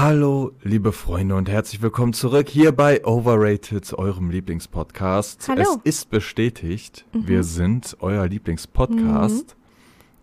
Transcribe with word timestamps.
Hallo, 0.00 0.52
liebe 0.62 0.92
Freunde 0.92 1.34
und 1.34 1.50
herzlich 1.50 1.82
willkommen 1.82 2.14
zurück 2.14 2.48
hier 2.48 2.72
bei 2.72 3.04
Overrated, 3.04 3.92
eurem 3.92 4.30
Lieblingspodcast. 4.30 5.46
Hallo. 5.46 5.60
Es 5.84 5.98
ist 5.98 6.08
bestätigt, 6.08 7.04
Mhm. 7.12 7.28
wir 7.28 7.42
sind 7.44 7.98
euer 8.00 8.26
Lieblingspodcast, 8.26 9.56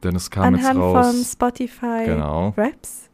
denn 0.01 0.15
es 0.15 0.31
kam 0.31 0.45
Anhand 0.45 0.63
jetzt 0.63 0.73
von 0.73 0.81
raus, 0.81 1.31
Spotify 1.31 2.05
genau, 2.05 2.55
Raps. 2.57 3.11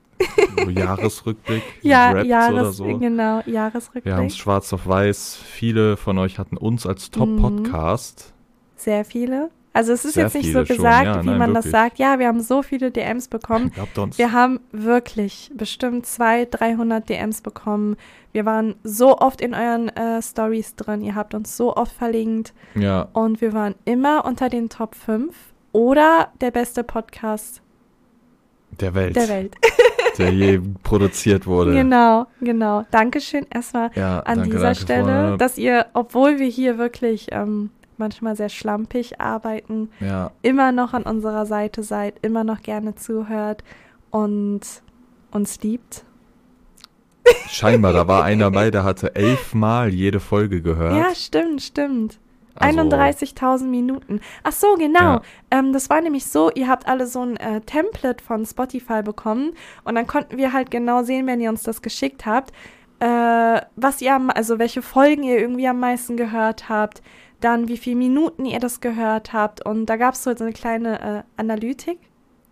so 0.56 0.70
Jahresrückblick, 0.70 1.64
Ja, 1.82 2.12
Raps 2.14 2.28
Jahres, 2.30 2.54
oder 2.54 2.72
so. 2.72 2.98
genau, 2.98 3.42
Jahresrückblick. 3.46 4.06
Wir 4.06 4.16
haben 4.16 4.28
es 4.28 4.38
schwarz 4.38 4.72
auf 4.72 4.88
weiß. 4.88 5.36
Viele 5.36 5.98
von 5.98 6.18
euch 6.18 6.40
hatten 6.40 6.56
uns 6.56 6.86
als 6.88 7.12
Top-Podcast. 7.12 8.32
Sehr 8.78 9.04
viele. 9.04 9.50
Also 9.74 9.92
es 9.92 10.06
ist 10.06 10.14
Sehr 10.14 10.26
jetzt 10.26 10.36
nicht 10.36 10.54
so 10.54 10.64
gesagt, 10.64 11.06
ja, 11.06 11.24
wie 11.24 11.28
nein, 11.30 11.40
man 11.40 11.54
das 11.54 11.66
wirklich. 11.66 11.72
sagt. 11.72 12.00
Ja, 12.00 12.20
wir 12.20 12.28
haben 12.28 12.42
so 12.42 12.62
viele 12.62 12.92
DMs 12.92 13.28
bekommen. 13.28 13.72
Wir 14.16 14.32
haben 14.32 14.60
wirklich 14.72 15.52
bestimmt 15.56 16.06
200, 16.06 16.60
300 16.60 17.10
DMs 17.10 17.42
bekommen. 17.42 17.96
Wir 18.34 18.46
waren 18.46 18.76
so 18.84 19.18
oft 19.18 19.42
in 19.42 19.56
euren 19.56 19.90
äh, 19.90 20.22
Stories 20.22 20.76
drin. 20.76 21.02
Ihr 21.02 21.16
habt 21.16 21.34
uns 21.34 21.58
so 21.58 21.76
oft 21.76 21.92
verlinkt. 21.92 22.54
Ja, 22.76 23.08
Und 23.14 23.42
wir 23.42 23.54
waren 23.54 23.74
immer 23.86 24.26
unter 24.26 24.48
den 24.50 24.70
Top 24.70 24.94
5 24.96 25.36
oder 25.72 26.30
der 26.40 26.52
beste 26.52 26.84
Podcast 26.84 27.62
der 28.80 28.94
Welt, 28.96 29.16
der 29.16 29.30
Welt. 29.30 29.56
der 30.18 30.32
je 30.34 30.60
produziert 30.84 31.46
wurde. 31.48 31.74
Genau, 31.74 32.28
genau. 32.42 32.86
Dankeschön 32.92 33.46
erstmal 33.52 33.90
Ja, 33.96 34.20
an 34.20 34.38
danke, 34.40 34.52
dieser 34.52 34.64
danke, 34.66 34.80
Stelle, 34.82 35.04
Freunde. 35.04 35.38
dass 35.38 35.58
ihr, 35.58 35.88
obwohl 35.94 36.40
wir 36.40 36.48
hier 36.48 36.78
wirklich 36.78 37.28
ähm, 37.32 37.70
manchmal 38.00 38.36
sehr 38.36 38.50
schlampig 38.50 39.20
arbeiten, 39.22 39.90
Ja, 40.00 40.32
immer 40.42 40.72
noch 40.72 40.94
an 40.94 41.04
unserer 41.04 41.46
Seite 41.46 41.84
seid, 41.84 42.16
immer 42.22 42.44
noch 42.44 42.62
gerne 42.62 42.96
zuhört 42.96 43.64
und 44.12 44.62
uns 45.32 45.62
liebt. 45.62 46.06
scheinbar, 47.48 47.94
da 47.94 48.08
war 48.08 48.24
einer 48.26 48.46
dabei, 48.52 48.72
der 48.72 48.84
hatte 48.84 49.16
elfmal 49.16 49.94
jede 49.94 50.20
Folge 50.20 50.62
gehört. 50.62 50.96
Ja, 50.96 51.16
stimmt, 51.16 51.62
stimmt. 51.62 52.20
Also, 52.56 52.82
31.000 52.82 53.64
Minuten. 53.66 54.22
Ach 54.44 54.52
so, 54.52 54.76
genau. 54.76 55.00
Ja. 55.00 55.22
Ähm, 55.50 55.74
das 55.74 55.90
war 55.90 56.02
nämlich 56.02 56.26
so, 56.28 56.52
ihr 56.52 56.68
habt 56.68 56.88
alle 56.88 57.08
so 57.08 57.22
ein 57.24 57.36
äh, 57.38 57.62
Template 57.62 58.24
von 58.24 58.46
Spotify 58.46 59.02
bekommen 59.02 59.54
und 59.86 59.96
dann 59.96 60.06
konnten 60.06 60.38
wir 60.38 60.54
halt 60.54 60.70
genau 60.70 61.02
sehen, 61.02 61.26
wenn 61.26 61.42
ihr 61.42 61.50
uns 61.50 61.64
das 61.64 61.82
geschickt 61.82 62.28
habt, 62.28 62.52
äh, 63.00 63.60
was 63.76 64.02
ihr, 64.02 64.14
am, 64.14 64.30
also 64.30 64.60
welche 64.60 64.84
Folgen 64.84 65.24
ihr 65.24 65.40
irgendwie 65.40 65.68
am 65.68 65.80
meisten 65.80 66.16
gehört 66.16 66.70
habt, 66.70 67.02
dann 67.44 67.68
wie 67.68 67.78
viele 67.78 67.98
Minuten 67.98 68.46
ihr 68.46 68.60
das 68.60 68.82
gehört 68.82 69.34
habt 69.34 69.66
und 69.66 69.86
da 69.86 69.98
gab 69.98 70.14
es 70.14 70.24
so 70.24 70.32
eine 70.32 70.54
kleine 70.54 71.02
äh, 71.02 71.24
Analytik 71.38 72.00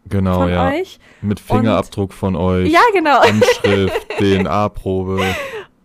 Genau, 0.10 0.40
von 0.40 0.50
ja. 0.50 0.70
euch. 0.70 1.00
Mit 1.22 1.40
Fingerabdruck 1.40 2.14
von 2.14 2.36
euch. 2.36 2.72
Ja, 2.72 2.82
genau. 2.94 3.20
Anschrift, 3.22 4.08
DNA-Probe. 4.18 5.22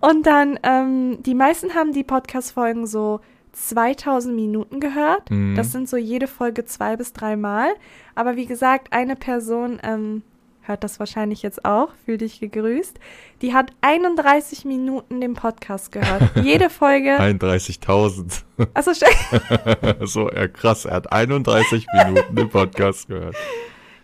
Und 0.00 0.26
dann, 0.26 0.58
ähm, 0.62 1.22
die 1.22 1.34
meisten 1.34 1.74
haben 1.74 1.92
die 1.92 2.04
Podcast-Folgen 2.04 2.86
so 2.86 3.20
2000 3.52 4.34
Minuten 4.34 4.80
gehört. 4.80 5.30
Mhm. 5.30 5.54
Das 5.54 5.72
sind 5.72 5.88
so 5.88 5.96
jede 5.96 6.26
Folge 6.26 6.64
zwei 6.64 6.96
bis 6.96 7.12
dreimal. 7.12 7.68
Aber 8.14 8.36
wie 8.36 8.46
gesagt, 8.46 8.92
eine 8.92 9.16
Person 9.16 9.78
ähm, 9.82 10.22
hört 10.66 10.84
das 10.84 10.98
wahrscheinlich 10.98 11.42
jetzt 11.42 11.64
auch, 11.64 11.90
fühl 12.04 12.18
dich 12.18 12.40
gegrüßt. 12.40 12.98
Die 13.42 13.54
hat 13.54 13.70
31 13.82 14.64
Minuten 14.64 15.20
den 15.20 15.34
Podcast 15.34 15.92
gehört. 15.92 16.22
Jede 16.42 16.70
Folge. 16.70 17.18
31.000. 17.18 18.42
Also 18.74 18.92
so, 20.06 20.30
ja 20.30 20.48
krass, 20.48 20.84
er 20.84 20.94
hat 20.96 21.12
31 21.12 21.86
Minuten 22.06 22.36
den 22.36 22.48
Podcast 22.48 23.08
gehört. 23.08 23.36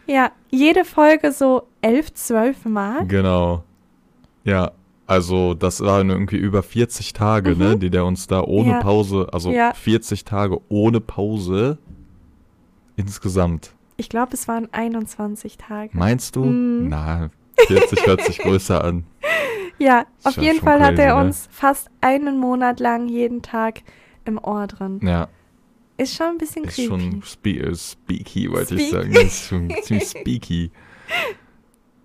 ja, 0.07 0.31
jede 0.51 0.85
Folge 0.85 1.33
so 1.33 1.65
11, 1.81 2.15
12 2.15 2.65
Mal. 2.67 3.07
Genau. 3.07 3.65
Ja, 4.45 4.73
also 5.07 5.55
das 5.55 5.81
waren 5.81 6.11
irgendwie 6.11 6.37
über 6.37 6.63
40 6.63 7.13
Tage, 7.13 7.57
ne, 7.57 7.77
die 7.77 7.91
der 7.91 8.05
uns 8.05 8.27
da 8.27 8.43
ohne 8.43 8.69
Mhm. 8.69 8.75
Ja. 8.75 8.81
Pause, 8.81 9.29
also 9.33 9.51
Ja. 9.51 9.73
40 9.75 10.25
Tage 10.25 10.59
ohne 10.69 11.01
Pause 11.01 11.79
insgesamt. 12.97 13.75
Ich 14.02 14.08
glaube, 14.08 14.33
es 14.35 14.48
waren 14.48 14.68
21 14.73 15.58
Tage. 15.58 15.96
Meinst 15.96 16.35
du? 16.35 16.45
Mhm. 16.45 16.89
Na, 16.89 17.30
40 17.68 18.05
hört 18.05 18.24
sich 18.24 18.39
größer 18.42 18.83
an. 18.83 19.05
Ja, 19.79 20.07
Ist 20.18 20.27
auf 20.27 20.36
jeden 20.39 20.58
Fall 20.58 20.80
hat 20.80 20.96
crazy, 20.96 21.02
er 21.02 21.14
ne? 21.14 21.20
uns 21.20 21.48
fast 21.52 21.89
einen 22.01 22.36
Monat 22.36 22.80
lang 22.80 23.08
jeden 23.08 23.42
Tag 23.42 23.83
im 24.24 24.39
Ohr 24.42 24.67
drin. 24.67 24.98
Ja, 25.05 25.29
Ist 25.98 26.17
schon 26.17 26.27
ein 26.30 26.39
bisschen 26.39 26.64
ist 26.64 26.74
creepy. 26.74 26.89
schon 26.89 27.23
spe 27.23 27.51
äh, 27.51 27.74
speaky, 27.77 28.51
wollte 28.51 28.74
ich 28.74 28.91
sagen. 28.91 29.12
Ist 29.12 29.46
schon 29.46 29.73
ziemlich 29.83 30.08
speaky. 30.08 30.70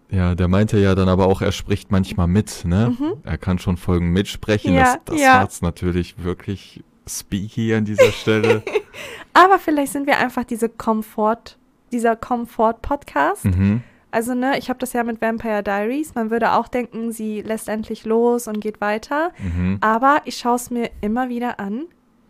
Ja, 0.10 0.36
der 0.36 0.48
meinte 0.48 0.80
ja 0.80 0.96
dann 0.96 1.10
aber 1.10 1.28
auch, 1.28 1.42
er 1.42 1.52
spricht 1.52 1.92
manchmal 1.92 2.28
mit, 2.28 2.64
ne? 2.64 2.96
Er 3.24 3.38
kann 3.38 3.60
schon 3.60 3.76
Folgen 3.76 4.12
mitsprechen. 4.14 4.72
Mhm. 4.72 4.78
Ja, 4.78 4.94
das 4.94 5.04
das 5.04 5.20
ja. 5.20 5.34
macht's 5.42 5.62
natürlich 5.62 6.24
wirklich 6.24 6.82
speaky 7.06 7.74
an 7.74 7.84
dieser 7.84 8.14
Stelle. 8.14 8.64
Aber 9.34 9.60
vielleicht 9.60 9.92
sind 9.92 10.08
wir 10.08 10.18
einfach 10.18 10.46
diese 10.46 10.70
Komfort, 10.70 11.58
dieser 11.92 12.16
Komfort-Podcast. 12.16 13.46
mhm. 13.46 13.82
Also, 14.10 14.34
ne, 14.34 14.58
ich 14.58 14.70
habe 14.70 14.80
das 14.80 14.94
ja 14.94 15.04
mit 15.04 15.22
Vampire 15.22 15.62
Diaries. 15.62 16.16
Man 16.16 16.32
würde 16.32 16.54
auch 16.54 16.70
denken, 16.70 17.12
sie 17.12 17.42
lässt 17.42 17.68
endlich 17.68 18.06
los 18.06 18.48
und 18.48 18.62
geht 18.62 18.80
weiter. 18.80 19.32
Mhm. 19.38 19.78
Aber 19.82 20.22
ich 20.24 20.38
schaue 20.38 20.56
es 20.56 20.72
mir 20.72 20.90
immer 21.02 21.28
wieder 21.28 21.60
an, 21.60 21.84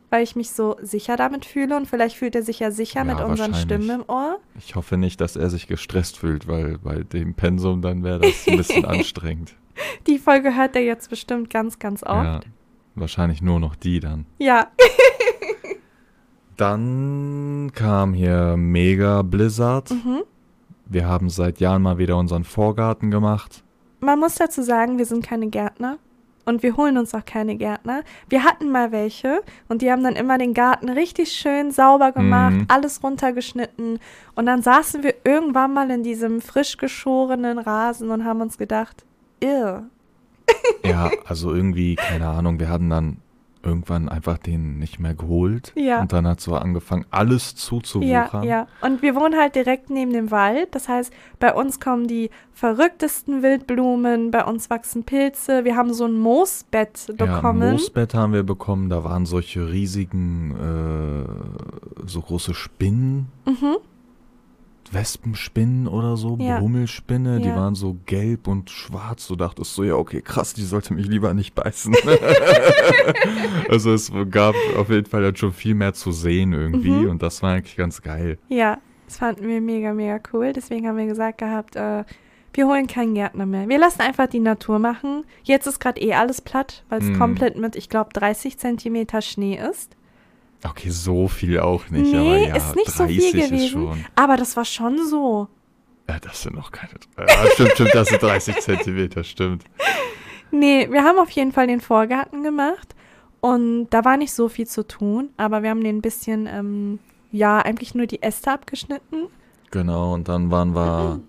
weil 0.10 0.24
ich 0.24 0.36
mich 0.36 0.50
so 0.52 0.76
sicher 0.82 1.18
damit 1.18 1.46
fühle. 1.46 1.78
Und 1.78 1.88
vielleicht 1.88 2.18
fühlt 2.18 2.36
er 2.36 2.42
sich 2.42 2.60
ja 2.60 2.72
sicher 2.72 3.06
Ja, 3.06 3.14
mit 3.14 3.20
unseren. 3.22 3.54
Stimmen 3.54 3.90
im 3.92 4.04
Ohr. 4.08 4.40
Ich 4.58 4.76
hoffe 4.76 4.98
nicht, 4.98 5.22
dass 5.22 5.36
er 5.36 5.52
sich 5.52 5.68
gestresst 5.68 6.18
fühlt, 6.18 6.48
weil 6.48 6.80
bei 6.80 7.04
dem 7.04 7.36
Pensum 7.36 7.82
dann 7.84 8.04
wäre 8.04 8.20
das 8.22 8.48
ein 8.48 8.58
bisschen 8.58 8.84
anstrengend. 8.86 9.56
Die 10.08 10.18
Folge 10.18 10.56
hört 10.56 10.76
er 10.76 10.84
jetzt 10.84 11.10
bestimmt 11.12 11.52
ganz, 11.52 11.78
ganz 11.78 12.02
Ja, 12.02 12.38
oft. 12.38 12.48
wahrscheinlich 12.96 13.44
nur 13.44 13.60
noch 13.60 13.76
die 13.76 14.00
dann. 14.00 14.26
Ja. 14.40 14.68
Dann 16.58 17.72
kam 17.74 18.14
hier 18.14 18.56
Mega 18.58 19.22
Blizzard. 19.22 19.92
Mhm. 19.92 20.24
Wir 20.88 21.08
haben 21.08 21.30
seit 21.30 21.60
Jahren 21.60 21.82
mal 21.84 21.98
wieder 21.98 22.18
unseren 22.18 22.44
Vorgarten 22.44 23.12
gemacht. 23.12 23.64
Man 24.00 24.20
muss 24.20 24.36
dazu 24.36 24.62
sagen, 24.64 24.98
wir 24.98 25.06
sind 25.06 25.26
keine 25.26 25.48
Gärtner. 25.48 25.98
Und 26.46 26.64
wir 26.64 26.78
holen 26.78 26.98
uns 26.98 27.14
auch 27.14 27.26
keine 27.26 27.58
Gärtner. 27.58 28.04
Wir 28.30 28.46
hatten 28.46 28.72
mal 28.72 28.94
welche 28.94 29.42
und 29.68 29.82
die 29.82 29.92
haben 29.92 30.02
dann 30.02 30.16
immer 30.16 30.38
den 30.38 30.54
Garten 30.54 30.88
richtig 30.88 31.34
schön 31.34 31.72
sauber 31.72 32.14
gemacht, 32.14 32.54
Mhm. 32.54 32.66
alles 32.70 33.04
runtergeschnitten. 33.04 34.00
Und 34.34 34.46
dann 34.46 34.62
saßen 34.62 35.04
wir 35.04 35.14
irgendwann 35.26 35.74
mal 35.74 35.92
in 35.92 36.04
diesem 36.04 36.40
frisch 36.40 36.78
geschorenen 36.78 37.60
Rasen 37.60 38.12
und 38.12 38.24
haben 38.24 38.40
uns 38.40 38.58
gedacht, 38.58 39.04
irr. 39.42 39.84
Ja, 40.86 41.12
also 41.26 41.54
irgendwie, 41.54 41.96
keine 41.96 42.30
Ahnung, 42.30 42.62
wir 42.62 42.70
hatten 42.70 42.90
dann 42.90 43.18
irgendwann 43.68 44.10
einfach 44.10 44.38
den 44.38 44.80
nicht 44.80 45.00
mehr 45.00 45.14
geholt. 45.14 45.74
Ja. 45.76 46.02
Und 46.02 46.14
dann 46.14 46.26
hat 46.26 46.42
so 46.42 46.56
angefangen, 46.56 47.06
alles 47.12 47.52
Ja, 47.52 47.58
zuzuwuchern. 47.58 48.44
ja. 48.44 48.68
Und 48.82 49.02
wir 49.02 49.16
wohnen 49.16 49.36
halt 49.38 49.56
direkt 49.56 49.90
neben 49.90 50.12
dem 50.14 50.32
Wald. 50.32 50.74
Das 50.74 50.88
heißt, 50.90 51.14
bei 51.40 51.54
uns 51.54 51.80
kommen 51.80 52.08
die 52.08 52.30
verrücktesten 52.54 53.44
Wildblumen, 53.44 54.32
bei 54.32 54.44
uns 54.44 54.70
wachsen 54.70 55.04
Pilze. 55.04 55.64
Wir 55.66 55.76
haben 55.76 55.94
so 55.94 56.06
ein 56.06 56.18
Moosbett 56.18 57.08
Ja, 57.20 57.26
bekommen. 57.36 57.72
Moosbett 57.72 58.14
haben 58.16 58.34
wir 58.34 58.44
bekommen, 58.44 58.90
da 58.90 59.04
waren 59.04 59.26
solche 59.26 59.70
riesigen, 59.70 60.56
äh, 60.56 62.08
so 62.08 62.22
große 62.22 62.54
Spinnen, 62.54 63.28
mhm. 63.46 63.78
Wespenspinnen 64.94 65.88
oder 65.88 66.18
so, 66.18 66.38
Ja. 66.40 66.60
Brummelspinne, 66.60 67.40
die 67.42 67.50
Ja. 67.50 67.56
waren 67.56 67.76
so 67.76 67.98
gelb 68.06 68.48
und 68.48 68.70
schwarz. 68.70 69.28
Du 69.28 69.36
dachtest 69.36 69.74
so, 69.76 69.84
ja, 69.84 69.96
okay, 69.96 70.22
krass, 70.22 70.54
die 70.54 70.64
sollte 70.64 70.94
mich 70.94 71.08
lieber 71.08 71.34
nicht 71.34 71.56
beißen. 71.56 71.94
also 73.70 73.94
es 73.94 74.12
gab 74.32 74.56
auf 74.78 74.90
jeden 74.90 75.06
Fall 75.06 75.36
schon 75.36 75.54
viel 75.54 75.76
mehr 75.76 75.94
zu 75.94 76.12
sehen 76.12 76.54
irgendwie 76.54 76.90
Mhm. 76.92 77.10
und 77.10 77.22
das 77.22 77.42
war 77.44 77.54
eigentlich 77.54 77.76
ganz 77.76 78.02
geil. 78.02 78.38
Ja, 78.50 78.78
das 79.06 79.18
fanden 79.18 79.48
wir 79.48 79.62
mega, 79.62 79.94
mega 79.94 80.20
cool. 80.34 80.54
Deswegen 80.54 80.88
haben 80.88 80.98
wir 80.98 81.06
gesagt 81.08 81.38
gehabt, 81.40 81.76
äh, 81.76 82.04
wir 82.54 82.68
holen 82.68 82.88
keinen 82.88 83.14
Gärtner 83.14 83.46
mehr. 83.46 83.70
Wir 83.70 83.78
lassen 83.78 84.02
einfach 84.02 84.28
die 84.28 84.40
Natur 84.40 84.80
machen. 84.80 85.24
Jetzt 85.44 85.68
ist 85.68 85.80
gerade 85.80 86.02
eh 86.02 86.14
alles 86.14 86.42
platt, 86.42 86.84
weil 86.90 87.02
es 87.02 87.10
Mhm. 87.10 87.20
komplett 87.20 87.58
mit, 87.58 87.76
ich 87.76 87.88
glaube, 87.90 88.10
30 88.14 88.58
Zentimeter 88.58 89.22
Schnee 89.22 89.60
ist. 89.60 89.96
Okay, 90.64 90.90
so 90.90 91.28
viel 91.28 91.60
auch 91.60 91.90
nicht, 91.90 92.12
Nee, 92.12 92.18
aber 92.18 92.38
ja, 92.38 92.56
ist 92.56 92.76
nicht 92.76 92.92
so 92.92 93.06
viel 93.08 93.22
30 93.22 93.34
ist 93.34 93.50
gewesen. 93.52 94.06
Aber 94.16 94.38
das 94.38 94.56
war 94.58 94.66
schon 94.66 94.98
so. 95.08 95.48
Ja, 96.10 96.20
das 96.20 96.42
sind 96.44 96.56
noch 96.56 96.72
keine. 96.72 96.94
Ja, 97.18 97.46
stimmt, 97.54 97.72
stimmt, 97.74 97.94
das 97.94 98.08
sind 98.10 98.22
30 98.24 98.56
Zentimeter, 98.60 99.24
stimmt. 99.24 99.64
Nee, 100.52 100.88
wir 100.90 101.04
haben 101.04 101.20
auf 101.20 101.30
jeden 101.32 101.52
Fall 101.52 101.68
den 101.68 101.82
Vorgarten 101.82 102.44
gemacht 102.44 102.96
und 103.42 103.90
da 103.90 104.04
war 104.06 104.18
nicht 104.18 104.34
so 104.34 104.50
viel 104.50 104.66
zu 104.68 104.88
tun, 104.88 105.30
aber 105.38 105.62
wir 105.64 105.70
haben 105.70 105.84
den 105.84 105.98
ein 105.98 106.02
bisschen, 106.02 106.48
ähm, 106.48 107.00
ja, 107.32 107.60
eigentlich 107.60 107.94
nur 107.94 108.08
die 108.08 108.24
Äste 108.24 108.52
abgeschnitten. 108.52 109.28
Genau, 109.72 110.14
und 110.14 110.30
dann 110.30 110.50
waren 110.50 110.74
wir 110.74 111.20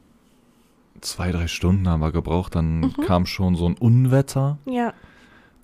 zwei, 1.00 1.32
drei 1.32 1.48
Stunden 1.48 1.88
haben 1.88 2.00
wir 2.00 2.12
gebraucht. 2.12 2.54
Dann 2.54 2.94
kam 3.06 3.26
schon 3.26 3.56
so 3.56 3.68
ein 3.68 3.74
Unwetter. 3.76 4.58
Ja, 4.64 4.92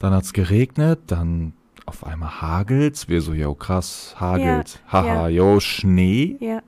Dann 0.00 0.12
hat's 0.12 0.32
geregnet, 0.32 1.00
dann 1.06 1.54
auf 1.86 2.04
einmal 2.06 2.40
hagelt's. 2.40 3.08
Wir 3.08 3.20
so, 3.20 3.32
yo, 3.32 3.54
krass, 3.54 4.16
hagelt. 4.18 4.80
Ja, 4.86 4.92
Haha, 4.92 5.28
yo, 5.28 5.60
Schnee. 5.60 6.36
ja. 6.40 6.62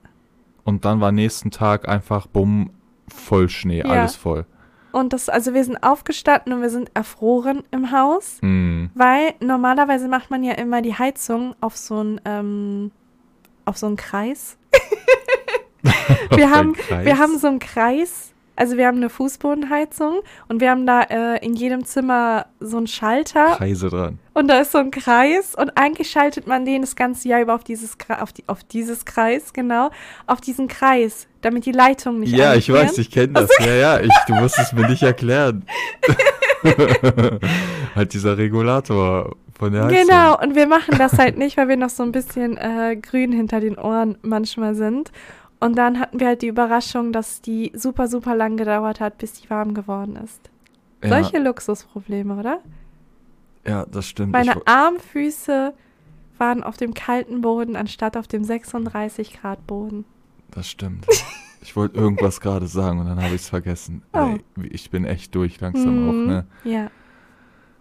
Und 0.64 0.84
dann 0.84 1.00
war 1.00 1.12
nächsten 1.12 1.50
Tag 1.52 1.88
einfach, 1.88 2.26
bumm, 2.26 2.70
voll 3.08 3.48
Schnee, 3.48 3.78
Ja. 3.78 3.84
alles 3.86 4.16
voll. 4.16 4.46
Und 4.92 5.12
das, 5.12 5.28
also 5.28 5.52
wir 5.54 5.62
sind 5.62 5.82
aufgestanden 5.82 6.52
und 6.54 6.62
wir 6.62 6.70
sind 6.70 6.90
erfroren 6.94 7.62
im 7.70 7.92
Haus, 7.92 8.38
Hm. 8.40 8.90
weil 8.94 9.34
normalerweise 9.40 10.08
macht 10.08 10.30
man 10.30 10.42
ja 10.42 10.54
immer 10.54 10.80
die 10.82 10.94
Heizung 10.94 11.54
auf 11.60 11.76
so 11.76 11.98
einen, 11.98 12.20
ähm, 12.24 12.90
auf 13.64 13.76
so 13.76 13.86
einen 13.86 13.96
Kreis. 13.96 14.56
wir, 16.30 16.50
haben, 16.50 16.74
wir 17.02 17.18
haben 17.18 17.38
so 17.38 17.46
einen 17.46 17.58
Kreis, 17.58 18.32
also 18.56 18.76
wir 18.76 18.86
haben 18.86 18.96
eine 18.96 19.10
Fußbodenheizung 19.10 20.20
und 20.48 20.60
wir 20.60 20.70
haben 20.70 20.86
da 20.86 21.02
äh, 21.02 21.44
in 21.44 21.54
jedem 21.54 21.84
Zimmer 21.84 22.46
so 22.58 22.78
einen 22.78 22.86
Schalter 22.86 23.56
Kreise 23.56 23.88
dran. 23.90 24.18
und 24.34 24.48
da 24.48 24.60
ist 24.60 24.72
so 24.72 24.78
ein 24.78 24.90
Kreis 24.90 25.54
und 25.54 25.76
eigentlich 25.76 26.10
schaltet 26.10 26.46
man 26.46 26.64
den 26.64 26.80
das 26.80 26.96
ganze 26.96 27.28
Jahr 27.28 27.40
über 27.40 27.54
auf 27.54 27.64
dieses, 27.64 27.96
auf, 28.08 28.32
die, 28.32 28.44
auf 28.48 28.64
dieses 28.64 29.04
Kreis, 29.04 29.52
genau, 29.52 29.90
auf 30.26 30.40
diesen 30.40 30.68
Kreis, 30.68 31.28
damit 31.42 31.66
die 31.66 31.72
Leitung 31.72 32.20
nicht 32.20 32.32
Ja, 32.32 32.54
ich 32.54 32.72
weiß, 32.72 32.98
ich 32.98 33.10
kenne 33.10 33.34
das. 33.34 33.50
Ja, 33.60 33.74
ja, 33.74 34.00
ich, 34.00 34.12
du 34.26 34.34
musst 34.34 34.58
es 34.58 34.72
mir 34.72 34.88
nicht 34.88 35.02
erklären. 35.02 35.64
halt 37.94 38.12
dieser 38.12 38.36
Regulator 38.38 39.36
von 39.58 39.72
der 39.72 39.84
Heizung. 39.84 40.06
Genau, 40.06 40.40
und 40.40 40.54
wir 40.54 40.66
machen 40.66 40.96
das 40.98 41.18
halt 41.18 41.38
nicht, 41.38 41.56
weil 41.56 41.68
wir 41.68 41.76
noch 41.76 41.90
so 41.90 42.02
ein 42.02 42.12
bisschen 42.12 42.56
äh, 42.56 42.96
grün 42.96 43.32
hinter 43.32 43.60
den 43.60 43.78
Ohren 43.78 44.18
manchmal 44.22 44.74
sind. 44.74 45.10
Und 45.60 45.76
dann 45.76 45.98
hatten 45.98 46.20
wir 46.20 46.26
halt 46.28 46.42
die 46.42 46.48
Überraschung, 46.48 47.12
dass 47.12 47.40
die 47.40 47.72
super, 47.74 48.08
super 48.08 48.34
lang 48.34 48.56
gedauert 48.56 49.00
hat, 49.00 49.18
bis 49.18 49.40
die 49.40 49.48
warm 49.50 49.72
geworden 49.74 50.16
ist. 50.16 50.50
Ja, 51.02 51.08
Solche 51.10 51.38
Luxusprobleme, 51.38 52.36
oder? 52.38 52.60
ja, 53.66 53.84
das 53.86 54.06
stimmt. 54.08 54.32
Meine 54.32 54.52
Ich, 54.52 54.68
Armfüße 54.68 55.74
waren 56.38 56.62
auf 56.62 56.76
dem 56.76 56.94
kalten 56.94 57.40
Boden 57.40 57.74
anstatt 57.76 58.16
auf 58.16 58.28
dem 58.28 58.44
36 58.44 59.40
Grad 59.40 59.66
Boden. 59.66 60.04
das 60.50 60.68
stimmt. 60.68 61.06
Ich 61.62 61.74
wollte 61.74 61.96
irgendwas 61.98 62.40
gerade 62.40 62.68
sagen 62.68 63.00
und 63.00 63.06
dann 63.06 63.16
habe 63.20 63.34
ich 63.34 63.40
es 63.40 63.48
vergessen. 63.48 64.02
Oh. 64.12 64.36
Ey, 64.58 64.66
ich 64.70 64.90
bin 64.90 65.04
echt 65.04 65.34
durch 65.34 65.58
langsam 65.58 66.08
auch, 66.08 66.12
Mhm, 66.12 66.26
ne? 66.26 66.46
Ja. 66.62 66.90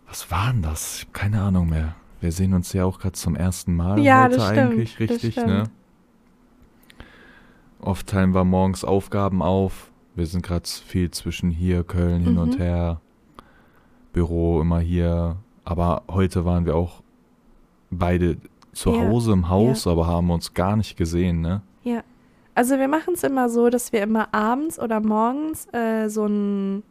Was 0.07 0.31
war 0.31 0.51
denn 0.51 0.63
das? 0.63 0.95
Ich 0.95 1.01
habe 1.03 1.11
keine 1.11 1.41
Ahnung 1.43 1.69
mehr. 1.69 1.93
Wir 2.19 2.31
sehen 2.31 2.55
uns 2.55 2.73
ja 2.73 2.83
auch 2.85 2.97
gerade 2.97 3.11
zum 3.13 3.35
ersten 3.35 3.75
Mal 3.75 3.99
Ja, 3.99 4.23
heute 4.23 4.43
eigentlich, 4.43 4.99
richtig, 4.99 5.35
ne? 5.37 5.65
Oft 7.85 8.07
teilen 8.07 8.33
wir 8.33 8.43
morgens 8.43 8.83
Aufgaben 8.83 9.41
auf. 9.41 9.91
Wir 10.15 10.25
sind 10.25 10.43
gerade 10.43 10.67
viel 10.67 11.11
zwischen 11.11 11.51
hier, 11.51 11.83
Köln, 11.83 12.21
hin 12.23 12.37
und 12.37 12.55
Mhm. 12.57 12.61
her. 12.61 13.01
Büro 14.13 14.61
immer 14.61 14.79
hier. 14.79 15.37
Aber 15.65 16.03
heute 16.09 16.45
waren 16.45 16.65
wir 16.65 16.75
auch 16.75 17.01
beide 17.91 18.37
zu 18.73 18.91
Ja, 18.91 19.07
Hause 19.07 19.33
im 19.33 19.49
Haus, 19.49 19.87
aber 19.87 20.07
haben 20.07 20.31
uns 20.31 20.53
gar 20.53 20.75
nicht 20.75 20.97
gesehen, 20.97 21.41
ne? 21.41 21.61
Ja. 21.83 22.01
Also 22.55 22.77
wir 22.79 22.87
machen 22.87 23.15
es 23.15 23.23
immer 23.23 23.49
so, 23.49 23.69
dass 23.69 23.91
wir 23.91 24.01
immer 24.01 24.33
abends 24.33 24.79
oder 24.79 25.01
morgens 25.01 25.67
äh, 25.73 26.07
so 26.07 26.25
ein 26.25 26.83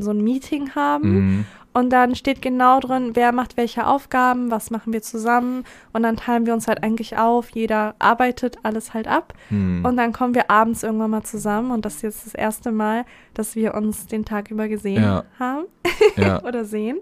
so 0.00 0.10
ein 0.10 0.22
Meeting 0.22 0.74
haben 0.74 1.10
Mhm. 1.10 1.44
und 1.72 1.90
dann 1.90 2.14
steht 2.14 2.40
genau 2.42 2.80
drin, 2.80 3.10
wer 3.14 3.32
macht 3.32 3.56
welche 3.56 3.86
Aufgaben, 3.86 4.50
was 4.50 4.70
machen 4.70 4.92
wir 4.92 5.02
zusammen 5.02 5.64
und 5.92 6.02
dann 6.02 6.16
teilen 6.16 6.46
wir 6.46 6.54
uns 6.54 6.68
halt 6.68 6.82
eigentlich 6.82 7.16
auf, 7.18 7.50
jeder 7.50 7.94
arbeitet 7.98 8.58
alles 8.62 8.94
halt 8.94 9.06
ab 9.08 9.34
Mhm. 9.50 9.84
und 9.84 9.96
dann 9.96 10.12
kommen 10.12 10.34
wir 10.34 10.50
abends 10.50 10.82
irgendwann 10.82 11.10
mal 11.10 11.22
zusammen 11.24 11.70
und 11.70 11.84
das 11.84 11.96
ist 11.96 12.02
jetzt 12.02 12.26
das 12.26 12.34
erste 12.34 12.70
Mal, 12.72 13.04
dass 13.34 13.56
wir 13.56 13.74
uns 13.74 14.06
den 14.06 14.24
Tag 14.24 14.50
über 14.50 14.68
gesehen 14.68 15.02
Ja. 15.02 15.24
haben 15.38 15.64
ja, 16.16 16.42
oder 16.44 16.64
sehen 16.64 16.98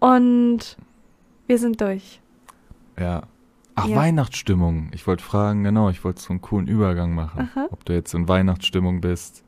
und 0.00 0.76
wir 1.46 1.58
sind 1.58 1.80
durch. 1.80 2.20
ja. 2.98 3.22
Ach, 3.80 3.86
Ja. 3.86 3.94
Weihnachtsstimmung. 3.96 4.88
Ich 4.92 5.06
wollte 5.06 5.22
fragen, 5.22 5.62
genau, 5.62 5.88
ich 5.88 6.02
wollte 6.02 6.20
so 6.20 6.30
einen 6.30 6.40
coolen 6.40 6.66
Übergang 6.66 7.14
machen. 7.14 7.48
Aha. 7.54 7.68
Ob 7.70 7.84
du 7.84 7.92
jetzt 7.92 8.12
in 8.12 8.26
Weihnachtsstimmung 8.26 9.00
bist. 9.00 9.44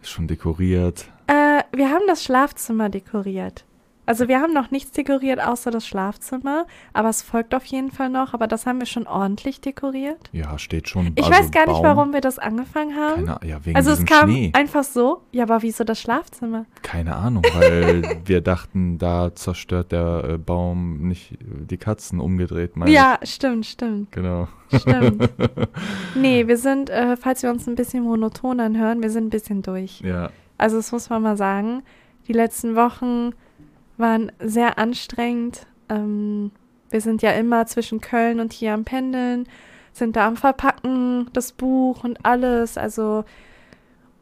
Ist 0.00 0.10
schon 0.10 0.28
dekoriert. 0.28 1.10
Äh, 1.26 1.62
wir 1.72 1.90
haben 1.90 2.04
das 2.06 2.22
Schlafzimmer 2.22 2.88
dekoriert. 2.88 3.64
Also 4.06 4.28
wir 4.28 4.40
haben 4.40 4.54
noch 4.54 4.70
nichts 4.70 4.92
dekoriert 4.92 5.40
außer 5.40 5.72
das 5.72 5.84
Schlafzimmer, 5.84 6.66
aber 6.92 7.08
es 7.08 7.22
folgt 7.22 7.54
auf 7.56 7.64
jeden 7.64 7.90
Fall 7.90 8.08
noch, 8.08 8.34
aber 8.34 8.46
das 8.46 8.64
haben 8.64 8.78
wir 8.78 8.86
schon 8.86 9.08
ordentlich 9.08 9.60
dekoriert. 9.60 10.30
Ja, 10.32 10.56
steht 10.60 10.88
schon. 10.88 11.12
Ich 11.16 11.24
also 11.24 11.36
weiß 11.36 11.50
gar 11.50 11.66
nicht, 11.66 11.82
Baum. 11.82 11.84
warum 11.84 12.12
wir 12.12 12.20
das 12.20 12.38
angefangen 12.38 12.94
haben. 12.94 13.26
Keine, 13.26 13.50
ja, 13.50 13.66
wegen 13.66 13.76
also 13.76 13.90
es 13.90 14.04
kam 14.04 14.30
Schnee. 14.30 14.52
einfach 14.54 14.84
so. 14.84 15.22
Ja, 15.32 15.42
aber 15.42 15.62
wieso 15.62 15.82
das 15.82 16.00
Schlafzimmer? 16.00 16.66
Keine 16.82 17.16
Ahnung, 17.16 17.42
weil 17.52 18.20
wir 18.24 18.42
dachten, 18.42 18.98
da 18.98 19.34
zerstört 19.34 19.90
der 19.90 20.24
äh, 20.24 20.38
Baum 20.38 21.08
nicht 21.08 21.32
äh, 21.32 21.36
die 21.68 21.76
Katzen 21.76 22.20
umgedreht, 22.20 22.76
meine 22.76 22.92
ja, 22.92 23.18
stimmt, 23.24 23.66
stimmt, 23.66 24.08
ich. 24.10 24.14
Genau. 24.14 24.46
stimmt. 24.72 25.30
nee, 26.14 26.46
wir 26.46 26.58
sind, 26.58 26.90
äh, 26.90 27.16
falls 27.16 27.42
wir 27.42 27.50
uns 27.50 27.66
ein 27.66 27.74
bisschen 27.74 28.04
monoton 28.04 28.60
anhören, 28.60 29.02
wir 29.02 29.10
sind 29.10 29.26
ein 29.26 29.30
bisschen 29.30 29.62
durch. 29.62 30.00
Ja. 30.00 30.30
Also 30.58 30.76
das 30.76 30.92
muss 30.92 31.10
man 31.10 31.22
mal 31.22 31.36
sagen. 31.36 31.82
Die 32.28 32.32
letzten 32.32 32.74
Wochen 32.76 33.32
waren 33.96 34.32
sehr 34.40 34.78
anstrengend. 34.78 35.66
Ähm, 35.88 36.50
wir 36.90 37.00
sind 37.00 37.22
ja 37.22 37.32
immer 37.32 37.66
zwischen 37.66 38.00
Köln 38.00 38.40
und 38.40 38.52
hier 38.52 38.74
am 38.74 38.84
Pendeln, 38.84 39.48
sind 39.92 40.16
da 40.16 40.26
am 40.26 40.36
Verpacken, 40.36 41.28
das 41.32 41.52
Buch 41.52 42.04
und 42.04 42.24
alles. 42.24 42.76
Also, 42.78 43.24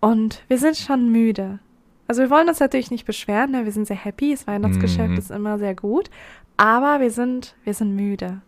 und 0.00 0.42
wir 0.48 0.58
sind 0.58 0.76
schon 0.76 1.10
müde. 1.10 1.58
Also 2.06 2.22
wir 2.22 2.31
wollen 2.31 2.48
uns 2.48 2.60
natürlich 2.60 2.90
nicht 2.90 3.06
beschweren, 3.06 3.52
ne? 3.52 3.64
wir 3.64 3.72
sind 3.72 3.86
sehr 3.86 3.96
happy, 3.96 4.32
das 4.32 4.46
Weihnachtsgeschäft 4.46 5.10
Mhm. 5.12 5.16
ist 5.19 5.31
immer 5.31 5.58
sehr 5.58 5.75
gut, 5.75 6.10
aber 6.58 7.00
wir 7.00 7.10
sind, 7.10 7.56
wir 7.64 7.72
sind 7.72 7.96
müde. 7.96 8.42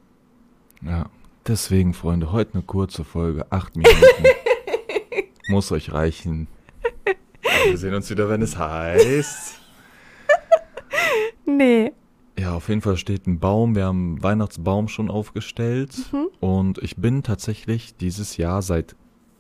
Ja. 0.83 1.07
Deswegen, 1.47 1.95
Freunde, 1.95 2.33
heute 2.33 2.55
eine 2.55 2.65
kurze 2.65 3.05
Folge. 3.05 3.47
Acht 3.51 3.77
Minuten. 3.77 4.25
Muss 5.49 5.71
euch 5.71 5.93
reichen. 5.93 6.49
Wir 7.65 7.77
sehen 7.79 7.95
uns 7.95 8.11
wieder, 8.11 8.29
wenn 8.29 8.43
es 8.43 8.57
heißt. 8.59 9.61
Nee. 11.49 11.93
Ja, 12.39 12.55
auf 12.55 12.69
jeden 12.69 12.81
Fall 12.83 12.97
steht 12.97 13.27
ein 13.27 13.39
Baum. 13.39 13.75
Wir 13.77 13.87
haben 13.87 14.15
einen 14.17 14.23
Weihnachtsbaum 14.23 14.89
schon 14.89 15.11
aufgestellt. 15.11 15.95
Mhm. 16.13 16.27
Und 16.41 16.79
ich 16.79 16.97
bin 16.97 17.23
tatsächlich 17.23 17.97
dieses 17.97 18.37
Jahr 18.37 18.63
seit 18.63 18.95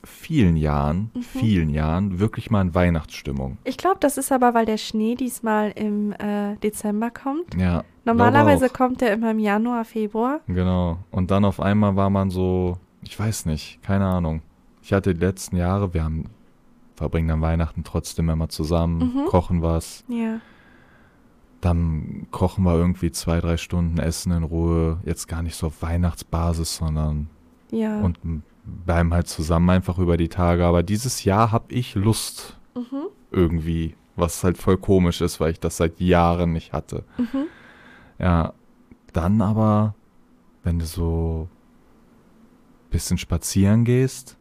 vielen 0.05 0.57
Jahren, 0.57 1.11
Mhm. 1.15 1.21
vielen 1.23 1.69
Jahren 1.71 2.21
wirklich 2.21 2.49
mal 2.51 2.61
in 2.63 2.75
Weihnachtsstimmung. 2.75 3.59
Ich 3.65 3.77
glaube, 3.77 3.97
das 4.01 4.17
ist 4.19 4.31
aber, 4.31 4.55
weil 4.55 4.65
der 4.65 4.79
Schnee 4.79 5.17
diesmal 5.17 5.73
im 5.73 6.13
äh, 6.13 6.57
Dezember 6.63 7.11
kommt. 7.11 7.55
Ja. 7.61 7.83
Normalerweise 8.05 8.69
kommt 8.71 9.03
er 9.03 9.13
immer 9.13 9.33
im 9.33 9.41
Januar, 9.41 9.85
Februar. 9.85 10.41
Genau. 10.47 10.99
Und 11.11 11.33
dann 11.33 11.45
auf 11.45 11.61
einmal 11.61 11.97
war 11.97 12.09
man 12.09 12.31
so, 12.31 12.79
ich 13.03 13.19
weiß 13.19 13.47
nicht, 13.47 13.83
keine 13.83 14.07
Ahnung. 14.07 14.43
Ich 14.81 14.93
hatte 14.93 15.13
die 15.13 15.21
letzten 15.21 15.57
Jahre, 15.57 15.93
wir 15.93 16.05
haben, 16.05 16.27
verbringen 16.97 17.29
dann 17.29 17.41
Weihnachten 17.43 17.85
trotzdem 17.85 18.29
immer 18.31 18.49
zusammen, 18.49 18.99
Mhm. 19.15 19.27
kochen 19.27 19.63
was. 19.63 20.05
Ja. 20.09 20.41
Dann 21.61 22.27
kochen 22.31 22.65
wir 22.65 22.75
irgendwie 22.75 23.11
zwei, 23.11 23.41
drei 23.41 23.57
Stunden, 23.57 23.99
essen 23.99 24.33
in 24.33 24.43
Ruhe. 24.43 24.99
Jetzt 25.05 25.27
gar 25.29 25.43
nicht 25.43 25.57
so 25.57 25.69
auf 25.69 25.83
Weihnachtsbasis, 25.83 26.77
sondern 26.77 27.29
Ja. 27.71 28.01
und 28.01 28.19
bleiben 28.85 29.13
halt 29.15 29.29
zusammen 29.29 29.71
einfach 29.71 29.99
über 29.99 30.17
die 30.17 30.29
Tage. 30.29 30.65
Aber 30.67 30.83
dieses 30.83 31.25
Jahr 31.25 31.53
habe 31.53 31.73
ich 31.73 31.95
Lust 31.95 32.59
mhm. 32.75 33.07
irgendwie, 33.31 33.95
was 34.17 34.43
halt 34.45 34.59
voll 34.59 34.77
komisch 34.77 35.21
ist, 35.21 35.41
weil 35.41 35.53
ich 35.53 35.61
das 35.61 35.77
seit 35.77 36.01
Jahren 36.01 36.53
nicht 36.53 36.73
hatte. 36.73 37.05
Mhm. 37.19 37.47
Ja, 38.19 38.53
dann 39.13 39.41
aber, 39.41 39.95
wenn 40.63 40.79
du 40.79 40.85
so 40.87 41.49
bisschen 42.91 43.19
spazieren 43.19 43.85
gehst, 43.85 44.37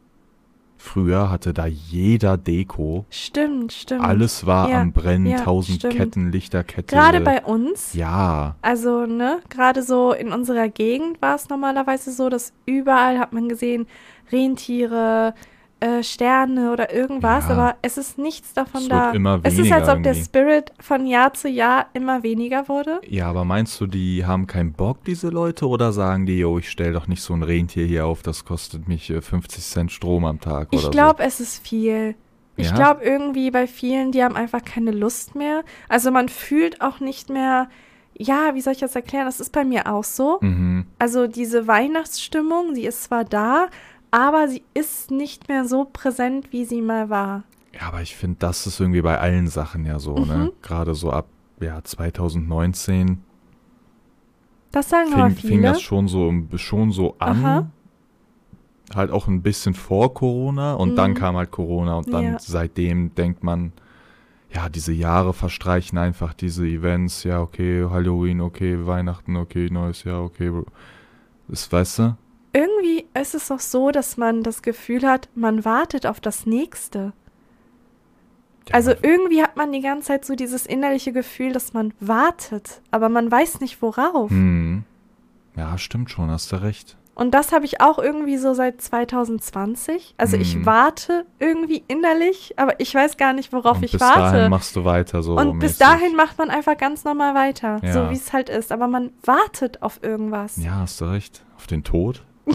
früher 0.85 1.29
hatte 1.29 1.53
da 1.53 1.65
jeder 1.65 2.37
Deko, 2.37 3.05
Stimmt, 3.09 3.73
stimmt. 3.73 4.03
alles 4.03 4.45
war 4.45 4.69
Ja, 4.69 4.81
am 4.81 4.93
Brennen, 4.93 5.25
ja, 5.27 5.39
tausend 5.41 5.79
stimmt. 5.79 5.95
Ketten, 5.95 6.31
Lichterkette. 6.31 6.95
Gerade 6.95 7.19
bei 7.21 7.43
uns. 7.43 7.93
Ja, 7.93 8.55
Also, 8.61 9.05
ne, 9.05 9.39
gerade 9.49 9.83
so 9.83 10.13
in 10.13 10.31
unserer 10.31 10.69
Gegend 10.69 11.21
war 11.21 11.35
es 11.35 11.49
normalerweise 11.49 12.11
so, 12.11 12.29
dass 12.29 12.53
überall 12.65 13.19
hat 13.19 13.33
man 13.33 13.49
gesehen 13.49 13.87
Rentiere, 14.31 15.33
äh, 15.81 16.01
Sterne 16.03 16.71
oder 16.71 16.93
irgendwas, 16.93 17.45
Ja. 17.49 17.51
aber 17.53 17.75
es 17.81 17.97
ist 17.97 18.17
nichts 18.17 18.53
davon 18.53 18.81
es 18.83 18.87
da. 18.87 19.05
wird 19.07 19.15
immer 19.15 19.39
es 19.43 19.57
ist, 19.59 19.71
als 19.71 19.89
ob 19.89 20.01
der 20.03 20.13
irgendwie. 20.13 20.23
Spirit 20.25 20.71
von 20.79 21.05
Jahr 21.05 21.33
zu 21.33 21.49
Jahr 21.49 21.87
immer 21.93 22.23
weniger 22.23 22.69
wurde. 22.69 23.01
Ja, 23.07 23.27
aber 23.27 23.43
meinst 23.45 23.79
du, 23.81 23.85
die 23.87 24.25
haben 24.25 24.47
keinen 24.47 24.71
Bock, 24.73 25.03
diese 25.03 25.29
Leute, 25.29 25.67
oder 25.67 25.91
sagen 25.91 26.25
die, 26.25 26.39
yo, 26.39 26.57
ich 26.59 26.69
stell 26.71 26.93
doch 26.93 27.07
nicht 27.07 27.21
so 27.21 27.33
ein 27.33 27.43
Rentier 27.43 27.85
hier 27.85 28.05
auf, 28.05 28.21
das 28.23 28.45
kostet 28.45 28.87
mich 28.87 29.09
äh, 29.09 29.21
50 29.21 29.63
Cent 29.63 29.91
Strom 29.91 30.23
am 30.25 30.39
Tag 30.39 30.69
oder 30.71 30.81
Ich 30.81 30.91
glaube, 30.91 31.23
es 31.23 31.39
ist 31.39 31.65
viel. 31.65 32.15
Ich 32.57 32.69
Ja? 32.69 32.75
glaube 32.75 33.03
irgendwie 33.03 33.51
bei 33.51 33.67
vielen, 33.67 34.13
die 34.13 34.23
haben 34.23 34.37
einfach 34.37 34.63
keine 34.63 34.91
Lust 34.91 35.35
mehr. 35.35 35.63
Also 35.89 36.09
man 36.09 36.29
fühlt 36.29 36.79
auch 36.79 37.01
nicht 37.01 37.29
mehr, 37.29 37.67
ja, 38.17 38.55
wie 38.55 38.61
soll 38.61 38.71
ich 38.71 38.79
das 38.79 38.95
erklären? 38.95 39.25
Das 39.25 39.41
ist 39.41 39.51
bei 39.51 39.65
mir 39.65 39.91
auch 39.91 40.05
so. 40.05 40.37
so? 40.39 40.47
Mhm. 40.47 40.85
Also 40.97 41.27
diese 41.27 41.67
Weihnachtsstimmung, 41.67 42.73
sie 42.73 42.85
ist 42.85 43.03
zwar 43.03 43.25
da, 43.25 43.67
aber 44.15 44.47
sie 44.47 44.63
ist 44.73 45.11
nicht 45.11 45.49
mehr 45.49 45.65
so 45.65 45.83
präsent, 45.91 46.53
wie 46.53 46.63
sie 46.63 46.81
mal 46.81 47.09
war. 47.09 47.43
Ja, 47.73 47.87
aber 47.89 48.01
ich 48.01 48.15
finde, 48.15 48.37
das 48.39 48.65
ist 48.65 48.79
irgendwie 48.79 49.01
bei 49.01 49.19
allen 49.19 49.47
Sachen 49.47 49.85
ja 49.85 49.99
so, 49.99 50.17
Mhm. 50.17 50.27
ne? 50.27 50.51
Gerade 50.61 50.95
so 50.95 51.11
ab 51.11 51.25
ja, 51.59 51.83
2019 51.83 53.21
Das 54.71 54.89
sagen 54.89 55.13
aber 55.13 55.27
fing, 55.27 55.35
viele. 55.35 55.53
fing 55.53 55.63
das 55.63 55.81
schon 55.81 56.07
so, 56.07 56.33
schon 56.55 56.91
so 56.93 57.15
an. 57.19 57.45
Aha. 57.45 57.71
Halt 58.93 59.11
auch 59.11 59.27
ein 59.27 59.41
bisschen 59.41 59.73
vor 59.73 60.13
Corona 60.13 60.75
und 60.75 60.91
Mhm. 60.91 60.95
dann 60.95 61.13
kam 61.15 61.35
halt 61.35 61.51
Corona 61.51 61.97
und 61.97 62.13
dann 62.13 62.23
Ja. 62.33 62.37
seitdem 62.39 63.13
denkt 63.15 63.43
man, 63.43 63.73
ja, 64.53 64.69
diese 64.69 64.93
Jahre 64.93 65.33
verstreichen 65.33 65.97
einfach, 65.97 66.33
diese 66.33 66.65
Events, 66.65 67.25
ja, 67.25 67.41
okay, 67.41 67.85
Halloween, 67.89 68.39
okay, 68.39 68.85
Weihnachten, 68.85 69.35
okay, 69.35 69.69
neues 69.69 70.05
Jahr, 70.05 70.23
okay. 70.23 70.51
Das 71.49 71.69
weißt 71.69 71.99
du? 71.99 72.15
Irgendwie 72.55 73.05
ist 73.19 73.35
es 73.35 73.49
doch 73.49 73.59
so, 73.59 73.91
dass 73.91 74.15
man 74.15 74.41
das 74.41 74.61
Gefühl 74.61 75.05
hat, 75.05 75.27
man 75.35 75.65
wartet 75.65 76.05
auf 76.05 76.21
das 76.21 76.45
nächste. 76.45 77.11
Ja, 78.69 78.75
Also 78.75 78.93
irgendwie 79.01 79.43
hat 79.43 79.57
man 79.57 79.73
die 79.73 79.81
ganze 79.81 80.07
Zeit 80.07 80.23
so 80.25 80.35
dieses 80.35 80.65
innerliche 80.65 81.11
Gefühl, 81.11 81.51
dass 81.51 81.73
man 81.73 81.93
wartet, 81.99 82.81
aber 82.91 83.09
man 83.09 83.29
weiß 83.29 83.59
nicht 83.59 83.81
worauf. 83.81 84.29
hm. 84.29 84.83
Ja, 85.57 85.77
stimmt 85.77 86.09
schon, 86.11 86.29
hast 86.31 86.51
du 86.51 86.55
recht. 86.61 86.97
Und 87.13 87.33
das 87.33 87.51
habe 87.53 87.63
ich 87.65 87.79
auch 87.79 87.97
irgendwie 87.99 88.37
so 88.37 88.53
seit 88.53 88.81
2020. 88.81 90.15
Also 90.17 90.35
ich 90.35 90.55
Mhm. 90.57 90.65
warte 90.65 91.25
irgendwie 91.39 91.81
innerlich, 91.87 92.53
aber 92.57 92.77
ich 92.81 92.93
weiß 92.93 93.15
gar 93.17 93.31
nicht, 93.33 93.53
worauf 93.53 93.77
Und 93.77 93.83
ich 93.83 93.93
bis 93.93 94.01
warte. 94.01 94.19
dahin 94.19 94.49
machst 94.49 94.75
du 94.75 94.83
weiter 94.83 95.23
so. 95.23 95.37
Und 95.37 95.59
bis 95.59 95.79
mäßig. 95.79 95.87
dahin 95.87 96.15
macht 96.17 96.37
man 96.37 96.49
einfach 96.49 96.75
ganz 96.77 97.03
normal 97.05 97.33
weiter, 97.35 97.79
Ja. 97.83 97.93
so 97.93 98.09
wie 98.09 98.15
es 98.15 98.33
halt 98.33 98.49
ist. 98.49 98.71
Aber 98.73 98.87
man 98.89 99.11
wartet 99.23 99.81
auf 99.81 99.99
irgendwas. 100.03 100.57
Ja, 100.57 100.75
hast 100.79 100.99
du 100.99 101.05
recht. 101.05 101.41
Auf 101.55 101.67
den 101.67 101.83
Tod? 101.85 102.25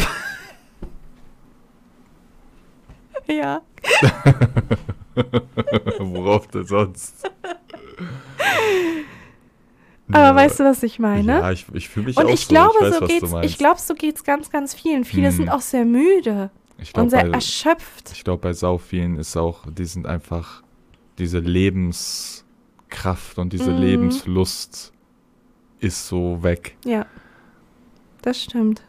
Ja. 3.26 3.62
Worauf 5.98 6.46
denn 6.48 6.66
sonst? 6.66 7.24
Aber 10.12 10.34
weißt 10.34 10.58
du, 10.58 10.64
was 10.64 10.82
ich 10.82 10.98
meine? 10.98 11.38
Ja, 11.38 11.52
ich, 11.52 11.66
ich 11.72 11.88
fühle 11.88 12.06
mich 12.06 12.16
Und 12.16 12.26
auch 12.26 12.30
ich 12.30 12.46
so. 12.46 12.48
glaube, 12.48 12.74
ich 12.80 12.86
weiß, 12.90 12.98
so 12.98 13.06
geht's, 13.06 13.32
ich 13.52 13.58
glaube, 13.58 13.80
so 13.80 13.94
geht's 13.94 14.24
ganz, 14.24 14.50
ganz 14.50 14.74
vielen. 14.74 15.04
Viele 15.04 15.28
Hm. 15.28 15.36
sind 15.36 15.48
auch 15.48 15.60
sehr 15.60 15.84
müde 15.84 16.50
Ich 16.78 16.88
und 16.88 16.94
glaube, 16.94 17.10
sehr 17.10 17.22
bei, 17.26 17.30
erschöpft. 17.36 18.10
ich 18.12 18.24
glaub, 18.24 18.40
bei 18.40 18.52
sau 18.52 18.78
vielen 18.78 19.16
ist 19.16 19.36
auch, 19.36 19.64
die 19.70 19.84
sind 19.84 20.08
einfach 20.08 20.64
diese 21.18 21.38
Lebenskraft 21.38 23.38
und 23.38 23.52
diese 23.52 23.70
Mhm. 23.70 23.78
Lebenslust 23.78 24.92
ist 25.78 26.08
so 26.08 26.42
weg. 26.42 26.76
Ja, 26.84 27.06
das 28.22 28.42
stimmt. 28.42 28.82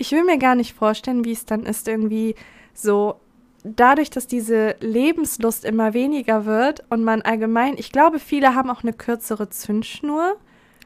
Ich 0.00 0.12
will 0.12 0.24
mir 0.24 0.38
gar 0.38 0.54
nicht 0.54 0.72
vorstellen, 0.74 1.24
wie 1.24 1.32
es 1.32 1.44
dann 1.44 1.64
ist, 1.64 1.86
irgendwie 1.88 2.34
so 2.72 3.16
dadurch, 3.64 4.08
dass 4.10 4.26
diese 4.26 4.74
Lebenslust 4.80 5.64
immer 5.66 5.92
weniger 5.92 6.46
wird 6.46 6.82
und 6.88 7.04
man 7.04 7.20
allgemein, 7.22 7.74
ich 7.76 7.92
glaube, 7.92 8.18
viele 8.18 8.54
haben 8.54 8.70
auch 8.70 8.82
eine 8.82 8.94
kürzere 8.94 9.50
Zündschnur, 9.50 10.36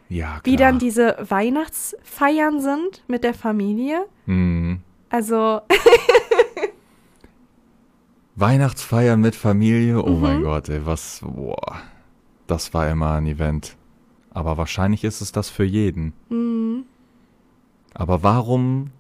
Ja, 0.09 0.27
klar. 0.27 0.41
wie 0.45 0.57
dann 0.57 0.79
diese 0.81 1.17
Weihnachtsfeiern 1.29 2.61
sind 2.61 3.05
mit 3.07 3.23
der 3.23 3.35
Familie. 3.35 4.05
Mhm. 4.27 4.81
Also, 5.11 5.61
Weihnachtsfeiern 8.37 9.21
mit 9.21 9.37
Familie, 9.37 10.03
oh 10.03 10.11
Mhm. 10.11 10.21
mein 10.21 10.43
Gott, 10.43 10.69
ey, 10.69 10.85
was, 10.85 11.21
boah, 11.23 11.77
das 12.49 12.75
war 12.75 12.91
immer 12.91 13.13
ein 13.13 13.27
Event. 13.27 13.77
Aber 14.31 14.57
wahrscheinlich 14.57 15.05
ist 15.05 15.21
es 15.21 15.31
das 15.31 15.49
für 15.51 15.63
jeden. 15.65 16.13
mh, 16.31 16.83
Aber 17.95 18.25
warum? 18.25 18.91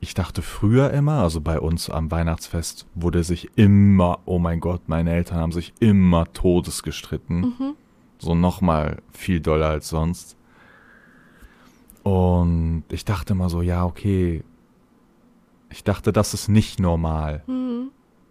Ich 0.00 0.14
dachte 0.14 0.42
früher 0.42 0.90
immer, 0.92 1.22
also 1.22 1.40
bei 1.40 1.58
uns 1.58 1.88
am 1.90 2.10
Weihnachtsfest 2.10 2.86
wurde 2.94 3.24
sich 3.24 3.50
immer, 3.56 4.18
oh 4.26 4.38
mein 4.38 4.60
Gott, 4.60 4.82
meine 4.88 5.12
Eltern 5.12 5.38
haben 5.38 5.52
sich 5.52 5.72
immer 5.80 6.32
Todes 6.32 6.82
gestritten. 6.82 7.40
mhm, 7.40 7.74
So 8.18 8.34
nochmal 8.34 9.02
viel 9.12 9.40
doller 9.40 9.68
als 9.70 9.88
sonst. 9.88 10.36
Und 12.02 12.84
ich 12.90 13.04
dachte 13.04 13.32
immer 13.32 13.48
so, 13.48 13.62
ja, 13.62 13.84
okay. 13.84 14.44
Ich 15.70 15.82
dachte, 15.82 16.12
das 16.12 16.34
ist 16.34 16.48
nicht 16.48 16.78
normal. 16.78 17.42
mh, 17.46 17.88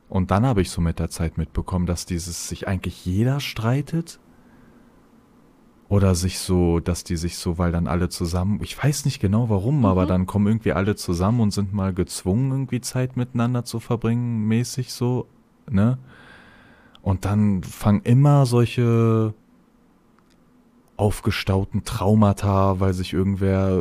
Und 0.07 0.31
dann 0.31 0.45
habe 0.45 0.61
ich 0.61 0.69
so 0.69 0.81
mit 0.81 0.99
der 0.99 1.09
Zeit 1.09 1.37
mitbekommen, 1.37 1.85
dass 1.85 2.05
dieses 2.05 2.47
sich 2.47 2.67
eigentlich 2.67 3.05
jeder 3.05 3.39
streitet. 3.39 4.19
Oder 5.87 6.15
sich 6.15 6.39
so, 6.39 6.79
dass 6.79 7.03
die 7.03 7.15
sich 7.15 7.37
so, 7.37 7.59
weil 7.59 7.71
dann 7.71 7.87
alle 7.87 8.09
zusammen, 8.09 8.59
ich 8.63 8.81
weiß 8.81 9.05
nicht 9.05 9.19
genau 9.19 9.49
warum, 9.49 9.85
aber 9.85 10.03
Mhm. 10.03 10.07
dann 10.07 10.25
kommen 10.25 10.47
irgendwie 10.47 10.71
alle 10.73 10.95
zusammen 10.95 11.41
und 11.41 11.51
sind 11.51 11.73
mal 11.73 11.93
gezwungen, 11.93 12.49
irgendwie 12.51 12.81
Zeit 12.81 13.15
miteinander 13.17 13.65
zu 13.65 13.79
verbringen, 13.79 14.47
mäßig 14.47 14.91
so, 14.91 15.27
ne? 15.69 15.99
Und 17.03 17.25
dann 17.25 17.61
fangen 17.61 18.01
immer 18.03 18.47
solche 18.47 19.35
aufgestauten 20.97 21.83
Traumata, 21.83 22.79
weil 22.79 22.93
sich 22.93 23.11
irgendwer 23.13 23.77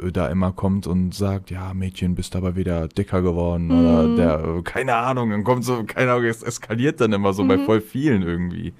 äh, 0.00 0.12
da 0.12 0.28
immer 0.28 0.52
kommt 0.52 0.86
und 0.86 1.14
sagt, 1.14 1.50
ja, 1.50 1.72
Mädchen, 1.72 2.14
bist 2.14 2.36
aber 2.36 2.56
wieder 2.56 2.88
dicker 2.88 3.22
geworden 3.22 3.70
oder 3.72 4.06
Mhm. 4.08 4.14
der, 4.14 4.44
äh, 4.58 4.62
keine 4.62 4.96
Ahnung, 4.96 5.30
dann 5.30 5.44
kommt 5.44 5.64
so, 5.64 5.82
keine 5.84 6.12
Ahnung, 6.12 6.26
es 6.26 6.42
eskaliert 6.42 7.00
dann 7.00 7.12
immer 7.14 7.32
so 7.32 7.44
bei 7.46 7.56
Mhm. 7.56 7.64
voll 7.64 7.80
vielen 7.80 8.22
irgendwie. 8.22 8.74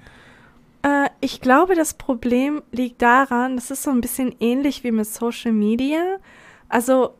Äh, 0.83 1.09
ich 1.21 1.41
glaube, 1.41 1.75
das 1.75 1.95
Problem 1.95 2.61
liegt 2.71 3.01
daran, 3.01 3.55
das 3.55 3.71
ist 3.71 3.83
so 3.83 3.89
ein 3.91 4.01
bisschen 4.01 4.35
ähnlich 4.39 4.83
wie 4.83 4.91
mit 4.91 5.07
Social 5.07 5.51
Media. 5.51 6.17
Also 6.69 7.15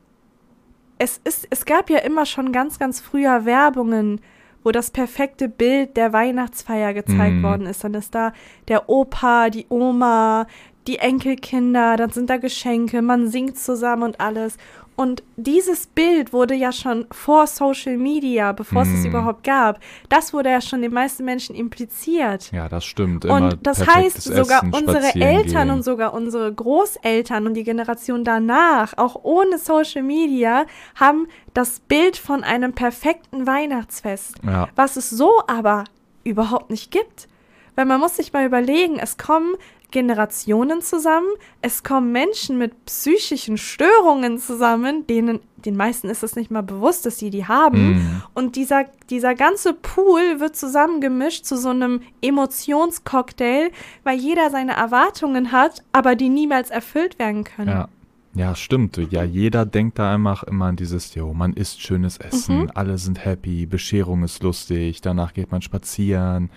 es 0.99 1.19
ist, 1.23 1.47
es 1.49 1.65
gab 1.65 1.89
ja 1.89 1.99
immer 1.99 2.25
schon 2.25 2.51
ganz, 2.51 2.77
ganz 2.79 2.99
früher 2.99 3.45
Werbungen, 3.45 4.21
wo 4.63 4.71
das 4.71 4.91
perfekte 4.91 5.49
Bild 5.49 5.97
der 5.97 6.13
Weihnachtsfeier 6.13 6.93
gezeigt 6.93 7.35
Mhm. 7.37 7.43
worden 7.43 7.65
ist. 7.65 7.83
Dann 7.83 7.93
ist 7.95 8.15
da 8.15 8.31
der 8.69 8.89
Opa, 8.89 9.49
die 9.49 9.65
Oma, 9.69 10.47
die 10.87 10.99
Enkelkinder, 10.99 11.97
dann 11.97 12.11
sind 12.11 12.29
da 12.29 12.37
Geschenke, 12.37 13.01
man 13.01 13.27
singt 13.27 13.57
zusammen 13.57 14.03
und 14.03 14.19
alles. 14.19 14.57
Und 14.95 15.23
dieses 15.37 15.87
Bild 15.87 16.33
wurde 16.33 16.53
ja 16.53 16.71
schon 16.71 17.07
vor 17.11 17.47
Social 17.47 17.97
Media, 17.97 18.51
bevor 18.51 18.83
es 18.83 18.89
es 18.89 18.99
Mhm. 19.01 19.07
überhaupt 19.09 19.43
gab, 19.43 19.79
das 20.09 20.33
wurde 20.33 20.51
ja 20.51 20.61
schon 20.61 20.81
den 20.83 20.93
meisten 20.93 21.25
Menschen 21.25 21.55
impliziert. 21.55 22.51
Ja, 22.51 22.69
das 22.69 22.85
stimmt. 22.85 23.25
Immer 23.25 23.35
Und 23.35 23.65
das 23.65 23.85
heißt, 23.87 24.21
sogar 24.21 24.59
Essen, 24.63 24.73
unsere 24.73 25.15
Eltern 25.15 25.67
gehen. 25.67 25.75
und 25.77 25.83
sogar 25.83 26.13
unsere 26.13 26.53
Großeltern 26.53 27.47
und 27.47 27.55
die 27.55 27.63
Generation 27.63 28.23
danach, 28.23 28.97
auch 28.97 29.19
ohne 29.23 29.57
Social 29.57 30.03
Media, 30.03 30.65
haben 30.95 31.27
das 31.55 31.79
Bild 31.79 32.15
von 32.17 32.43
einem 32.43 32.73
perfekten 32.73 33.47
Weihnachtsfest, 33.47 34.35
Ja, 34.45 34.67
was 34.75 34.95
es 34.95 35.09
so 35.09 35.31
aber 35.47 35.85
überhaupt 36.23 36.69
nicht 36.69 36.91
gibt. 36.91 37.27
Weil 37.75 37.85
man 37.85 37.99
muss 37.99 38.17
sich 38.17 38.31
mal 38.33 38.45
überlegen, 38.45 38.99
es 38.99 39.17
kommen 39.17 39.55
Generationen 39.93 40.81
zusammen, 40.81 41.29
es 41.61 41.83
kommen 41.83 42.11
Menschen 42.11 42.57
mit 42.57 42.83
psychischen 42.85 43.57
Störungen 43.57 44.39
zusammen, 44.39 45.07
denen 45.07 45.39
den 45.63 45.77
meisten 45.77 46.09
ist 46.09 46.23
es 46.23 46.35
nicht 46.35 46.51
mal 46.51 46.63
bewusst, 46.63 47.05
dass 47.05 47.19
sie 47.19 47.29
die 47.29 47.45
haben. 47.47 47.93
Mhm. 47.93 48.21
Und 48.33 48.57
dieser, 48.57 48.83
dieser 49.09 49.33
ganze 49.33 49.73
Pool 49.73 50.41
wird 50.41 50.57
zusammengemischt 50.57 51.45
zu 51.45 51.55
so 51.55 51.69
einem 51.69 52.01
Emotionscocktail, 52.21 53.71
weil 54.03 54.17
jeder 54.19 54.49
seine 54.49 54.73
Erwartungen 54.73 55.53
hat, 55.53 55.83
aber 55.93 56.15
die 56.15 56.27
niemals 56.27 56.69
erfüllt 56.69 57.19
werden 57.19 57.45
können. 57.45 57.69
Ja. 57.69 57.87
Ja, 58.35 58.55
stimmt. 58.55 58.97
Ja, 59.11 59.23
jeder 59.23 59.63
denkt 59.63 59.99
da 59.99 60.11
einfach 60.11 60.41
immer 60.41 60.65
an 60.65 60.75
dieses, 60.75 61.13
jo, 61.13 61.35
man 61.35 61.53
isst 61.53 61.83
schönes 61.83 62.17
Essen, 62.17 62.61
Mhm. 62.61 62.71
alle 62.73 62.97
sind 62.97 63.23
happy, 63.23 63.67
Bescherung 63.67 64.23
ist 64.23 64.41
lustig, 64.41 65.01
danach 65.01 65.35
geht 65.35 65.51
man 65.51 65.61
spazieren, 65.61 66.49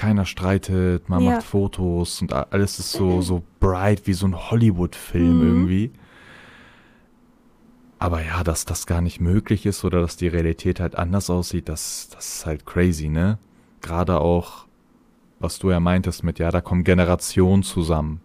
keiner 0.00 0.24
streitet, 0.24 1.08
man 1.10 1.22
Ja. 1.22 1.30
macht 1.32 1.42
Fotos 1.42 2.22
und 2.22 2.32
alles 2.32 2.78
ist 2.78 2.92
so, 2.92 3.20
so 3.20 3.42
bright 3.60 4.06
wie 4.06 4.14
so 4.14 4.26
ein 4.26 4.34
Hollywood-Film 4.50 5.36
Mhm. 5.38 5.42
irgendwie. 5.46 5.92
Aber 7.98 8.24
ja, 8.24 8.42
dass 8.42 8.64
das 8.64 8.86
gar 8.86 9.02
nicht 9.02 9.20
möglich 9.20 9.66
ist 9.66 9.84
oder 9.84 10.00
dass 10.00 10.16
die 10.16 10.28
Realität 10.28 10.80
halt 10.80 10.96
anders 10.96 11.28
aussieht, 11.28 11.68
das, 11.68 12.08
das 12.14 12.36
ist 12.36 12.46
halt 12.46 12.64
crazy, 12.64 13.08
ne? 13.10 13.38
Gerade 13.82 14.20
auch, 14.20 14.66
was 15.38 15.58
du 15.58 15.70
ja 15.70 15.80
meintest 15.80 16.24
mit, 16.24 16.38
ja, 16.38 16.50
da 16.50 16.62
kommen 16.62 16.82
Generationen 16.82 17.62
zusammen. 17.62 18.22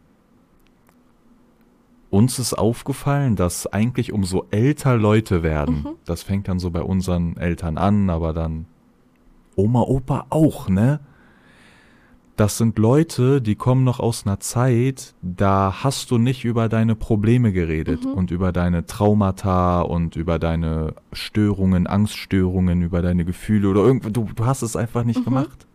Uns 2.10 2.39
ist 2.39 2.53
aufgefallen, 2.53 3.36
dass 3.36 3.67
eigentlich 3.67 4.13
umso 4.13 4.46
älter 4.51 4.96
Leute 4.96 5.44
werden, 5.44 5.75
Mhm. 5.84 5.89
das 6.05 6.24
fängt 6.24 6.48
dann 6.48 6.60
so 6.60 6.72
bei 6.72 6.82
unseren 6.82 7.36
Eltern 7.36 7.77
an, 7.77 8.10
aber 8.10 8.32
dann 8.32 8.65
Oma, 9.58 9.82
Opa 9.82 10.27
auch, 10.29 10.70
ne? 10.70 11.00
Das 12.36 12.58
sind 12.58 12.77
Leute, 12.77 13.42
die 13.42 13.56
kommen 13.56 13.86
noch 13.86 14.01
aus 14.01 14.25
einer 14.25 14.42
Zeit, 14.42 15.13
da 15.22 15.84
hast 15.84 16.12
du 16.12 16.18
nicht 16.18 16.44
über 16.44 16.68
deine 16.68 16.94
Probleme 16.96 17.54
geredet 17.54 18.04
Mhm. 18.04 18.12
und 18.12 18.32
über 18.32 18.51
deine 18.51 18.86
Traumata 18.86 19.80
und 19.82 20.18
über 20.18 20.38
deine 20.38 20.96
Störungen, 21.13 21.88
Angststörungen, 21.88 22.82
über 22.82 23.01
deine 23.01 23.24
Gefühle 23.24 23.70
oder 23.70 23.82
irgendwas. 23.86 24.12
Du, 24.12 24.27
du 24.36 24.46
hast 24.46 24.63
es 24.63 24.75
einfach 24.75 25.06
nicht 25.06 25.22
Mhm. 25.22 25.25
gemacht. 25.25 25.65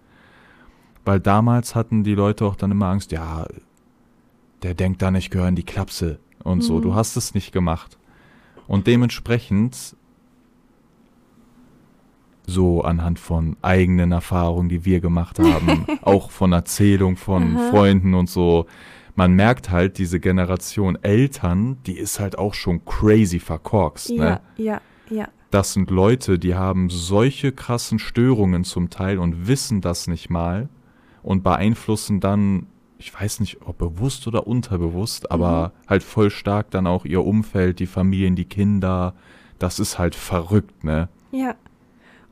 Weil 1.06 1.18
damals 1.18 1.74
hatten 1.74 2.04
die 2.04 2.14
Leute 2.14 2.44
auch 2.44 2.56
dann 2.56 2.72
immer 2.72 2.86
Angst, 2.88 3.10
ja, 3.10 3.46
der 4.62 4.74
denkt 4.74 5.00
da 5.00 5.10
nicht 5.10 5.30
gehören 5.30 5.56
die 5.56 5.62
Klapse 5.62 6.18
und 6.44 6.60
so. 6.60 6.76
Mhm. 6.76 6.82
Du 6.82 6.94
hast 6.94 7.16
es 7.16 7.32
nicht 7.32 7.52
gemacht. 7.52 7.96
Und 8.68 8.86
dementsprechend 8.86 9.96
so 12.50 12.82
anhand 12.82 13.18
von 13.18 13.56
eigenen 13.62 14.12
Erfahrungen, 14.12 14.68
die 14.68 14.84
wir 14.84 15.00
gemacht 15.00 15.38
haben, 15.42 15.86
auch 16.02 16.30
von 16.30 16.52
Erzählung 16.52 17.16
von. 17.16 17.56
Freunden 17.70 18.14
und 18.14 18.28
so. 18.28 18.66
Man 19.14 19.34
merkt 19.34 19.70
halt, 19.70 19.98
diese 19.98 20.20
Generation 20.20 20.96
Eltern, 21.02 21.78
die 21.86 21.98
ist 21.98 22.20
halt 22.20 22.38
auch 22.38 22.54
schon 22.54 22.84
crazy 22.84 23.38
verkorkst. 23.38 24.10
Ne? 24.10 24.40
Ja, 24.56 24.64
ja, 24.64 24.80
ja. 25.08 25.28
Das 25.50 25.72
sind 25.72 25.90
Leute, 25.90 26.38
die 26.38 26.54
haben 26.54 26.90
solche 26.90 27.52
krassen 27.52 27.98
Störungen 27.98 28.64
zum 28.64 28.88
Teil 28.88 29.18
und 29.18 29.48
wissen 29.48 29.80
das 29.80 30.06
nicht 30.06 30.30
mal 30.30 30.68
und 31.22 31.42
beeinflussen 31.42 32.20
dann, 32.20 32.66
ich 32.98 33.12
weiß 33.12 33.40
nicht, 33.40 33.58
ob 33.66 33.78
bewusst 33.78 34.26
oder 34.28 34.46
unterbewusst, 34.46 35.30
aber 35.30 35.72
halt 35.88 36.02
voll 36.04 36.30
stark 36.30 36.70
dann 36.70 36.86
auch 36.86 37.04
ihr 37.04 37.24
Umfeld, 37.24 37.80
die 37.80 37.86
Familien, 37.86 38.36
die 38.36 38.44
Kinder. 38.44 39.14
Das 39.58 39.80
ist 39.80 39.98
halt 39.98 40.14
verrückt, 40.14 40.84
ne? 40.84 41.08
Ja. 41.32 41.56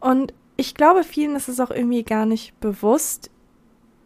Und 0.00 0.32
ich 0.56 0.74
glaube, 0.74 1.04
vielen 1.04 1.36
ist 1.36 1.48
es 1.48 1.60
auch 1.60 1.70
irgendwie 1.70 2.02
gar 2.02 2.26
nicht 2.26 2.58
bewusst, 2.60 3.30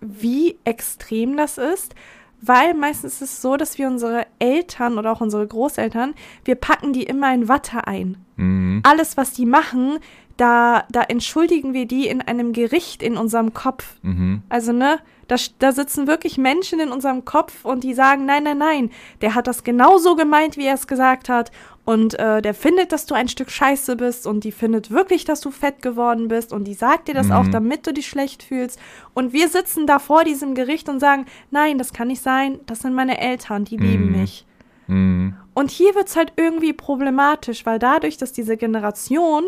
wie 0.00 0.56
extrem 0.64 1.37
das 1.37 1.58
ist, 1.58 1.94
weil 2.40 2.75
meistens 2.75 3.14
ist 3.14 3.22
es 3.22 3.42
so, 3.42 3.56
dass 3.56 3.78
wir 3.78 3.87
unsere 3.87 4.26
Eltern 4.40 4.99
oder 4.99 5.12
auch 5.12 5.20
unsere 5.20 5.46
Großeltern, 5.46 6.14
wir 6.44 6.56
packen 6.56 6.92
die 6.92 7.04
immer 7.04 7.32
in 7.32 7.49
Watte 7.49 7.87
ein. 7.87 8.16
Mhm. 8.37 8.80
Alles, 8.82 9.16
was 9.16 9.32
die 9.32 9.46
machen, 9.46 9.99
da, 10.37 10.84
da 10.90 11.02
entschuldigen 11.02 11.72
wir 11.72 11.87
die 11.87 12.08
in 12.08 12.20
einem 12.20 12.52
Gericht 12.52 13.02
in 13.02 13.16
unserem 13.16 13.54
Kopf. 13.54 13.94
Mhm. 14.02 14.42
Also, 14.49 14.72
ne, 14.72 14.99
da, 15.33 15.39
da 15.59 15.73
sitzen 15.73 16.07
wirklich 16.07 16.37
Menschen 16.37 16.79
in 16.79 16.91
unserem 16.91 17.25
Kopf 17.25 17.65
und 17.65 17.85
die 17.85 17.95
sagen, 17.95 18.27
nein, 18.27 18.43
nein, 18.45 18.59
nein, 18.59 18.91
der 19.23 19.35
hat 19.35 19.47
das 19.47 19.65
genauso 19.65 20.15
gemeint, 20.15 20.57
wie 20.57 20.67
er 20.67 20.75
es 20.75 20.87
gesagt 20.87 21.29
hat. 21.29 21.51
Und 21.85 22.17
äh, 22.19 22.43
der 22.43 22.55
findet, 22.55 22.93
dass 22.93 23.07
du 23.07 23.15
ein 23.15 23.27
Stück 23.29 23.51
Scheiße 23.51 23.97
bist 23.97 24.27
und 24.27 24.45
die 24.45 24.53
findet 24.53 24.91
wirklich, 24.91 25.25
dass 25.25 25.41
du 25.41 25.51
fett 25.51 25.83
geworden 25.83 26.29
bist 26.29 26.53
und 26.53 26.65
die 26.65 26.75
sagt 26.75 27.09
dir 27.09 27.15
das 27.15 27.27
Mhm. 27.29 27.33
auch, 27.33 27.49
damit 27.49 27.87
du 27.87 27.93
dich 27.93 28.07
schlecht 28.07 28.43
fühlst. 28.45 28.79
Und 29.15 29.33
wir 29.33 29.49
sitzen 29.49 29.87
da 29.87 29.99
vor 29.99 30.23
diesem 30.23 30.55
Gericht 30.55 30.89
und 30.89 31.01
sagen, 31.01 31.27
nein, 31.51 31.79
das 31.79 31.93
kann 31.93 32.09
nicht 32.09 32.23
sein, 32.23 32.61
das 32.67 32.81
sind 32.81 32.95
meine 32.95 33.19
Eltern, 33.21 33.65
die 33.65 33.79
lieben 33.79 34.12
Mhm. 34.12 34.21
mich. 34.21 34.47
Mhm. 34.87 35.35
Und 35.55 35.71
hier 35.73 35.95
wird 35.97 36.09
es 36.09 36.15
halt 36.17 36.33
irgendwie 36.37 36.73
problematisch, 36.73 37.67
weil 37.67 37.79
dadurch, 37.81 38.17
dass 38.17 38.33
diese 38.33 38.57
Generation 38.57 39.45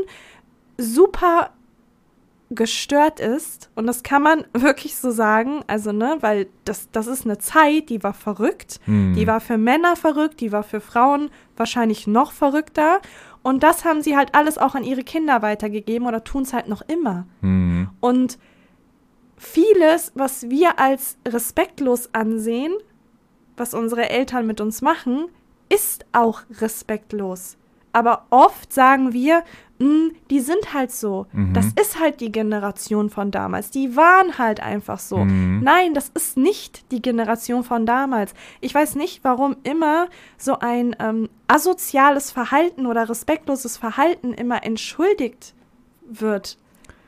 super 0.76 1.50
gestört 2.50 3.20
ist, 3.20 3.70
und 3.74 3.86
das 3.86 4.02
kann 4.02 4.22
man 4.22 4.44
wirklich 4.52 4.96
so 4.96 5.10
sagen, 5.10 5.62
also 5.66 5.92
ne, 5.92 6.18
weil 6.20 6.46
das, 6.64 6.90
das 6.92 7.06
ist 7.06 7.24
eine 7.24 7.38
Zeit, 7.38 7.88
die 7.88 8.02
war 8.02 8.14
verrückt, 8.14 8.80
Mhm. 8.86 9.14
die 9.14 9.26
war 9.26 9.40
für 9.40 9.58
Männer 9.58 9.96
verrückt, 9.96 10.40
die 10.40 10.52
war 10.52 10.62
für 10.62 10.80
Frauen 10.80 11.30
wahrscheinlich 11.56 12.06
noch 12.06 12.32
verrückter. 12.32 13.00
Und 13.42 13.62
das 13.62 13.84
haben 13.84 14.02
sie 14.02 14.16
halt 14.16 14.34
alles 14.34 14.56
auch 14.56 14.74
an 14.74 14.84
ihre 14.84 15.04
Kinder 15.04 15.42
weitergegeben 15.42 16.06
oder 16.06 16.24
tun 16.24 16.42
es 16.42 16.52
halt 16.52 16.68
noch 16.68 16.82
immer. 16.82 17.26
Mhm. 17.42 17.90
Und 18.00 18.38
vieles, 19.36 20.12
was 20.14 20.48
wir 20.48 20.78
als 20.78 21.18
respektlos 21.26 22.08
ansehen, 22.14 22.72
was 23.56 23.74
unsere 23.74 24.08
Eltern 24.10 24.46
mit 24.46 24.60
uns 24.60 24.80
machen, 24.82 25.26
ist 25.68 26.04
auch 26.12 26.42
respektlos. 26.60 27.56
Aber 27.94 28.26
oft 28.30 28.72
sagen 28.72 29.12
wir, 29.12 29.42
"Mm, 29.78 30.08
die 30.30 30.40
sind 30.40 30.74
halt 30.74 30.90
so. 30.92 31.26
Mhm. 31.32 31.52
Das 31.54 31.66
ist 31.80 31.98
halt 32.00 32.20
die 32.20 32.30
Generation 32.32 33.08
von 33.08 33.30
damals. 33.30 33.70
Die 33.70 33.96
waren 33.96 34.36
halt 34.36 34.60
einfach 34.60 34.98
so. 34.98 35.18
Mhm. 35.24 35.60
Nein, 35.62 35.94
das 35.94 36.08
ist 36.10 36.36
nicht 36.36 36.90
die 36.92 37.00
Generation 37.00 37.64
von 37.64 37.86
damals. 37.86 38.34
Ich 38.60 38.74
weiß 38.74 38.96
nicht, 38.96 39.24
warum 39.24 39.56
immer 39.62 40.08
so 40.36 40.58
ein 40.58 40.94
ähm, 40.98 41.28
asoziales 41.48 42.30
Verhalten 42.30 42.86
oder 42.86 43.08
respektloses 43.08 43.76
Verhalten 43.76 44.32
immer 44.34 44.64
entschuldigt 44.64 45.54
wird. 46.06 46.58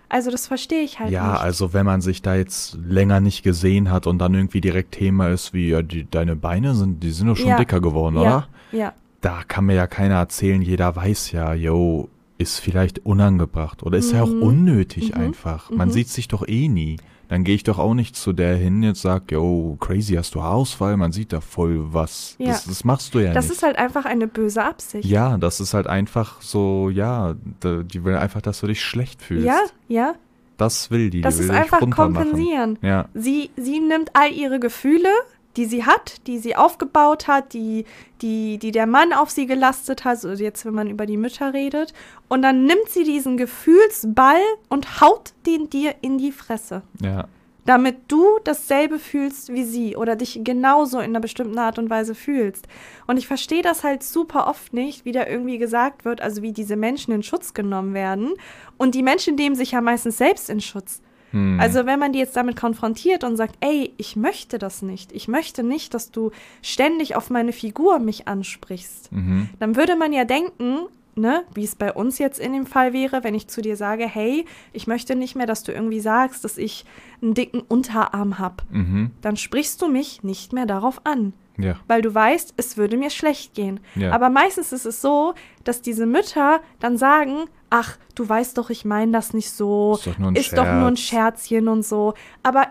Also 0.09 0.31
das 0.31 0.47
verstehe 0.47 0.83
ich 0.83 1.01
halt 1.01 1.11
Ja, 1.11 1.33
nicht. 1.33 1.41
also 1.41 1.73
wenn 1.73 1.85
man 1.85 2.01
sich 2.01 2.23
da 2.23 2.37
jetzt 2.37 2.79
länger 2.87 3.21
nicht 3.21 3.43
gesehen 3.43 3.91
hat 3.91 4.07
und 4.07 4.19
dann 4.21 4.35
irgendwie 4.35 4.61
direkt 4.61 4.93
Thema 4.93 5.29
ist, 5.31 5.53
wie 5.53 5.71
ja, 5.71 5.83
die, 5.83 6.09
deine 6.09 6.37
Beine 6.37 6.77
sind, 6.77 7.03
die 7.03 7.11
sind 7.11 7.27
doch 7.27 7.37
schon 7.37 7.49
Ja. 7.49 7.57
dicker 7.57 7.81
geworden, 7.81 8.15
ja, 8.15 8.21
oder? 8.23 8.49
ja, 8.71 8.93
Da 9.27 9.43
kann 9.49 9.65
mir 9.67 9.75
ja 9.75 9.87
keiner 9.87 10.17
erzählen, 10.17 10.63
jeder 10.63 10.95
weiß 10.95 11.33
ja, 11.33 11.53
yo, 11.55 12.09
ist 12.39 12.61
vielleicht 12.61 13.05
unangebracht 13.05 13.83
oder 13.83 13.99
ist 13.99 14.13
ja 14.13 14.23
auch 14.23 14.29
Mhm. 14.33 14.43
unnötig 14.43 15.15
Mhm. 15.15 15.21
einfach. 15.21 15.71
Man 15.71 15.89
Mhm. 15.89 15.93
sieht 15.93 16.09
sich 16.09 16.29
doch 16.29 16.47
eh 16.47 16.69
nie. 16.69 16.97
Dann 17.29 17.43
gehe 17.43 17.57
ich 17.57 17.65
doch 17.65 17.81
auch 17.81 17.95
nicht 17.95 18.15
zu 18.15 18.33
der 18.33 18.55
hin, 18.57 18.85
jetzt 18.85 19.03
sag, 19.03 19.33
yo, 19.33 19.77
crazy, 19.81 20.15
hast 20.15 20.37
du 20.37 20.43
Haarausfall? 20.45 20.97
Man 20.97 21.11
sieht 21.11 21.33
da 21.33 21.41
voll 21.41 21.93
was. 21.93 22.37
Ja. 22.39 22.53
Das, 22.53 22.67
das 22.67 22.85
machst 22.85 23.15
du 23.15 23.19
ja 23.19 23.33
das 23.33 23.47
nicht. 23.47 23.57
ist 23.57 23.63
halt 23.65 23.79
einfach 23.79 24.05
eine 24.05 24.29
böse 24.29 24.63
Absicht. 24.63 25.05
ja, 25.09 25.37
das 25.39 25.59
ist 25.59 25.75
halt 25.75 25.89
einfach 25.89 26.41
so, 26.41 26.89
ja, 26.89 27.35
die 27.65 28.05
will 28.05 28.15
einfach, 28.15 28.43
dass 28.43 28.61
du 28.61 28.69
dich 28.69 28.81
schlecht 28.81 29.23
fühlst. 29.23 29.45
ja, 29.47 29.59
ja. 29.89 30.15
Das 30.59 30.91
will 30.91 31.11
die, 31.11 31.21
Das 31.21 31.35
die 31.37 31.41
will 31.43 31.51
ist 31.51 31.55
einfach 31.57 31.81
kompensieren. 31.91 32.79
Ja, 32.81 33.09
Sie, 33.13 33.51
sie 33.57 33.79
nimmt 33.81 34.11
all 34.15 34.33
ihre 34.33 34.59
Gefühle, 34.61 35.09
die 35.57 35.65
sie 35.65 35.85
hat, 35.85 36.27
die 36.27 36.39
sie 36.39 36.57
aufgebaut 36.57 37.29
hat, 37.29 37.53
die, 37.53 37.85
die, 38.23 38.59
die 38.59 38.73
der 38.73 38.87
Mann 38.87 39.13
auf 39.13 39.31
sie 39.31 39.47
gelastet 39.47 40.05
hat, 40.05 40.25
also 40.25 40.43
jetzt, 40.43 40.65
wenn 40.65 40.75
man 40.75 40.91
über 40.91 41.07
die 41.07 41.17
Mütter 41.17 41.53
redet, 41.53 41.93
und 42.29 42.43
dann 42.43 42.65
nimmt 42.65 42.89
sie 42.89 43.05
diesen 43.05 43.37
Gefühlsball 43.37 44.41
und 44.69 45.01
haut 45.01 45.33
den 45.47 45.71
dir 45.71 45.95
in 46.01 46.19
die 46.19 46.33
Fresse. 46.33 46.83
ja. 47.01 47.27
damit 47.65 47.97
du 48.07 48.39
dasselbe 48.45 49.01
fühlst 49.01 49.53
wie 49.53 49.65
sie 49.65 49.97
oder 49.97 50.15
dich 50.15 50.41
genauso 50.45 50.99
in 50.99 51.11
einer 51.11 51.21
bestimmten 51.21 51.59
Art 51.59 51.81
und 51.81 51.91
Weise 51.91 52.15
fühlst. 52.15 52.69
Und 53.09 53.17
ich 53.17 53.27
verstehe 53.27 53.63
das 53.63 53.83
halt 53.83 54.05
super 54.05 54.47
oft 54.47 54.73
nicht, 54.73 55.05
wie 55.05 55.11
da 55.11 55.27
irgendwie 55.27 55.59
gesagt 55.59 56.05
wird, 56.05 56.21
also 56.21 56.43
wie 56.43 56.53
diese 56.53 56.77
Menschen 56.77 57.13
in 57.13 57.25
Schutz 57.25 57.55
genommen 57.55 57.93
werden. 57.93 58.35
Und 58.79 58.95
die 58.95 59.03
Menschen 59.03 59.35
nehmen 59.35 59.57
sich 59.57 59.73
ja 59.73 59.81
meistens 59.81 60.17
selbst 60.17 60.49
in 60.49 60.61
Schutz. 60.61 61.03
Hm. 61.37 61.61
Also 61.61 61.85
wenn 61.87 61.99
man 61.99 62.13
die 62.13 62.19
jetzt 62.19 62.37
damit 62.37 62.57
konfrontiert 62.57 63.23
und 63.25 63.37
sagt, 63.37 63.57
ey, 63.61 63.93
ich 63.99 64.17
möchte 64.17 64.59
das 64.59 64.81
nicht, 64.83 65.13
ich 65.13 65.29
möchte 65.29 65.63
nicht, 65.63 65.93
dass 65.93 66.11
du 66.11 66.31
ständig 66.63 67.15
auf 67.15 67.29
meine 67.31 67.53
Figur 67.53 67.99
mich 67.99 68.27
ansprichst, 68.27 69.13
Mhm. 69.13 69.49
dann 69.61 69.77
würde 69.77 69.97
man 69.97 70.13
ja 70.13 70.25
denken, 70.25 70.79
ne, 71.17 71.45
wie 71.55 71.65
es 71.65 71.75
bei 71.75 71.93
uns 71.93 72.19
jetzt 72.19 72.39
in 72.39 72.53
dem 72.53 72.67
Fall 72.67 72.93
wäre, 72.93 73.25
wenn 73.25 73.35
ich 73.35 73.49
zu 73.49 73.63
dir 73.63 73.77
sage, 73.77 74.07
hey, 74.07 74.45
ich 74.73 74.87
möchte 74.87 75.17
nicht 75.17 75.35
mehr, 75.35 75.47
dass 75.47 75.63
du 75.63 75.73
irgendwie 75.73 76.01
sagst, 76.01 76.45
dass 76.45 76.59
ich 76.59 76.85
einen 77.23 77.35
dicken 77.35 77.61
Unterarm 77.63 78.39
habe. 78.39 78.57
Mhm. 78.71 79.11
Dann 79.23 79.37
sprichst 79.37 79.81
du 79.81 79.89
mich 79.89 80.23
nicht 80.23 80.53
mehr 80.53 80.67
darauf 80.67 81.01
an, 81.05 81.33
Ja. 81.57 81.77
weil 81.89 82.03
du 82.03 82.15
weißt, 82.15 82.55
es 82.59 82.77
würde 82.77 82.97
mir 82.99 83.11
schlecht 83.11 83.55
gehen. 83.55 83.81
Ja. 83.95 84.13
Aber 84.13 84.29
meistens 84.29 84.73
ist 84.73 84.85
es 84.85 85.01
so, 85.01 85.33
dass 85.65 85.81
diese 85.81 86.05
Mütter 86.07 86.61
dann 86.81 86.99
sagen, 86.99 87.47
ach, 87.71 87.97
du 88.15 88.29
weißt 88.29 88.59
doch, 88.59 88.69
ich 88.71 88.85
meine 88.85 89.13
das 89.13 89.33
nicht 89.33 89.51
so, 89.51 89.95
Ist 89.97 90.07
doch 90.07 90.19
nur 90.19 90.29
ein 90.31 90.37
ist 90.37 90.53
doch 90.57 90.65
nur 90.65 90.87
ein 90.89 90.97
Scherz. 90.97 91.49
Scherzchen 91.49 91.69
und 91.69 91.85
so. 91.85 92.13
Aber 92.43 92.67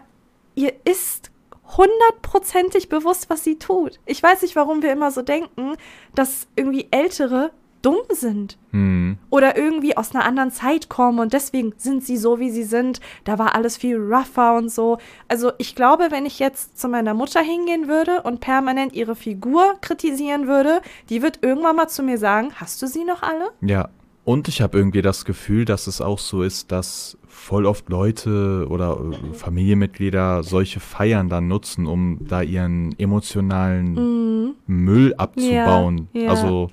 ihr 0.54 0.72
ist 0.86 1.32
hundertprozentig 1.78 2.90
bewusst, 2.90 3.30
was 3.30 3.44
sie 3.44 3.58
tut. 3.58 4.00
Ich 4.06 4.22
weiß 4.22 4.42
nicht, 4.44 4.56
warum 4.56 4.82
wir 4.82 4.92
immer 4.92 5.12
so 5.12 5.22
denken, 5.22 5.74
dass 6.14 6.48
irgendwie 6.56 6.88
Ältere 6.92 7.52
dumm 7.86 7.98
sind 8.10 8.58
Hm. 8.72 9.18
oder 9.30 9.56
irgendwie 9.58 9.96
aus 9.96 10.14
einer 10.16 10.26
anderen 10.26 10.52
Zeit 10.52 10.90
kommen 10.90 11.20
und 11.20 11.32
deswegen 11.34 11.74
sind 11.78 12.04
sie 12.04 12.18
so, 12.18 12.40
wie 12.40 12.50
sie 12.50 12.64
sind. 12.64 13.00
Da 13.24 13.38
war 13.40 13.54
alles 13.56 13.78
viel 13.78 13.98
rougher 13.98 14.56
und 14.58 14.70
so. 14.72 14.98
Also 15.28 15.52
ich 15.60 15.76
glaube, 15.76 16.08
wenn 16.10 16.26
ich 16.26 16.40
jetzt 16.40 16.78
zu 16.80 16.88
meiner 16.90 17.14
Mutter 17.14 17.42
hingehen 17.42 17.88
würde 17.88 18.22
und 18.24 18.40
permanent 18.42 18.94
ihre 18.94 19.16
Figur 19.16 19.76
kritisieren 19.82 20.48
würde, 20.48 20.82
die 21.10 21.22
wird 21.22 21.40
irgendwann 21.44 21.76
mal 21.76 21.88
zu 21.88 22.02
mir 22.04 22.18
sagen, 22.18 22.50
hast 22.56 22.82
du 22.82 22.88
sie 22.88 23.06
noch 23.06 23.22
alle? 23.22 23.50
Ja. 23.62 23.90
Und 24.24 24.48
ich 24.48 24.60
habe 24.64 24.76
irgendwie 24.76 25.04
das 25.04 25.24
Gefühl, 25.24 25.66
dass 25.66 25.86
es 25.86 26.02
auch 26.02 26.18
so 26.18 26.42
ist, 26.42 26.72
dass 26.72 27.16
voll 27.28 27.68
oft 27.68 27.90
Leute 27.90 28.66
oder 28.72 28.98
äh, 29.00 29.36
Familienmitglieder 29.36 30.42
solche 30.42 30.80
Feiern 30.80 31.30
dann 31.30 31.48
nutzen, 31.48 31.86
um 31.86 32.18
da 32.28 32.42
ihren 32.42 32.98
emotionalen 32.98 33.94
Mhm. 33.94 34.56
Müll 34.66 35.14
abzubauen. 35.16 36.08
Ja, 36.14 36.22
ja. 36.24 36.30
Also 36.32 36.72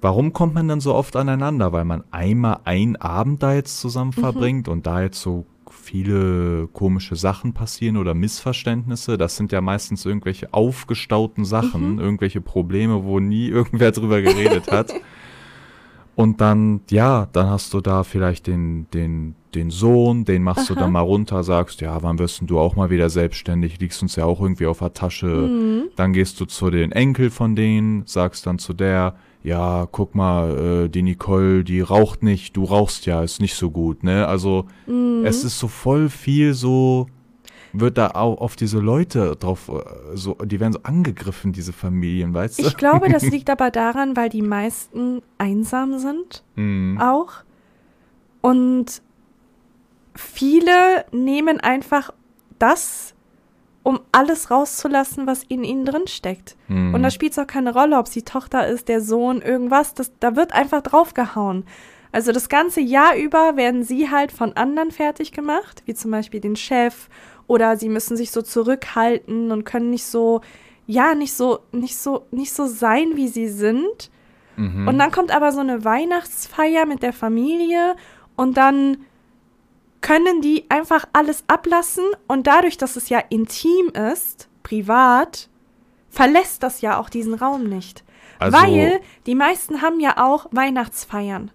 warum 0.00 0.32
kommt 0.32 0.54
man 0.54 0.68
dann 0.68 0.80
so 0.80 0.94
oft 0.94 1.16
aneinander? 1.16 1.72
Weil 1.72 1.84
man 1.84 2.04
einmal 2.10 2.60
einen 2.64 2.96
Abend 2.96 3.42
da 3.42 3.54
jetzt 3.54 3.80
zusammen 3.80 4.12
Mhm. 4.16 4.20
verbringt 4.20 4.68
und 4.68 4.86
da 4.86 5.02
jetzt 5.02 5.20
so 5.20 5.46
viele 5.70 6.66
komische 6.72 7.14
Sachen 7.16 7.52
passieren 7.52 7.96
oder 7.96 8.12
Missverständnisse. 8.14 9.16
Das 9.18 9.36
sind 9.36 9.52
ja 9.52 9.60
meistens 9.60 10.04
irgendwelche 10.04 10.52
aufgestauten 10.52 11.44
Sachen, 11.44 11.92
Mhm. 11.94 11.98
irgendwelche 12.00 12.40
Probleme, 12.40 13.04
wo 13.04 13.20
nie 13.20 13.48
irgendwer 13.50 13.92
drüber 13.92 14.20
geredet 14.20 14.70
hat. 14.70 14.92
Und 16.16 16.40
dann, 16.40 16.80
ja, 16.90 17.28
dann 17.32 17.48
hast 17.48 17.72
du 17.72 17.80
da 17.80 18.02
vielleicht 18.02 18.46
den, 18.46 18.86
den, 18.92 19.36
den 19.54 19.70
Sohn, 19.70 20.24
den 20.24 20.42
machst 20.42 20.68
du 20.68 20.74
Aha. 20.74 20.80
dann 20.82 20.92
mal 20.92 21.00
runter, 21.00 21.42
sagst, 21.44 21.80
ja, 21.80 22.02
wann 22.02 22.18
wirst 22.18 22.40
denn 22.40 22.46
du 22.46 22.58
auch 22.58 22.76
mal 22.76 22.90
wieder 22.90 23.08
selbstständig, 23.08 23.78
liegst 23.80 24.02
uns 24.02 24.16
ja 24.16 24.24
auch 24.26 24.40
irgendwie 24.40 24.66
auf 24.66 24.80
der 24.80 24.92
Tasche. 24.92 25.26
Mhm. 25.26 25.82
Dann 25.96 26.12
gehst 26.12 26.38
du 26.40 26.44
zu 26.44 26.68
den 26.70 26.92
Enkel 26.92 27.30
von 27.30 27.56
denen, 27.56 28.02
sagst 28.06 28.44
dann 28.46 28.58
zu 28.58 28.74
der, 28.74 29.14
ja, 29.42 29.86
guck 29.90 30.14
mal, 30.14 30.84
äh, 30.84 30.88
die 30.88 31.02
Nicole, 31.02 31.64
die 31.64 31.80
raucht 31.80 32.22
nicht, 32.22 32.56
du 32.56 32.64
rauchst 32.64 33.06
ja, 33.06 33.22
ist 33.22 33.40
nicht 33.40 33.54
so 33.54 33.70
gut, 33.70 34.02
ne? 34.04 34.26
Also 34.26 34.66
Mhm. 34.86 35.24
es 35.24 35.44
ist 35.44 35.58
so 35.58 35.68
voll 35.68 36.08
viel 36.10 36.52
so, 36.54 37.06
wird 37.72 37.98
da 37.98 38.08
auch 38.12 38.40
auf 38.40 38.56
diese 38.56 38.80
Leute 38.80 39.36
drauf, 39.36 39.68
äh, 39.68 40.16
so, 40.16 40.34
die 40.34 40.58
werden 40.60 40.72
so 40.72 40.80
angegriffen, 40.82 41.52
diese 41.52 41.72
Familien, 41.72 42.34
weißt 42.34 42.58
du? 42.58 42.66
Ich 42.66 42.76
glaube, 42.76 43.08
das 43.08 43.22
liegt 43.30 43.48
aber 43.48 43.70
daran, 43.70 44.16
weil 44.16 44.28
die 44.28 44.42
meisten 44.42 45.22
einsam 45.38 45.98
sind 45.98 46.42
Mhm. 46.56 46.98
auch. 47.00 47.32
Und 48.42 49.00
viele 50.14 51.04
nehmen 51.12 51.60
einfach 51.60 52.12
das, 52.58 53.14
um 53.82 54.00
alles 54.12 54.50
rauszulassen, 54.50 55.26
was 55.26 55.42
in 55.44 55.64
ihnen 55.64 55.84
drin 55.84 56.06
steckt. 56.06 56.56
Mhm. 56.68 56.94
Und 56.94 57.02
da 57.02 57.10
spielt 57.10 57.32
es 57.32 57.38
auch 57.38 57.46
keine 57.46 57.72
Rolle, 57.72 57.98
ob 57.98 58.06
es 58.06 58.12
die 58.12 58.22
Tochter 58.22 58.66
ist, 58.66 58.88
der 58.88 59.00
Sohn, 59.00 59.40
irgendwas. 59.40 59.94
Das, 59.94 60.12
da 60.20 60.36
wird 60.36 60.52
einfach 60.52 60.82
draufgehauen. 60.82 61.64
Also 62.12 62.32
das 62.32 62.48
ganze 62.48 62.80
Jahr 62.80 63.16
über 63.16 63.56
werden 63.56 63.84
sie 63.84 64.10
halt 64.10 64.32
von 64.32 64.54
anderen 64.54 64.90
fertig 64.90 65.32
gemacht, 65.32 65.82
wie 65.86 65.94
zum 65.94 66.10
Beispiel 66.10 66.40
den 66.40 66.56
Chef 66.56 67.08
oder 67.46 67.76
sie 67.76 67.88
müssen 67.88 68.16
sich 68.16 68.32
so 68.32 68.42
zurückhalten 68.42 69.52
und 69.52 69.64
können 69.64 69.90
nicht 69.90 70.04
so, 70.04 70.40
ja, 70.86 71.14
nicht 71.14 71.32
so, 71.32 71.60
nicht 71.72 71.96
so, 71.96 72.26
nicht 72.30 72.52
so 72.52 72.66
sein, 72.66 73.12
wie 73.14 73.28
sie 73.28 73.48
sind. 73.48 74.10
Mhm. 74.56 74.88
Und 74.88 74.98
dann 74.98 75.10
kommt 75.10 75.34
aber 75.34 75.52
so 75.52 75.60
eine 75.60 75.84
Weihnachtsfeier 75.84 76.84
mit 76.84 77.02
der 77.02 77.12
Familie 77.12 77.94
und 78.36 78.56
dann 78.56 78.98
können 80.00 80.40
die 80.40 80.64
einfach 80.70 81.04
alles 81.12 81.44
ablassen 81.46 82.04
und 82.26 82.46
dadurch, 82.46 82.78
dass 82.78 82.96
es 82.96 83.08
ja 83.08 83.18
intim 83.28 83.88
ist, 84.12 84.48
privat, 84.62 85.48
verlässt 86.08 86.62
das 86.62 86.80
ja 86.80 86.98
auch 86.98 87.08
diesen 87.10 87.34
Raum 87.34 87.64
nicht. 87.64 88.04
Also- 88.38 88.56
Weil 88.56 89.00
die 89.26 89.34
meisten 89.34 89.82
haben 89.82 90.00
ja 90.00 90.14
auch 90.24 90.46
Weihnachtsfeiern. 90.50 91.50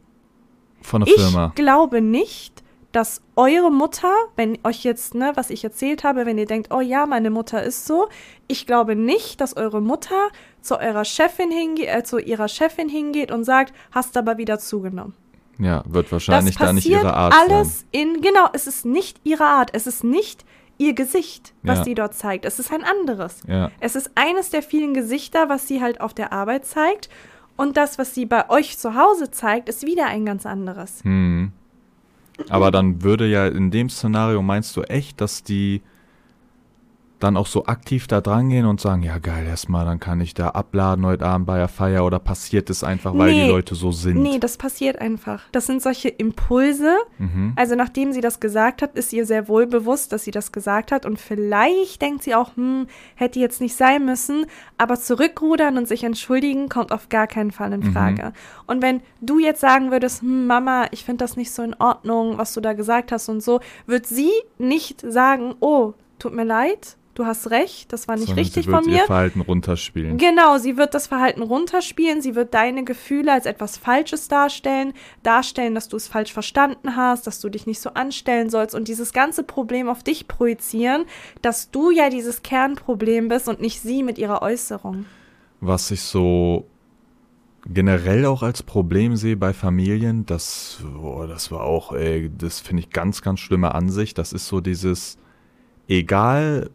Von 0.82 1.02
der 1.04 1.14
Ich 1.14 1.20
Firma. 1.22 1.52
glaube 1.56 2.02
nicht, 2.02 2.64
dass 2.92 3.22
eure 3.36 3.72
Mutter, 3.72 4.14
wenn 4.38 4.58
euch 4.64 4.84
jetzt, 4.86 5.16
ne, 5.16 5.32
was 5.36 5.50
ich 5.50 5.64
erzählt 5.64 6.04
habe, 6.06 6.26
wenn 6.26 6.38
ihr 6.38 6.46
denkt, 6.46 6.72
oh 6.72 6.80
ja, 6.80 7.06
meine 7.06 7.30
Mutter 7.30 7.62
ist 7.64 7.86
so, 7.88 8.08
ich 8.48 8.66
glaube 8.68 8.96
nicht, 8.96 9.42
dass 9.42 9.58
eure 9.58 9.82
Mutter 9.82 10.30
zu 10.62 10.80
eurer 10.80 11.04
Chefin 11.04 11.52
hingeht, 11.52 11.90
äh, 11.90 12.04
zu 12.04 12.20
ihrer 12.20 12.48
Chefin 12.48 12.88
hingeht 12.88 13.32
und 13.32 13.44
sagt, 13.44 13.74
hast 13.92 14.16
aber 14.16 14.38
wieder 14.38 14.60
zugenommen. 14.60 15.14
Ja, 15.58 15.84
wird 15.88 16.12
wahrscheinlich 16.12 16.58
da 16.58 16.74
nicht 16.74 16.86
ihre 16.88 17.14
Art 17.14 17.34
alles 17.34 17.86
in, 17.92 18.22
genau, 18.22 18.48
es 18.54 18.68
ist 18.68 18.86
nicht 18.86 19.20
ihre 19.24 19.46
Art, 19.46 19.70
es 19.74 19.88
ist 19.88 20.04
nicht 20.04 20.46
ihr 20.78 20.94
Gesicht, 20.94 21.54
was 21.64 21.80
Ja. 21.80 21.84
sie 21.86 21.96
dort 21.96 22.14
zeigt, 22.14 22.44
es 22.46 22.60
ist 22.60 22.72
ein 22.74 22.84
anderes. 22.84 23.40
sein. 23.40 23.52
Ja. 23.56 23.72
Es 23.80 23.96
ist 23.96 24.12
eines 24.16 24.50
der 24.50 24.62
vielen 24.62 24.94
Gesichter, 24.94 25.48
was 25.48 25.68
sie 25.68 25.82
halt 25.82 26.02
auf 26.02 26.14
der 26.14 26.34
Arbeit 26.34 26.66
zeigt. 26.66 27.10
Und 27.58 27.78
das, 27.78 27.98
was 27.98 28.14
sie 28.14 28.26
bei 28.26 28.50
euch 28.50 28.78
zu 28.78 28.96
Hause 28.96 29.32
zeigt, 29.32 29.70
ist 29.70 29.86
wieder 29.86 30.08
ein 30.08 30.26
ganz 30.26 30.46
anderes. 30.46 31.02
Hm. 31.04 31.54
Aber 32.50 32.70
dann 32.72 33.02
würde 33.02 33.26
ja 33.28 33.48
in 33.48 33.72
dem 33.72 33.90
Szenario, 33.90 34.42
meinst 34.42 34.76
du 34.76 34.82
echt, 34.82 35.22
dass 35.22 35.42
die 35.44 35.82
dann 37.26 37.38
auch 37.38 37.48
so 37.48 37.66
aktiv 37.66 38.08
da 38.08 38.22
dran 38.22 38.50
gehen 38.50 38.66
und 38.66 38.80
sagen, 38.80 39.04
ja 39.04 39.18
geil, 39.18 39.46
erstmal, 39.48 39.84
dann 39.86 40.00
kann 40.00 40.22
ich 40.22 40.34
da 40.34 40.50
abladen 40.50 41.06
heute 41.06 41.26
Abend 41.26 41.48
bei 41.48 41.58
der 41.58 41.68
Feier 41.68 42.06
oder 42.06 42.20
passiert 42.20 42.70
es 42.70 42.84
einfach, 42.84 43.18
weil 43.18 43.32
Nee. 43.34 43.44
die 43.46 43.50
Leute 43.50 43.76
so 43.76 43.92
sind? 43.92 44.22
Nee, 44.22 44.40
das 44.40 44.58
passiert 44.58 45.00
einfach. 45.02 45.42
Das 45.52 45.66
sind 45.66 45.82
solche 45.82 46.10
Impulse. 46.10 46.96
Mhm. 47.18 47.54
Also 47.56 47.76
nachdem 47.76 48.14
sie 48.14 48.22
das 48.22 48.40
gesagt 48.40 48.82
hat, 48.82 48.96
ist 48.96 49.12
ihr 49.14 49.26
sehr 49.26 49.48
wohl 49.48 49.66
bewusst, 49.68 50.12
dass 50.12 50.24
sie 50.24 50.32
das 50.32 50.52
gesagt 50.52 50.92
hat. 50.92 51.06
Und 51.06 51.20
vielleicht 51.20 52.02
denkt 52.02 52.24
sie 52.24 52.36
auch, 52.36 52.56
hm, 52.56 52.88
hätte 53.16 53.40
jetzt 53.40 53.60
nicht 53.62 53.76
sein 53.76 54.06
müssen. 54.06 54.46
Aber 54.78 55.00
zurückrudern 55.00 55.78
und 55.78 55.88
sich 55.88 56.04
entschuldigen 56.04 56.70
kommt 56.70 56.92
auf 56.92 57.10
gar 57.10 57.28
keinen 57.28 57.52
Fall 57.52 57.74
in 57.74 57.80
Mhm. 57.82 57.94
Frage. 57.94 58.34
Und 58.68 58.82
wenn 58.82 59.02
du 59.22 59.40
jetzt 59.40 59.62
sagen 59.62 59.92
würdest, 59.92 60.22
hm, 60.22 60.48
Mama, 60.48 60.86
ich 60.92 61.04
finde 61.04 61.24
das 61.24 61.36
nicht 61.38 61.52
so 61.52 61.64
in 61.64 61.74
Ordnung, 61.80 62.38
was 62.38 62.54
du 62.54 62.62
da 62.62 62.74
gesagt 62.74 63.12
hast 63.12 63.30
und 63.30 63.42
so, 63.42 63.60
wird 63.88 64.06
sie 64.06 64.32
nicht 64.60 65.02
sagen, 65.02 65.56
oh, 65.60 65.94
tut 66.20 66.34
mir 66.34 66.44
leid, 66.46 66.96
du 67.16 67.26
hast 67.26 67.50
recht, 67.50 67.92
das 67.92 68.08
war 68.08 68.16
nicht 68.16 68.28
Sondern 68.28 68.44
richtig 68.44 68.66
sie 68.66 68.72
wird 68.72 68.84
von 68.84 68.92
ihr 68.92 69.00
mir. 69.00 69.06
Verhalten 69.06 69.42
runterspielen. 69.42 70.18
Genau, 70.18 70.58
sie 70.58 70.78
wird 70.78 70.94
das 70.94 71.08
Verhalten 71.08 71.42
runterspielen, 71.42 72.22
sie 72.22 72.36
wird 72.36 72.54
deine 72.54 72.84
Gefühle 72.84 73.34
als 73.34 73.46
etwas 73.46 73.78
Falsches 73.78 74.28
darstellen, 74.28 74.94
darstellen, 75.24 75.74
dass 75.74 75.88
du 75.88 75.98
es 75.98 76.08
falsch 76.08 76.34
verstanden 76.34 76.96
hast, 76.96 77.26
dass 77.26 77.40
du 77.40 77.50
dich 77.50 77.66
nicht 77.66 77.80
so 77.80 77.92
anstellen 77.92 78.50
sollst 78.50 78.76
und 78.76 78.88
dieses 78.88 79.14
ganze 79.14 79.44
Problem 79.44 79.90
auf 79.90 80.04
dich 80.04 80.28
projizieren, 80.28 81.06
dass 81.42 81.72
du 81.72 81.90
ja 81.90 82.10
dieses 82.10 82.44
Kernproblem 82.44 83.30
bist 83.30 83.48
und 83.48 83.62
nicht 83.62 83.82
sie 83.82 84.04
mit 84.04 84.18
ihrer 84.18 84.42
Äußerung. 84.42 85.06
Was 85.62 85.90
ich 85.92 86.02
so 86.02 86.68
generell 87.66 88.26
auch 88.26 88.44
als 88.44 88.62
Problem 88.62 89.16
sehe 89.16 89.38
bei 89.38 89.54
Familien, 89.54 90.26
das, 90.26 90.84
boah, 90.84 91.28
das 91.28 91.50
war 91.50 91.62
auch, 91.62 91.94
ey, 91.94 92.30
das 92.38 92.60
finde 92.60 92.84
ich 92.84 92.90
ganz, 92.90 93.22
ganz 93.22 93.40
schlimme 93.40 93.74
Ansicht. 93.74 94.18
Das 94.18 94.34
ist 94.34 94.48
so 94.48 94.62
dieses, 94.62 95.18
egal 95.88 96.70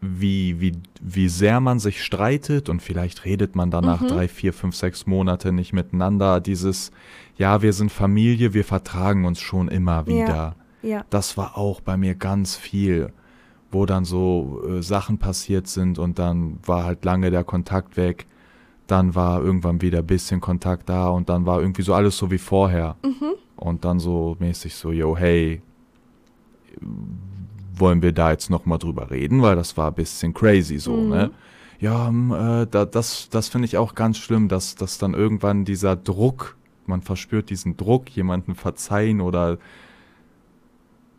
wie, 0.00 0.60
wie, 0.60 0.72
wie 1.00 1.28
sehr 1.28 1.60
man 1.60 1.78
sich 1.78 2.04
streitet 2.04 2.68
und 2.68 2.82
vielleicht 2.82 3.24
redet 3.24 3.56
man 3.56 3.70
danach 3.70 4.00
Mhm. 4.02 4.08
drei, 4.08 4.28
vier, 4.28 4.52
fünf, 4.52 4.76
sechs 4.76 5.06
Monate 5.06 5.52
nicht 5.52 5.72
miteinander, 5.72 6.40
dieses, 6.40 6.90
ja, 7.36 7.62
wir 7.62 7.72
sind 7.72 7.90
Familie, 7.90 8.54
wir 8.54 8.64
vertragen 8.64 9.24
uns 9.24 9.40
schon 9.40 9.68
immer 9.68 10.06
wieder. 10.06 10.56
Ja. 10.82 11.04
Das 11.10 11.36
war 11.36 11.56
auch 11.56 11.80
bei 11.80 11.96
mir 11.96 12.14
ganz 12.14 12.56
viel, 12.56 13.12
wo 13.70 13.86
dann 13.86 14.04
so 14.04 14.62
äh, 14.68 14.82
Sachen 14.82 15.18
passiert 15.18 15.66
sind 15.66 15.98
und 15.98 16.18
dann 16.18 16.58
war 16.64 16.84
halt 16.84 17.04
lange 17.04 17.30
der 17.30 17.42
Kontakt 17.44 17.96
weg. 17.96 18.26
Dann 18.86 19.16
war 19.16 19.42
irgendwann 19.42 19.80
wieder 19.82 19.98
ein 19.98 20.06
bisschen 20.06 20.40
Kontakt 20.40 20.88
da 20.88 21.08
und 21.08 21.28
dann 21.28 21.44
war 21.44 21.60
irgendwie 21.60 21.82
so 21.82 21.92
alles 21.92 22.16
so 22.16 22.30
wie 22.30 22.38
vorher. 22.38 22.96
Mhm. 23.02 23.34
Und 23.56 23.84
dann 23.84 23.98
so 23.98 24.36
mäßig 24.38 24.74
so, 24.74 24.92
yo, 24.92 25.16
hey, 25.16 25.60
wollen 27.78 28.02
wir 28.02 28.12
da 28.12 28.30
jetzt 28.30 28.50
nochmal 28.50 28.78
drüber 28.78 29.10
reden, 29.10 29.42
weil 29.42 29.56
das 29.56 29.76
war 29.76 29.88
ein 29.88 29.94
bisschen 29.94 30.34
crazy 30.34 30.78
so, 30.78 30.96
Mhm. 30.96 31.08
ne? 31.10 31.30
Ja, 31.78 32.08
ähm, 32.08 32.32
äh, 32.32 32.66
da, 32.66 32.86
das, 32.86 33.28
das 33.30 33.48
finde 33.48 33.66
ich 33.66 33.76
auch 33.76 33.94
ganz 33.94 34.16
schlimm, 34.18 34.48
dass, 34.48 34.76
dass 34.76 34.96
dann 34.98 35.12
irgendwann 35.12 35.64
dieser 35.66 35.94
Druck, 35.94 36.56
man 36.86 37.02
verspürt 37.02 37.50
diesen 37.50 37.76
Druck, 37.76 38.08
jemanden 38.10 38.54
verzeihen 38.54 39.20
oder 39.20 39.58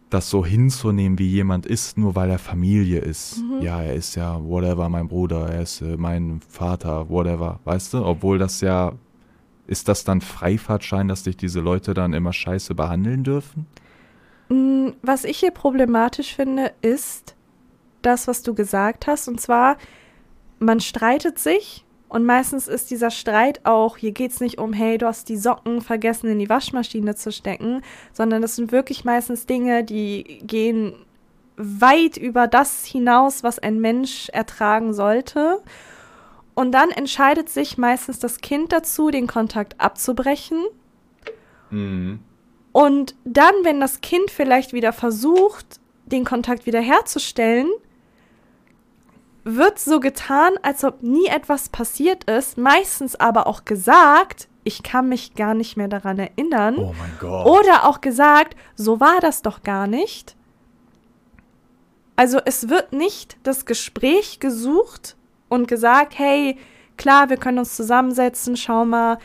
das 0.10 0.30
so 0.30 0.46
hinzunehmen, 0.46 1.20
wie 1.20 1.28
jemand 1.28 1.66
ist, 1.66 1.98
nur 1.98 2.16
weil 2.16 2.30
er 2.30 2.40
Familie 2.40 3.00
ist. 3.02 3.40
Mhm. 3.40 3.62
Ja, 3.62 3.82
er 3.82 3.94
ist 3.94 4.16
ja 4.16 4.42
whatever, 4.42 4.88
mein 4.90 5.08
Bruder, 5.10 5.50
er 5.50 5.62
ist 5.64 5.82
äh, 5.82 5.98
mein 5.98 6.40
Vater, 6.48 7.10
whatever, 7.10 7.60
weißt 7.66 7.94
du? 7.94 8.06
Obwohl 8.06 8.38
das 8.40 8.62
ja, 8.62 8.94
ist 9.68 9.90
das 9.90 10.06
dann 10.06 10.22
Freifahrtschein, 10.22 11.10
dass 11.10 11.24
dich 11.24 11.36
diese 11.36 11.60
Leute 11.60 11.94
dann 11.94 12.14
immer 12.14 12.32
scheiße 12.32 12.74
behandeln 12.74 13.24
dürfen? 13.26 13.68
Mm, 14.50 14.90
Was 15.02 15.24
ich 15.24 15.40
hier 15.40 15.52
problematisch 15.52 16.36
finde, 16.36 16.72
ist 16.82 17.36
das, 18.02 18.28
was 18.28 18.44
du 18.44 18.54
gesagt 18.54 19.08
hast. 19.08 19.28
Und 19.28 19.42
zwar, 19.42 19.78
man 20.60 20.80
streitet 20.80 21.40
sich 21.40 21.86
und 22.10 22.26
meistens 22.26 22.68
ist 22.68 22.90
dieser 22.90 23.12
Streit 23.12 23.66
auch, 23.66 23.98
hier 23.98 24.12
geht 24.12 24.32
es 24.32 24.40
nicht 24.40 24.60
um, 24.60 24.72
hey, 24.72 24.98
du 24.98 25.08
hast 25.08 25.28
die 25.30 25.38
Socken 25.38 25.82
vergessen 25.82 26.30
in 26.30 26.40
die 26.40 26.50
Waschmaschine 26.50 27.16
zu 27.16 27.32
stecken, 27.32 27.82
sondern 28.14 28.42
das 28.42 28.56
sind 28.56 28.72
wirklich 28.72 29.04
meistens 29.04 29.46
Dinge, 29.46 29.84
die 29.84 30.40
gehen 30.46 30.94
weit 31.58 32.18
über 32.18 32.48
das 32.48 32.86
hinaus, 32.86 33.44
was 33.44 33.60
ein 33.60 33.80
Mensch 33.82 34.30
ertragen 34.30 34.94
sollte. 34.94 35.62
Und 36.54 36.72
dann 36.72 36.90
entscheidet 36.92 37.50
sich 37.50 37.78
meistens 37.78 38.20
das 38.20 38.40
Kind 38.42 38.72
dazu, 38.72 39.12
den 39.12 39.28
Kontakt 39.28 39.80
abzubrechen. 39.80 40.64
Und 42.78 43.16
dann, 43.24 43.56
wenn 43.64 43.80
das 43.80 44.02
Kind 44.02 44.30
vielleicht 44.30 44.72
wieder 44.72 44.94
versucht, 44.94 45.80
den 46.06 46.24
Kontakt 46.24 46.68
wiederherzustellen, 46.68 47.72
wird 49.44 49.80
so 49.80 50.00
getan, 50.00 50.54
als 50.62 50.84
ob 50.84 51.02
nie 51.02 51.26
etwas 51.26 51.70
passiert 51.70 52.26
ist, 52.26 52.60
meistens 52.60 53.16
aber 53.16 53.48
auch 53.48 53.66
gesagt, 53.66 54.48
ich 54.64 54.84
kann 54.84 55.10
mich 55.10 55.34
gar 55.34 55.56
nicht 55.56 55.76
mehr 55.76 55.88
daran 55.88 56.20
erinnern. 56.20 56.76
Oh 56.78 56.94
mein 56.96 57.18
Gott. 57.20 57.48
Oder 57.48 57.88
auch 57.88 58.00
gesagt, 58.00 58.56
so 58.76 59.00
war 59.00 59.22
das 59.22 59.42
doch 59.42 59.64
gar 59.64 59.88
nicht. 59.88 60.36
Also 62.16 62.40
es 62.46 62.70
wird 62.70 62.94
nicht 62.94 63.38
das 63.42 63.66
Gespräch 63.66 64.40
gesucht 64.40 65.18
und 65.50 65.68
gesagt, 65.68 66.20
hey, 66.20 66.60
klar, 66.96 67.32
wir 67.32 67.38
können 67.38 67.58
uns 67.58 67.76
zusammensetzen, 67.76 68.56
schau 68.56 68.86
mal, 68.86 69.18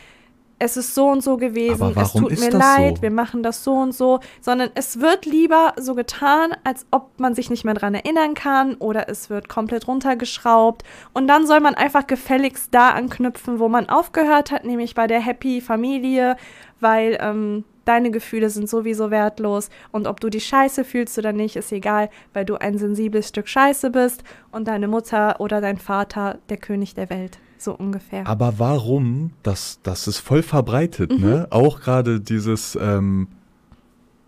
es 0.62 0.77
ist 0.77 0.94
so 0.94 1.09
und 1.09 1.25
so 1.25 1.37
gewesen, 1.38 1.92
es 1.96 2.12
tut 2.12 2.38
mir 2.38 2.51
leid, 2.51 2.96
so? 2.98 3.03
wir 3.03 3.11
machen 3.11 3.42
das 3.42 3.64
so 3.64 3.75
und 3.75 3.92
so, 3.92 4.20
sondern 4.40 4.70
es 4.77 5.01
wird 5.01 5.27
lieber 5.27 5.72
so 5.77 5.96
getan, 5.96 6.55
als 6.62 6.87
ob 6.92 7.18
man 7.18 7.35
sich 7.35 7.51
nicht 7.51 7.64
mehr 7.64 7.75
dran 7.75 7.94
erinnern 7.94 8.35
kann 8.35 8.77
oder 8.77 9.09
es 9.09 9.29
wird 9.29 9.48
komplett 9.48 9.88
runtergeschraubt 9.88 10.85
und 11.14 11.27
dann 11.27 11.48
soll 11.48 11.59
man 11.59 11.75
einfach 11.75 12.07
gefälligst 12.07 12.68
da 12.72 12.90
anknüpfen, 12.90 13.59
wo 13.59 13.68
man 13.68 13.88
aufgehört 13.88 14.53
hat, 14.53 14.64
nämlich 14.64 14.94
bei 14.94 15.09
der 15.09 15.20
Happy 15.20 15.61
Familie, 15.61 16.37
weil 16.79 17.18
ähm, 17.20 17.64
deine 17.85 18.12
Gefühle 18.12 18.48
sind 18.48 18.68
sowieso 18.68 19.11
wertlos 19.11 19.68
und 19.90 20.07
ob 20.07 20.20
du 20.20 20.29
die 20.29 20.40
Scheiße 20.40 20.85
fühlst 20.85 21.18
oder 21.18 21.33
nicht, 21.33 21.57
ist 21.57 21.72
egal, 21.72 22.09
weil 22.35 22.44
du 22.44 22.55
ein 22.55 22.79
sensibles 22.79 23.29
Stück 23.29 23.48
Scheiße 23.48 23.90
bist 23.90 24.22
und 24.53 24.68
deine 24.68 24.87
Mutter 24.87 25.40
oder 25.40 25.61
dein 25.61 25.79
Vater 25.79 26.38
der 26.51 26.59
König 26.59 26.94
der 26.94 27.11
Welt, 27.11 27.38
so 27.62 27.75
ungefähr. 27.75 28.27
Aber 28.27 28.59
warum? 28.59 29.31
Das, 29.42 29.81
das 29.83 30.07
ist 30.09 30.18
voll 30.18 30.42
verbreitet, 30.42 31.12
Mhm. 31.12 31.20
ne? 31.20 31.46
Auch 31.51 31.81
gerade 31.81 32.20
dieses, 32.20 32.77
ähm, 32.81 33.29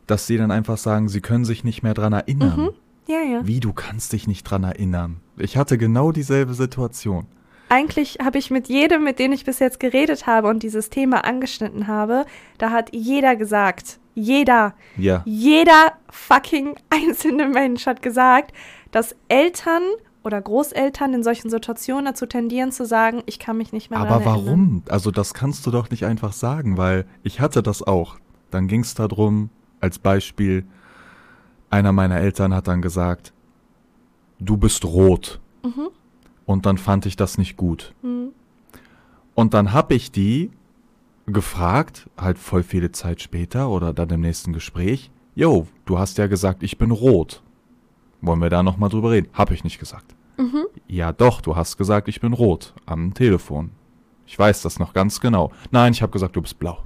dass 0.07 0.27
sie 0.27 0.37
dann 0.37 0.51
einfach 0.51 0.77
sagen, 0.79 1.09
sie 1.09 1.21
können 1.21 1.45
sich 1.45 1.65
nicht 1.65 1.83
mehr 1.83 1.95
dran 1.95 2.13
erinnern. 2.13 2.61
Mhm. 2.61 2.71
Ja, 3.07 3.21
ja. 3.23 3.47
Wie, 3.47 3.61
du 3.61 3.73
kannst 3.73 4.13
dich 4.13 4.27
nicht 4.27 4.45
dran 4.45 4.65
erinnern? 4.65 5.17
Ich 5.37 5.57
hatte 5.57 5.77
genau 5.79 6.11
dieselbe 6.13 6.55
Situation. 6.55 7.27
Eigentlich 7.69 8.19
habe 8.23 8.39
ich 8.39 8.51
mit 8.51 8.69
jedem, 8.69 9.05
mit 9.05 9.19
dem 9.19 9.33
ich 9.33 9.45
bis 9.45 9.59
jetzt 9.59 9.81
geredet 9.81 10.27
habe 10.27 10.49
und 10.49 10.63
dieses 10.63 10.91
Thema 10.91 11.25
angeschnitten 11.25 11.87
habe, 11.87 12.25
da 12.59 12.71
hat 12.71 12.91
jeder 12.95 13.37
gesagt, 13.37 13.99
jeder, 14.15 14.75
Ja. 14.97 15.23
jeder 15.25 15.93
fucking 16.11 16.77
einzelne 16.91 17.49
Mensch 17.49 17.87
hat 17.87 18.01
gesagt, 18.03 18.53
dass 18.93 19.17
Eltern 19.29 19.83
oder 20.25 20.41
Großeltern 20.41 21.15
in 21.15 21.23
solchen 21.23 21.51
Situationen 21.51 22.07
dazu 22.07 22.27
tendieren 22.27 22.73
zu 22.73 22.87
sagen, 22.87 23.23
ich 23.27 23.39
kann 23.39 23.57
mich 23.57 23.73
nicht 23.73 23.91
mehr 23.91 24.01
Aber 24.01 24.21
daran 24.21 24.23
erinnern. 24.23 24.47
warum? 24.47 24.83
Also 24.89 25.11
das 25.11 25.35
kannst 25.35 25.67
du 25.67 25.71
doch 25.71 25.91
nicht 25.91 26.05
einfach 26.07 26.33
sagen, 26.33 26.77
weil 26.77 27.07
ich 27.23 27.41
hatte 27.41 27.63
das 27.63 27.83
auch. 27.83 28.17
Dann 28.51 28.67
ging 28.67 28.81
es 28.81 28.95
darum, 28.95 29.51
als 29.81 29.99
Beispiel, 29.99 30.65
einer 31.71 31.93
meiner 31.93 32.17
Eltern 32.21 32.55
hat 32.55 32.69
dann 32.69 32.83
gesagt, 32.83 33.33
du 34.39 34.57
bist 34.57 34.85
rot. 34.85 35.41
Mhm. 35.63 35.89
Und 36.47 36.67
dann 36.67 36.79
fand 36.79 37.07
ich 37.07 37.17
das 37.17 37.39
nicht 37.39 37.57
gut. 37.57 37.95
Mhm. 38.03 38.29
Und 39.35 39.55
dann 39.55 39.73
habe 39.73 39.95
ich 39.95 40.13
die 40.13 40.51
gefragt, 41.27 42.09
halt 42.17 42.39
voll 42.39 42.63
viele 42.63 42.93
Zeit 42.93 43.21
später 43.23 43.71
oder 43.71 43.93
dann 43.93 44.11
im 44.11 44.21
nächsten 44.21 44.53
Gespräch, 44.53 45.11
yo, 45.35 45.67
du 45.87 45.99
hast 45.99 46.19
ja 46.19 46.27
gesagt, 46.27 46.63
ich 46.63 46.79
bin 46.79 46.91
rot. 46.91 47.43
Wollen 48.21 48.41
wir 48.41 48.51
da 48.51 48.63
nochmal 48.63 48.89
drüber 48.89 49.11
reden? 49.11 49.29
Hab 49.33 49.51
ich 49.51 49.65
nicht 49.65 49.79
gesagt. 49.79 50.14
Mhm. 50.37 50.67
Ja 50.89 51.13
doch, 51.13 51.41
du 51.41 51.57
hast 51.57 51.77
gesagt, 51.77 52.09
ich 52.09 52.21
bin 52.21 52.33
rot 52.33 52.75
am 52.87 53.15
Telefon. 53.15 53.71
Ich 54.27 54.39
weiß 54.39 54.63
das 54.63 54.79
noch 54.79 54.93
ganz 54.93 55.21
genau. 55.21 55.53
Nein, 55.71 55.93
ich 55.93 56.03
habe 56.03 56.13
gesagt, 56.13 56.35
du 56.37 56.43
bist 56.43 56.59
blau. 56.59 56.79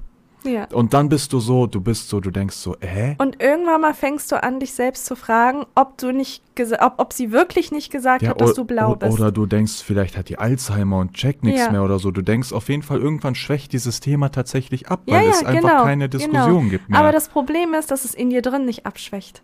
Ja. 0.43 0.67
Und 0.71 0.93
dann 0.93 1.09
bist 1.09 1.33
du 1.33 1.39
so, 1.39 1.67
du 1.67 1.81
bist 1.81 2.07
so, 2.07 2.19
du 2.21 2.31
denkst 2.31 2.55
so, 2.55 2.75
hä? 2.79 3.15
Und 3.17 3.41
irgendwann 3.41 3.81
mal 3.81 3.93
fängst 3.93 4.31
du 4.31 4.41
an, 4.41 4.59
dich 4.59 4.73
selbst 4.73 5.05
zu 5.05 5.15
fragen, 5.15 5.65
ob 5.75 5.97
du 5.97 6.11
nicht 6.11 6.43
ob, 6.79 6.95
ob 6.97 7.13
sie 7.13 7.31
wirklich 7.31 7.71
nicht 7.71 7.89
gesagt 7.91 8.27
hat, 8.27 8.39
dass 8.41 8.53
du 8.53 8.65
blau 8.65 8.95
bist. 8.95 9.13
Oder 9.13 9.31
du 9.31 9.45
denkst, 9.45 9.81
vielleicht 9.83 10.17
hat 10.17 10.27
die 10.29 10.37
Alzheimer 10.37 10.99
und 10.99 11.13
checkt 11.13 11.43
nichts 11.43 11.61
Ja. 11.61 11.71
mehr 11.71 11.83
oder 11.83 11.99
so. 11.99 12.11
Du 12.11 12.21
denkst 12.21 12.51
auf 12.51 12.67
jeden 12.69 12.83
Fall, 12.83 12.99
irgendwann 12.99 13.35
schwächt 13.35 13.71
dieses 13.73 13.99
Thema 14.01 14.29
tatsächlich 14.29 14.89
ab, 14.89 15.01
ja, 15.05 15.15
weil 15.15 15.25
ja, 15.25 15.31
es 15.31 15.45
einfach 15.45 15.69
genau, 15.69 15.83
keine 15.83 16.09
Diskussion 16.09 16.59
genau. 16.59 16.69
gibt 16.69 16.89
mehr. 16.89 16.99
Aber 16.99 17.11
das 17.11 17.29
Problem 17.29 17.73
ist, 17.73 17.91
dass 17.91 18.05
es 18.05 18.13
in 18.13 18.29
dir 18.29 18.41
drin 18.41 18.65
nicht 18.65 18.85
abschwächt. 18.85 19.41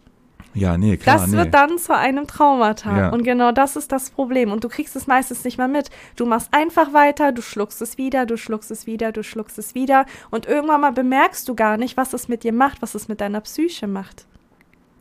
Ja, 0.56 0.78
nee, 0.78 0.98
klar, 0.98 1.18
das 1.18 1.28
nee. 1.28 1.38
wird 1.38 1.54
dann 1.54 1.78
zu 1.78 1.96
einem 1.96 2.28
Traumata. 2.28 2.98
Ja. 2.98 3.10
Und 3.10 3.24
genau 3.24 3.52
das 3.52 3.76
ist 3.76 3.91
das 3.91 4.10
Problem. 4.10 4.52
Und 4.52 4.63
du 4.63 4.70
kriegst 4.70 4.96
es 4.96 5.06
meistens 5.06 5.44
nicht 5.44 5.58
mal 5.58 5.68
mit. 5.68 5.89
Du 6.15 6.26
machst 6.26 6.48
einfach 6.54 6.94
weiter, 6.94 7.32
du 7.34 7.41
schluckst 7.41 7.82
es 7.82 7.98
wieder, 7.98 8.26
du 8.26 8.38
schluckst 8.38 8.72
es 8.72 8.88
wieder, 8.88 9.12
du 9.12 9.22
schluckst 9.24 9.60
es 9.60 9.76
wieder. 9.76 10.06
Und 10.32 10.46
irgendwann 10.48 10.82
mal 10.82 10.91
bemerkst 10.94 11.48
du 11.50 11.56
gar 11.56 11.78
nicht, 11.78 11.98
was 11.98 12.13
es 12.13 12.28
mit 12.30 12.44
dir 12.44 12.54
macht, 12.54 12.82
was 12.82 12.96
es 12.96 13.08
mit 13.08 13.20
deiner 13.22 13.41
Psyche 13.41 13.86
macht. 13.88 14.26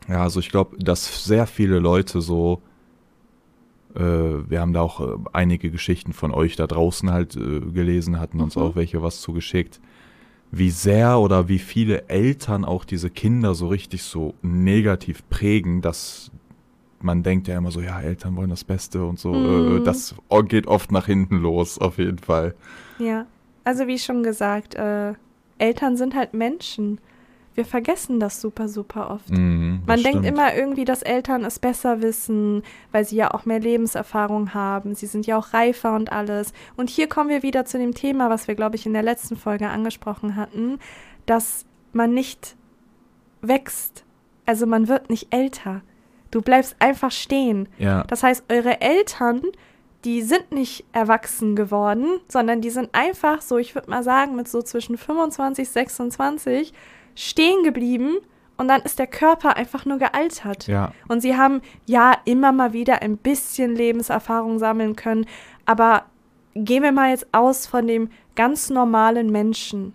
Ja, 0.07 0.21
also 0.21 0.39
ich 0.39 0.49
glaube, 0.49 0.77
dass 0.77 1.23
sehr 1.25 1.47
viele 1.47 1.79
Leute 1.79 2.21
so, 2.21 2.61
äh, 3.95 4.01
wir 4.01 4.59
haben 4.59 4.73
da 4.73 4.81
auch 4.81 4.99
äh, 5.01 5.17
einige 5.33 5.71
Geschichten 5.71 6.13
von 6.13 6.31
euch 6.31 6.55
da 6.55 6.67
draußen 6.67 7.11
halt 7.11 7.35
äh, 7.35 7.61
gelesen, 7.61 8.19
hatten 8.19 8.41
uns 8.41 8.55
Mhm. 8.55 8.61
auch 8.61 8.75
welche 8.75 9.01
was 9.01 9.21
zugeschickt, 9.21 9.79
wie 10.57 10.69
sehr 10.69 11.19
oder 11.19 11.49
wie 11.49 11.59
viele 11.59 12.07
Eltern 12.07 12.63
auch 12.63 12.85
diese 12.85 13.09
Kinder 13.09 13.55
so 13.55 13.67
richtig 13.67 14.03
so 14.03 14.35
negativ 14.41 15.27
prägen, 15.29 15.81
dass 15.81 16.31
man 17.01 17.23
denkt 17.23 17.49
ja 17.49 17.57
immer 17.57 17.71
so, 17.71 17.81
ja, 17.81 17.99
Eltern 17.99 18.37
wollen 18.37 18.49
das 18.49 18.63
Beste 18.63 19.03
und 19.03 19.19
so. 19.19 19.33
Mhm. 19.33 19.77
Äh, 19.77 19.83
das 19.83 20.15
geht 20.47 20.65
oft 20.67 20.93
nach 20.93 21.07
hinten 21.07 21.37
los, 21.37 21.77
auf 21.77 21.97
jeden 21.97 22.19
Fall. 22.19 22.55
Ja. 22.99 23.25
Also 23.65 23.87
wie 23.87 23.99
schon 23.99 24.23
gesagt, 24.23 24.75
äh, 24.75 25.13
Eltern 25.57 25.97
sind 25.97 26.15
halt 26.15 26.33
Menschen. 26.33 26.99
Wir 27.55 27.65
vergessen 27.65 28.19
das 28.19 28.41
super, 28.41 28.67
super 28.67 29.09
oft. 29.11 29.29
Das 29.29 29.37
Man 29.37 29.85
denkt 29.87 30.09
stimmt. 30.09 30.25
immer 30.25 30.53
irgendwie, 30.53 30.83
dass 30.83 31.01
Eltern 31.01 31.45
es 31.45 31.57
besser 31.57 32.01
wissen, 32.01 32.63
weil 32.91 33.05
sie 33.05 33.15
ja 33.15 33.33
auch 33.33 33.45
mehr 33.45 33.59
Lebenserfahrung 33.61 34.53
haben. 34.53 34.93
Sie 34.93 35.05
sind 35.05 35.25
ja 35.25 35.37
auch 35.37 35.53
reifer 35.53 35.95
und 35.95 36.11
alles. 36.11 36.51
Und 36.75 36.89
hier 36.89 37.07
kommen 37.07 37.29
wir 37.29 37.43
wieder 37.43 37.63
zu 37.65 37.77
dem 37.77 37.93
Thema, 37.93 38.29
was 38.29 38.49
wir, 38.49 38.55
glaube 38.55 38.75
ich, 38.75 38.85
in 38.85 38.91
der 38.93 39.03
letzten 39.03 39.37
Folge 39.37 39.69
angesprochen 39.69 40.35
hatten, 40.35 40.79
dass 41.25 41.65
man 41.93 42.13
nicht 42.13 42.57
wächst. 43.41 44.03
Also 44.45 44.65
man 44.65 44.89
wird 44.89 45.09
nicht 45.09 45.33
älter. 45.33 45.81
Du 46.31 46.41
bleibst 46.41 46.75
einfach 46.79 47.11
stehen. 47.11 47.69
Ja, 47.77 48.03
Das 48.03 48.21
heißt, 48.21 48.43
eure 48.49 48.81
Eltern, 48.81 49.41
die 50.03 50.21
sind 50.21 50.51
nicht 50.51 50.83
erwachsen 50.91 51.55
geworden, 51.55 52.19
sondern 52.27 52.59
die 52.59 52.69
sind 52.69 52.89
einfach 52.93 53.41
so, 53.41 53.57
ich 53.57 53.73
würde 53.75 53.89
mal 53.89 54.03
sagen, 54.03 54.35
mit 54.35 54.49
so 54.49 54.61
zwischen 54.61 54.97
25, 54.97 55.69
26 55.69 56.73
stehen 57.15 57.63
geblieben 57.63 58.17
und 58.57 58.67
dann 58.67 58.81
ist 58.81 58.99
der 58.99 59.07
Körper 59.07 59.57
einfach 59.57 59.85
nur 59.85 59.97
gealtert. 59.97 60.67
ja, 60.67 60.91
Und 61.07 61.21
sie 61.21 61.35
haben 61.35 61.61
ja 61.85 62.13
immer 62.25 62.51
mal 62.51 62.73
wieder 62.73 63.01
ein 63.01 63.17
bisschen 63.17 63.75
Lebenserfahrung 63.75 64.59
sammeln 64.59 64.95
können, 64.95 65.25
aber 65.65 66.05
gehen 66.53 66.83
wir 66.83 66.91
mal 66.91 67.09
jetzt 67.09 67.27
aus 67.33 67.67
von 67.67 67.87
dem 67.87 68.09
ganz 68.35 68.69
normalen 68.69 69.31
Menschen, 69.31 69.93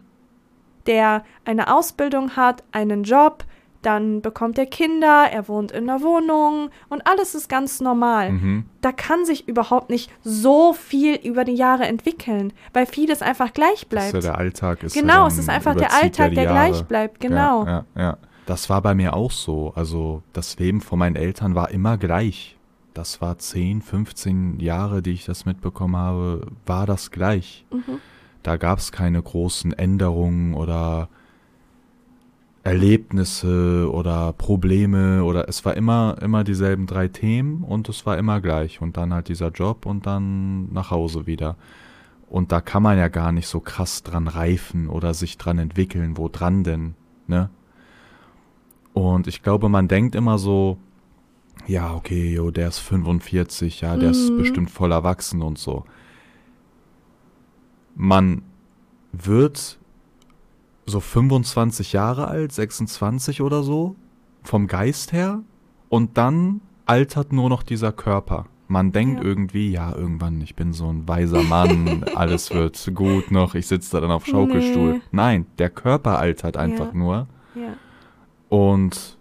der 0.86 1.24
eine 1.44 1.72
Ausbildung 1.74 2.36
hat, 2.36 2.62
einen 2.72 3.04
Job, 3.04 3.44
dann 3.82 4.20
bekommt 4.20 4.58
er 4.58 4.66
Kinder, 4.66 5.26
er 5.32 5.48
wohnt 5.48 5.72
in 5.72 5.88
einer 5.88 6.02
Wohnung 6.02 6.70
und 6.88 7.06
alles 7.06 7.34
ist 7.34 7.48
ganz 7.48 7.80
normal. 7.80 8.32
mhm. 8.32 8.64
Da 8.82 8.92
kann 8.92 9.24
sich 9.24 9.48
überhaupt 9.48 9.90
nicht 9.90 10.10
so 10.22 10.72
viel 10.72 11.14
über 11.16 11.44
die 11.44 11.54
Jahre 11.54 11.84
entwickeln, 11.86 12.52
weil 12.72 12.86
vieles 12.86 13.22
einfach 13.22 13.52
gleich 13.52 13.70
Das 13.70 13.82
ist 13.82 13.88
bleibt. 13.88 14.14
ja 14.14 14.20
der 14.20 14.38
Alltag 14.38 14.82
ist 14.82 14.94
ja 14.96 15.02
genau, 15.02 15.26
es 15.26 15.38
ist 15.38 15.48
einfach 15.48 15.74
der 15.74 15.94
Alltag, 15.94 16.34
der 16.34 16.44
Jahre. 16.44 16.54
gleich 16.70 16.82
bleibt. 16.84 17.20
Genau. 17.20 17.66
Ja, 17.66 17.84
ja. 17.96 18.16
Das 18.46 18.68
war 18.68 18.82
bei 18.82 18.94
mir 18.94 19.14
auch 19.14 19.30
so. 19.30 19.72
Also 19.76 20.22
das 20.32 20.58
Leben 20.58 20.80
von 20.80 20.98
meinen 20.98 21.16
Eltern 21.16 21.54
war 21.54 21.70
immer 21.70 21.96
gleich. 21.98 22.56
Das 22.94 23.20
war 23.20 23.38
10, 23.38 23.82
15 23.82 24.58
Jahre, 24.60 25.02
die 25.02 25.12
ich 25.12 25.24
das 25.24 25.44
mitbekommen 25.46 25.96
habe, 25.96 26.46
war 26.66 26.86
das 26.86 27.10
gleich. 27.10 27.64
Mhm. 27.70 28.00
Da 28.42 28.56
gab 28.56 28.78
es 28.78 28.90
keine 28.92 29.22
großen 29.22 29.72
Änderungen 29.72 30.54
oder 30.54 31.08
Erlebnisse 32.62 33.90
oder 33.90 34.32
Probleme 34.34 35.24
oder 35.24 35.48
es 35.48 35.64
war 35.64 35.76
immer, 35.76 36.16
immer 36.20 36.44
dieselben 36.44 36.86
drei 36.86 37.08
Themen 37.08 37.64
und 37.64 37.88
es 37.88 38.04
war 38.04 38.18
immer 38.18 38.40
gleich. 38.40 38.82
Und 38.82 38.96
dann 38.96 39.14
halt 39.14 39.28
dieser 39.28 39.48
Job 39.48 39.86
und 39.86 40.06
dann 40.06 40.72
nach 40.72 40.90
Hause 40.90 41.26
wieder. 41.26 41.56
Und 42.28 42.52
da 42.52 42.60
kann 42.60 42.82
man 42.82 42.98
ja 42.98 43.08
gar 43.08 43.32
nicht 43.32 43.48
so 43.48 43.60
krass 43.60 44.02
dran 44.02 44.28
reifen 44.28 44.88
oder 44.88 45.14
sich 45.14 45.36
dran 45.38 45.58
entwickeln. 45.58 46.16
Wo 46.16 46.28
dran 46.28 46.62
denn, 46.62 46.94
ne? 47.26 47.50
Und 48.92 49.26
ich 49.26 49.42
glaube, 49.42 49.68
man 49.68 49.88
denkt 49.88 50.14
immer 50.14 50.38
so, 50.38 50.78
ja, 51.66 51.94
okay, 51.94 52.34
jo, 52.34 52.50
der 52.50 52.68
ist 52.68 52.78
45, 52.78 53.80
ja, 53.80 53.96
der 53.96 54.10
ist 54.10 54.30
Mhm. 54.30 54.36
bestimmt 54.36 54.70
voll 54.70 54.92
erwachsen 54.92 55.42
und 55.42 55.58
so. 55.58 55.84
Man 57.96 58.42
wird 59.12 59.79
so 60.90 61.00
25 61.00 61.92
Jahre 61.94 62.28
alt, 62.28 62.52
26 62.52 63.40
oder 63.42 63.62
so, 63.62 63.96
vom 64.42 64.66
Geist 64.66 65.12
her, 65.12 65.40
und 65.88 66.18
dann 66.18 66.60
altert 66.86 67.32
nur 67.32 67.48
noch 67.48 67.62
dieser 67.62 67.92
Körper. 67.92 68.46
Man 68.68 68.92
denkt 68.92 69.18
Ja. 69.22 69.28
irgendwie, 69.28 69.70
ja, 69.72 69.94
irgendwann, 69.94 70.40
ich 70.40 70.54
bin 70.54 70.72
so 70.72 70.88
ein 70.92 71.08
weiser 71.08 71.42
Mann, 71.42 72.04
alles 72.14 72.52
wird 72.52 72.90
gut 72.94 73.30
noch, 73.32 73.54
ich 73.54 73.66
sitze 73.66 73.92
da 73.92 74.00
dann 74.00 74.10
auf 74.12 74.26
Schaukelstuhl. 74.26 74.94
Nee. 74.94 75.00
Nein, 75.10 75.46
der 75.58 75.70
Körper 75.70 76.18
altert 76.18 76.56
einfach 76.56 76.92
Ja. 76.92 76.98
nur. 76.98 77.26
Ja. 77.56 77.72
Und 78.48 79.18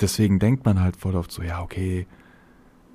deswegen 0.00 0.38
denkt 0.38 0.64
man 0.64 0.80
halt 0.80 0.96
voll 0.96 1.14
oft 1.16 1.30
so, 1.30 1.42
ja, 1.42 1.62
okay, 1.62 2.06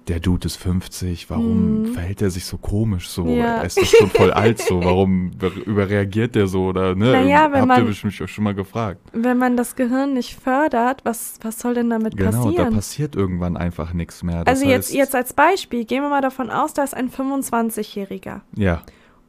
der 0.07 0.19
Dude 0.19 0.45
ist 0.45 0.57
50, 0.57 1.29
warum 1.29 1.81
Mhm. 1.81 1.85
verhält 1.93 2.21
er 2.21 2.29
sich 2.29 2.45
so 2.45 2.57
komisch 2.57 3.09
so? 3.09 3.25
Ja. 3.27 3.57
Er 3.57 3.63
ist 3.65 3.77
doch 3.79 3.85
schon 3.85 4.09
voll 4.09 4.31
alt 4.33 4.59
so, 4.59 4.83
warum 4.83 5.31
be- 5.31 5.51
überreagiert 5.65 6.35
der 6.35 6.45
so 6.47 6.65
oder 6.67 6.93
ne? 6.95 7.11
Naja, 7.11 7.51
wenn 7.51 7.61
Habt 7.61 7.67
man- 7.67 7.81
ihr 7.81 7.87
bestimmt 7.87 8.13
schon- 8.13 8.27
schon 8.27 8.43
mal 8.43 8.53
gefragt. 8.53 8.99
Wenn 9.13 9.37
man 9.37 9.57
das 9.57 9.75
Gehirn 9.75 10.13
nicht 10.13 10.35
fördert, 10.39 11.01
was, 11.05 11.39
was 11.41 11.59
soll 11.59 11.73
denn 11.73 11.89
damit 11.89 12.15
Genau, 12.17 12.31
da 12.31 12.37
passieren? 12.43 12.73
passiert 12.75 13.15
irgendwann 13.15 13.57
einfach 13.57 13.93
nichts 13.93 14.21
mehr. 14.23 14.43
Das 14.43 14.59
also 14.59 14.69
jetzt, 14.69 14.87
heißt, 14.89 14.95
jetzt 14.95 15.15
als 15.15 15.33
Beispiel, 15.33 15.85
gehen 15.85 16.03
wir 16.03 16.09
mal 16.09 16.21
davon 16.21 16.49
aus, 16.51 16.73
da 16.73 16.83
ist 16.83 16.93
ein 16.95 17.09
25-Jähriger. 17.09 18.41
Ja, 18.55 18.81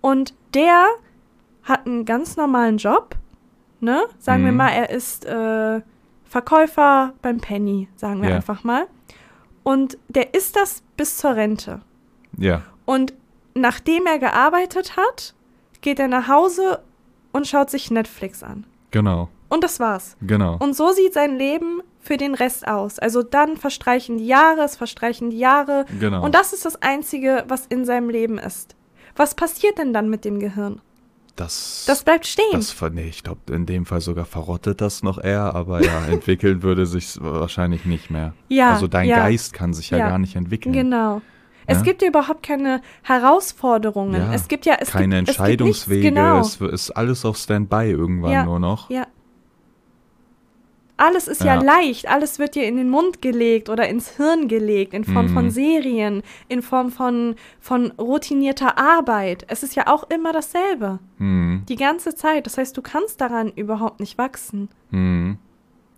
Und 0.02 0.34
der 0.54 0.84
hat 1.62 1.86
einen 1.86 2.04
ganz 2.04 2.36
normalen 2.36 2.76
Job, 2.76 3.16
ne? 3.80 4.02
Sagen 4.18 4.44
wir 4.44 4.52
Mhm. 4.52 4.58
mal, 4.58 4.68
er 4.70 4.90
ist 4.90 5.24
äh, 5.24 5.80
Verkäufer 6.24 7.14
beim 7.22 7.38
Penny, 7.38 7.88
sagen 7.96 8.20
wir 8.22 8.28
Ja. 8.30 8.36
einfach 8.36 8.62
mal. 8.62 8.86
Und 9.66 9.98
der 10.08 10.32
ist 10.32 10.54
das 10.54 10.84
bis 10.96 11.16
zur 11.18 11.34
Rente. 11.34 11.80
ja, 12.38 12.62
Und 12.84 13.14
nachdem 13.54 14.06
er 14.06 14.20
gearbeitet 14.20 14.96
hat, 14.96 15.34
geht 15.80 15.98
er 15.98 16.06
nach 16.06 16.28
Hause 16.28 16.82
und 17.32 17.48
schaut 17.48 17.68
sich 17.70 17.90
Netflix 17.90 18.44
an. 18.44 18.64
genau, 18.92 19.28
Und 19.48 19.64
das 19.64 19.80
war's. 19.80 20.16
genau. 20.22 20.56
Und 20.60 20.76
so 20.76 20.92
sieht 20.92 21.14
sein 21.14 21.36
Leben 21.36 21.80
für 22.00 22.16
den 22.16 22.34
Rest 22.36 22.68
aus. 22.68 23.00
Also 23.00 23.24
dann 23.24 23.56
verstreichen 23.56 24.18
die 24.18 24.28
Jahre, 24.28 24.60
es 24.62 24.76
verstreichen 24.76 25.30
die 25.30 25.38
Jahre. 25.40 25.84
genau. 25.98 26.24
Und 26.24 26.36
das 26.36 26.52
ist 26.52 26.64
das 26.64 26.80
Einzige, 26.80 27.42
was 27.48 27.66
in 27.66 27.84
seinem 27.84 28.08
Leben 28.08 28.38
ist. 28.38 28.76
Was 29.16 29.34
passiert 29.34 29.78
denn 29.78 29.92
dann 29.92 30.08
mit 30.08 30.24
dem 30.24 30.38
Gehirn? 30.38 30.80
Das, 31.36 31.84
Das 31.86 32.02
bleibt 32.02 32.26
stehen. 32.26 32.44
das 32.52 32.74
nee, 32.92 33.08
ich 33.08 33.22
glaube, 33.22 33.52
in 33.52 33.66
dem 33.66 33.86
Fall 33.86 34.00
sogar 34.00 34.24
verrottet 34.24 34.80
das 34.80 35.02
noch 35.02 35.22
eher, 35.22 35.54
aber 35.54 35.84
ja, 35.84 36.06
entwickeln 36.10 36.62
würde 36.62 36.86
sich 36.86 37.16
wahrscheinlich 37.20 37.84
nicht 37.84 38.10
mehr. 38.10 38.32
ja, 38.48 38.72
also 38.72 38.86
dein 38.88 39.08
ja, 39.08 39.16
Geist 39.18 39.52
kann 39.52 39.74
sich 39.74 39.90
ja, 39.90 39.98
Ja. 39.98 40.08
gar 40.08 40.18
nicht 40.18 40.34
entwickeln. 40.36 40.72
Genau. 40.72 41.20
Es 41.68 41.78
Ja? 41.78 41.84
gibt 41.84 42.00
ja 42.02 42.08
überhaupt 42.08 42.44
keine 42.44 42.80
Herausforderungen. 43.02 44.30
Es 44.32 44.48
gibt 44.48 44.66
ja 44.66 44.76
es 44.80 44.90
Keine 44.90 45.16
gibt, 45.16 45.28
Entscheidungswege, 45.30 46.08
Es 46.08 46.14
gibt 46.14 46.16
nichts, 46.16 46.58
genau. 46.58 46.68
es 46.70 46.82
ist 46.84 46.90
alles 46.92 47.24
auf 47.24 47.36
Standby 47.36 47.90
irgendwann 47.90 48.44
nur 48.44 48.60
noch. 48.60 48.88
Ja. 48.90 49.06
Alles 50.98 51.28
ist 51.28 51.44
ja. 51.44 51.56
Ja. 51.56 51.62
leicht, 51.62 52.08
alles 52.08 52.38
wird 52.38 52.54
dir 52.54 52.64
in 52.66 52.76
den 52.76 52.88
Mund 52.88 53.20
gelegt 53.20 53.68
oder 53.68 53.86
ins 53.88 54.16
Hirn 54.16 54.48
gelegt, 54.48 54.94
in 54.94 55.04
Form 55.04 55.28
von 55.28 55.44
Mhm. 55.46 55.50
Serien, 55.50 56.22
in 56.48 56.62
Form 56.62 56.90
von, 56.90 57.34
von 57.60 57.90
routinierter 57.98 58.78
Arbeit. 58.78 59.44
Es 59.48 59.62
ist 59.62 59.74
ja 59.76 59.88
auch 59.88 60.04
immer 60.08 60.32
dasselbe. 60.32 60.98
Hm, 61.18 61.64
Die 61.68 61.76
ganze 61.76 62.14
Zeit. 62.14 62.46
Das 62.46 62.56
heißt, 62.56 62.74
du 62.76 62.80
kannst 62.82 63.20
daran 63.20 63.52
überhaupt 63.54 64.00
nicht 64.00 64.16
wachsen. 64.18 64.68
hm. 64.90 65.36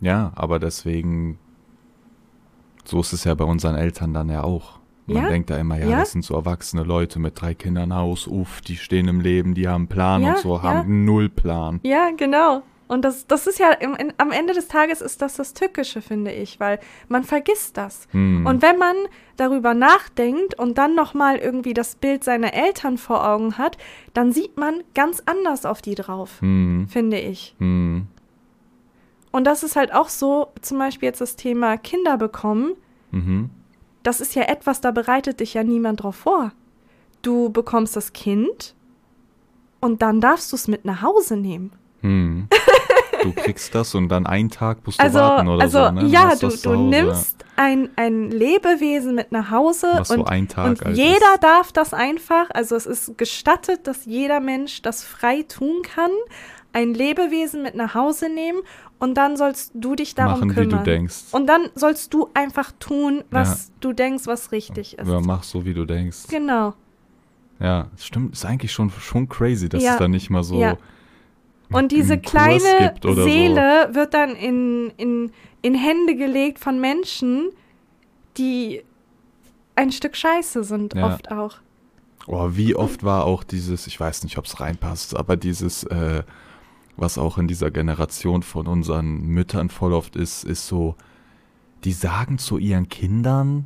Ja, 0.00 0.32
aber 0.36 0.58
deswegen 0.58 1.38
So 2.84 3.00
ist 3.00 3.12
es 3.12 3.24
ja 3.24 3.34
bei 3.34 3.44
unseren 3.44 3.74
Eltern 3.74 4.14
dann 4.14 4.28
ja 4.30 4.42
auch. 4.44 4.78
Man 5.06 5.16
Ja? 5.24 5.28
denkt 5.28 5.50
da 5.50 5.56
immer, 5.58 5.78
ja, 5.78 5.88
Ja? 5.88 5.98
das 6.00 6.12
sind 6.12 6.24
so 6.24 6.34
erwachsene 6.34 6.82
Leute 6.82 7.18
mit 7.18 7.40
drei 7.40 7.54
Kindern 7.54 7.94
Haus, 7.94 8.26
uff, 8.26 8.60
die 8.62 8.76
stehen 8.76 9.08
im 9.08 9.20
Leben, 9.20 9.54
die 9.54 9.68
haben 9.68 9.82
einen 9.82 9.88
Plan 9.88 10.24
und 10.24 10.38
so, 10.38 10.62
haben 10.62 11.04
null 11.04 11.28
Plan. 11.28 11.80
Ja, 11.82 12.10
genau. 12.16 12.62
Und 12.88 13.04
das, 13.04 13.26
das 13.26 13.46
ist 13.46 13.58
ja, 13.58 13.70
im, 13.72 13.94
in, 13.94 14.12
am 14.16 14.32
Ende 14.32 14.54
des 14.54 14.66
Tages 14.66 15.00
ist 15.00 15.22
das 15.22 15.36
das 15.36 15.54
Tückische, 15.54 16.02
finde 16.02 16.32
ich, 16.32 16.58
weil 16.58 16.80
man 17.08 17.22
vergisst 17.22 17.76
das. 17.76 18.08
Hm. 18.10 18.46
Und 18.46 18.62
wenn 18.62 18.78
man 18.78 18.96
darüber 19.36 19.74
nachdenkt 19.74 20.58
und 20.58 20.78
dann 20.78 20.94
nochmal 20.94 21.36
irgendwie 21.36 21.74
das 21.74 21.94
Bild 21.94 22.24
seiner 22.24 22.54
Eltern 22.54 22.98
vor 22.98 23.28
Augen 23.28 23.58
hat, 23.58 23.76
dann 24.14 24.32
sieht 24.32 24.56
man 24.56 24.82
ganz 24.94 25.22
anders 25.26 25.66
auf 25.66 25.82
die 25.82 25.94
drauf, 25.94 26.40
hm. 26.40 26.88
finde 26.88 27.20
ich. 27.20 27.54
Hm. 27.58 28.06
Und 29.30 29.44
das 29.44 29.62
ist 29.62 29.76
halt 29.76 29.92
auch 29.92 30.08
so, 30.08 30.48
zum 30.62 30.78
Beispiel 30.78 31.08
jetzt 31.08 31.20
das 31.20 31.36
Thema 31.36 31.76
Kinder 31.76 32.16
bekommen, 32.16 32.72
Mhm. 33.10 33.50
das 34.02 34.20
ist 34.20 34.34
ja 34.34 34.42
etwas, 34.42 34.80
da 34.80 34.90
bereitet 34.90 35.40
dich 35.40 35.54
ja 35.54 35.64
niemand 35.64 36.02
drauf 36.02 36.16
vor. 36.16 36.52
Du 37.22 37.50
bekommst 37.50 37.96
das 37.96 38.12
Kind 38.12 38.74
und 39.80 40.02
dann 40.02 40.20
darfst 40.20 40.52
du 40.52 40.56
es 40.56 40.68
mit 40.68 40.84
nach 40.84 41.02
Hause 41.02 41.36
nehmen. 41.36 41.72
Hm. 42.02 42.48
Du 43.20 43.32
kriegst 43.32 43.74
das 43.74 43.96
und 43.96 44.08
dann 44.10 44.26
einen 44.26 44.48
Tag 44.48 44.78
musst 44.86 45.00
du 45.00 45.02
Also, 45.04 45.18
warten 45.18 45.48
oder 45.48 45.62
also 45.64 45.86
so, 45.86 45.90
ne? 45.90 46.06
Ja, 46.06 46.36
du, 46.36 46.48
du 46.56 46.76
nimmst 46.88 47.44
ein, 47.56 47.90
ein 47.96 48.30
Lebewesen 48.30 49.16
mit 49.16 49.32
nach 49.32 49.50
Hause 49.50 49.88
Was 49.96 50.08
so 50.08 50.20
und, 50.20 50.28
ein 50.28 50.46
Tag 50.46 50.80
und 50.84 50.96
jeder 50.96 51.34
ist. 51.34 51.42
darf 51.42 51.72
das 51.72 51.92
einfach, 51.92 52.48
also 52.54 52.76
es 52.76 52.86
ist 52.86 53.18
gestattet, 53.18 53.88
dass 53.88 54.04
jeder 54.04 54.38
Mensch 54.38 54.82
das 54.82 55.02
frei 55.02 55.42
tun 55.42 55.82
kann, 55.82 56.12
ein 56.72 56.94
Lebewesen 56.94 57.64
mit 57.64 57.74
nach 57.74 57.94
Hause 57.94 58.28
nehmen 58.32 58.60
und 59.00 59.14
dann 59.14 59.36
sollst 59.36 59.72
du 59.74 59.96
dich 59.96 60.14
darum 60.14 60.34
Machen, 60.38 60.50
wie 60.50 60.54
kümmern. 60.54 60.84
du 60.84 60.90
denkst. 60.90 61.16
Und 61.32 61.48
dann 61.48 61.70
sollst 61.74 62.14
du 62.14 62.30
einfach 62.34 62.70
tun, 62.78 63.24
was 63.32 63.72
du 63.80 63.92
denkst, 63.92 64.26
was 64.26 64.52
richtig 64.52 64.96
ist. 64.96 65.08
Ja, 65.08 65.20
mach 65.20 65.42
so, 65.42 65.64
wie 65.64 65.74
du 65.74 65.84
denkst. 65.86 66.28
Genau. 66.30 66.74
Ja, 67.58 67.88
stimmt, 67.98 68.34
ist 68.34 68.44
eigentlich 68.44 68.70
schon, 68.70 68.90
schon 68.90 69.28
crazy, 69.28 69.68
dass 69.68 69.82
Ja, 69.82 69.94
es 69.94 69.98
da 69.98 70.06
nicht 70.06 70.30
mal 70.30 70.44
so 70.44 70.60
ja. 70.60 70.76
Und 71.72 71.92
diese 71.92 72.18
kleine 72.18 72.94
Seele 73.02 73.90
wird 73.92 74.14
dann 74.14 74.30
in, 74.36 74.90
in, 74.96 75.30
in 75.62 75.74
Hände 75.74 76.16
gelegt 76.16 76.58
von 76.58 76.80
Menschen, 76.80 77.50
die 78.36 78.82
ein 79.74 79.92
Stück 79.92 80.16
Scheiße 80.16 80.64
sind, 80.64 80.94
Ja. 80.94 81.06
oft 81.06 81.30
auch. 81.30 81.52
so. 81.52 82.32
Oh, 82.32 82.48
wie 82.52 82.74
oft 82.76 83.04
war 83.04 83.24
auch 83.24 83.42
dieses, 83.42 83.86
ich 83.86 83.98
weiß 83.98 84.22
nicht, 84.24 84.36
ob 84.38 84.44
es 84.44 84.60
reinpasst, 84.60 85.16
aber 85.16 85.36
dieses, 85.36 85.84
äh, 85.84 86.22
was 86.96 87.16
auch 87.16 87.38
in 87.38 87.48
dieser 87.48 87.70
Generation 87.70 88.42
von 88.42 88.66
unseren 88.66 89.22
Müttern 89.22 89.70
voll 89.70 89.92
oft 89.94 90.14
ist, 90.16 90.44
ist 90.44 90.66
so, 90.66 90.94
die 91.84 91.92
sagen 91.92 92.38
zu 92.38 92.58
ihren 92.58 92.88
Kindern, 92.88 93.64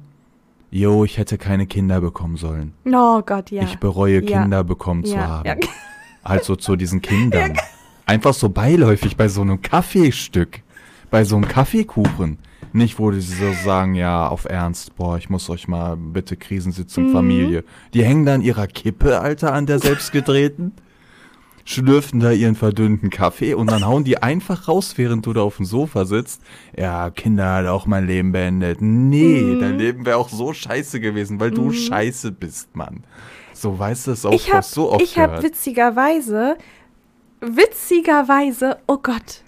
Jo, 0.75 1.05
ich 1.05 1.19
hätte 1.19 1.37
keine 1.37 1.67
Kinder 1.67 2.01
bekommen 2.01 2.37
sollen. 2.38 2.73
Oh 2.87 3.21
Gott, 3.21 3.51
ja. 3.51 3.62
Ich 3.65 3.79
bereue, 3.79 4.23
Ja. 4.23 4.41
Kinder 4.43 4.65
bekommen 4.65 5.05
zu 5.05 5.15
ja, 5.17 5.29
haben. 5.29 5.47
ja. 5.47 5.57
Also 6.23 6.57
zu 6.57 6.77
diesen 6.77 7.03
Kindern. 7.03 7.59
Einfach 8.12 8.35
so 8.35 8.51
beiläufig 8.51 9.16
bei 9.16 9.29
so 9.29 9.40
einem 9.40 9.62
Kaffeestück, 9.62 10.61
bei 11.11 11.25
so 11.25 11.37
einem 11.37 11.48
Kaffeekuchen. 11.48 12.37
Nicht, 12.75 12.98
wo 12.98 13.11
die 13.11 13.22
so 13.22 13.53
sagen, 13.64 13.94
ja, 13.94 14.29
auf 14.29 14.44
Ernst, 14.44 14.96
boah, 14.96 15.16
ich 15.16 15.31
muss 15.31 15.48
euch 15.48 15.66
mal 15.66 15.96
bitte 15.96 16.37
Krisensitzung 16.37 17.09
Mhm. 17.09 17.12
Familie. 17.12 17.64
Die 17.94 18.05
hängen 18.05 18.27
da 18.27 18.35
an 18.35 18.42
ihrer 18.42 18.66
Kippe, 18.66 19.18
Alter, 19.18 19.55
an 19.55 19.64
der 19.64 19.79
selbstgedrehten, 19.79 20.72
schlürfen 21.64 22.20
da 22.20 22.33
ihren 22.33 22.55
verdünnten 22.55 23.09
Kaffee 23.09 23.55
und 23.55 23.70
dann 23.70 23.87
hauen 23.87 24.05
die 24.05 24.22
einfach 24.22 24.68
raus, 24.68 24.92
während 24.98 25.25
du 25.25 25.33
da 25.33 25.40
auf 25.40 25.57
dem 25.57 25.64
Sofa 25.64 26.05
sitzt. 26.05 26.42
Ja, 26.79 27.09
Kinder 27.09 27.55
hat 27.55 27.66
auch 27.66 27.87
mein 27.87 28.07
Leben 28.07 28.33
beendet. 28.33 28.83
Nee, 28.83 29.55
Mhm. 29.55 29.59
dein 29.59 29.79
Leben 29.79 30.05
wäre 30.05 30.18
auch 30.18 30.29
so 30.29 30.53
scheiße 30.53 31.01
gewesen, 31.01 31.40
weil 31.40 31.51
du 31.51 31.72
scheiße 31.72 32.31
bist, 32.33 32.77
Mann. 32.77 33.05
So 33.55 33.79
weißt 33.79 34.09
du 34.09 34.11
es 34.11 34.27
auch 34.27 34.33
ich 34.35 34.53
habe 34.53 34.64
so 34.64 34.92
oft 34.92 35.01
ich 35.03 35.18
hab 35.18 35.29
gehört. 35.31 35.44
witzigerweise, 35.44 36.57
witzigerweise, 37.42 38.78
oh 38.87 38.98
Gott, 38.98 39.42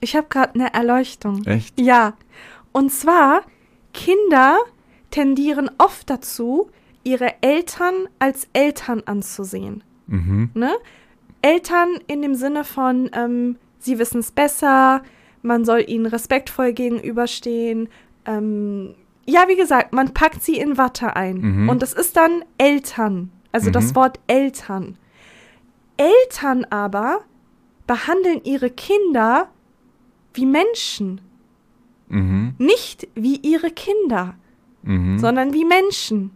ich 0.00 0.16
habe 0.16 0.28
gerade 0.28 0.54
eine 0.54 0.72
Erleuchtung. 0.72 1.44
Echt? 1.44 1.78
Ja, 1.78 2.14
und 2.72 2.90
zwar, 2.90 3.42
Kinder 3.92 4.58
tendieren 5.10 5.70
oft 5.78 6.08
dazu, 6.08 6.70
ihre 7.02 7.34
Eltern 7.42 8.08
als 8.18 8.48
Eltern 8.52 9.02
anzusehen. 9.04 9.82
Mhm. 10.06 10.50
Ne? 10.54 10.70
Eltern 11.42 11.98
in 12.06 12.22
dem 12.22 12.34
Sinne 12.34 12.64
von, 12.64 13.10
ähm, 13.14 13.56
sie 13.78 13.98
wissen 13.98 14.20
es 14.20 14.30
besser, 14.30 15.02
man 15.42 15.64
soll 15.64 15.84
ihnen 15.86 16.06
respektvoll 16.06 16.72
gegenüberstehen. 16.72 17.88
Ähm, 18.26 18.94
ja, 19.26 19.48
wie 19.48 19.56
gesagt, 19.56 19.92
man 19.92 20.12
packt 20.12 20.42
sie 20.42 20.58
in 20.58 20.76
Watte 20.76 21.16
ein. 21.16 21.38
Mhm. 21.40 21.68
Und 21.68 21.82
das 21.82 21.92
ist 21.92 22.16
dann 22.16 22.44
Eltern. 22.58 23.32
Also 23.52 23.70
das 23.70 23.90
Mhm. 23.90 23.96
Wort 23.96 24.20
Eltern. 24.26 24.96
Eltern 25.96 26.64
aber 26.70 27.20
behandeln 27.90 28.40
ihre 28.44 28.70
Kinder 28.70 29.48
wie 30.32 30.46
Menschen. 30.46 31.20
Mhm. 32.08 32.54
Nicht 32.56 33.08
wie 33.16 33.34
ihre 33.38 33.72
Kinder, 33.72 34.36
Mhm. 34.82 35.18
sondern 35.18 35.52
wie 35.52 35.64
Menschen. 35.64 36.30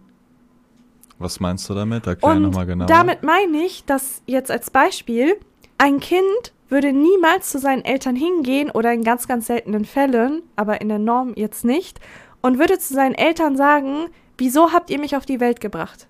Was 1.20 1.38
meinst 1.38 1.70
du 1.70 1.74
damit? 1.74 2.08
Erklär 2.08 2.34
nochmal 2.40 2.66
genau. 2.66 2.86
damit 2.86 3.22
meine 3.22 3.58
ich, 3.64 3.84
dass 3.84 4.20
jetzt 4.26 4.50
als 4.50 4.70
Beispiel 4.70 5.36
ein 5.78 6.00
Kind 6.00 6.52
würde 6.68 6.92
niemals 6.92 7.50
zu 7.50 7.60
seinen 7.60 7.84
Eltern 7.84 8.16
hingehen 8.16 8.72
oder 8.72 8.92
in 8.92 9.04
ganz, 9.04 9.28
ganz 9.28 9.46
seltenen 9.46 9.84
Fällen, 9.84 10.42
aber 10.56 10.80
in 10.80 10.88
der 10.88 10.98
Norm 10.98 11.34
jetzt 11.36 11.64
nicht, 11.64 12.00
und 12.42 12.58
würde 12.58 12.80
zu 12.80 12.94
seinen 12.94 13.14
Eltern 13.14 13.56
sagen, 13.56 14.06
wieso 14.38 14.72
habt 14.72 14.90
ihr 14.90 14.98
mich 14.98 15.14
auf 15.16 15.24
die 15.24 15.38
Welt 15.38 15.60
gebracht? 15.60 16.08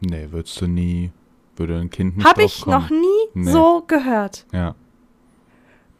Nee, 0.00 0.28
würdest 0.30 0.60
du 0.60 0.68
nie. 0.68 1.10
Würde 1.58 1.78
ein 1.78 1.90
Kind 1.90 2.16
nicht 2.16 2.26
Habe 2.26 2.42
ich 2.44 2.66
noch 2.66 2.90
nie 2.90 3.06
Nee. 3.34 3.50
so 3.50 3.82
gehört. 3.86 4.46
Ja. 4.52 4.74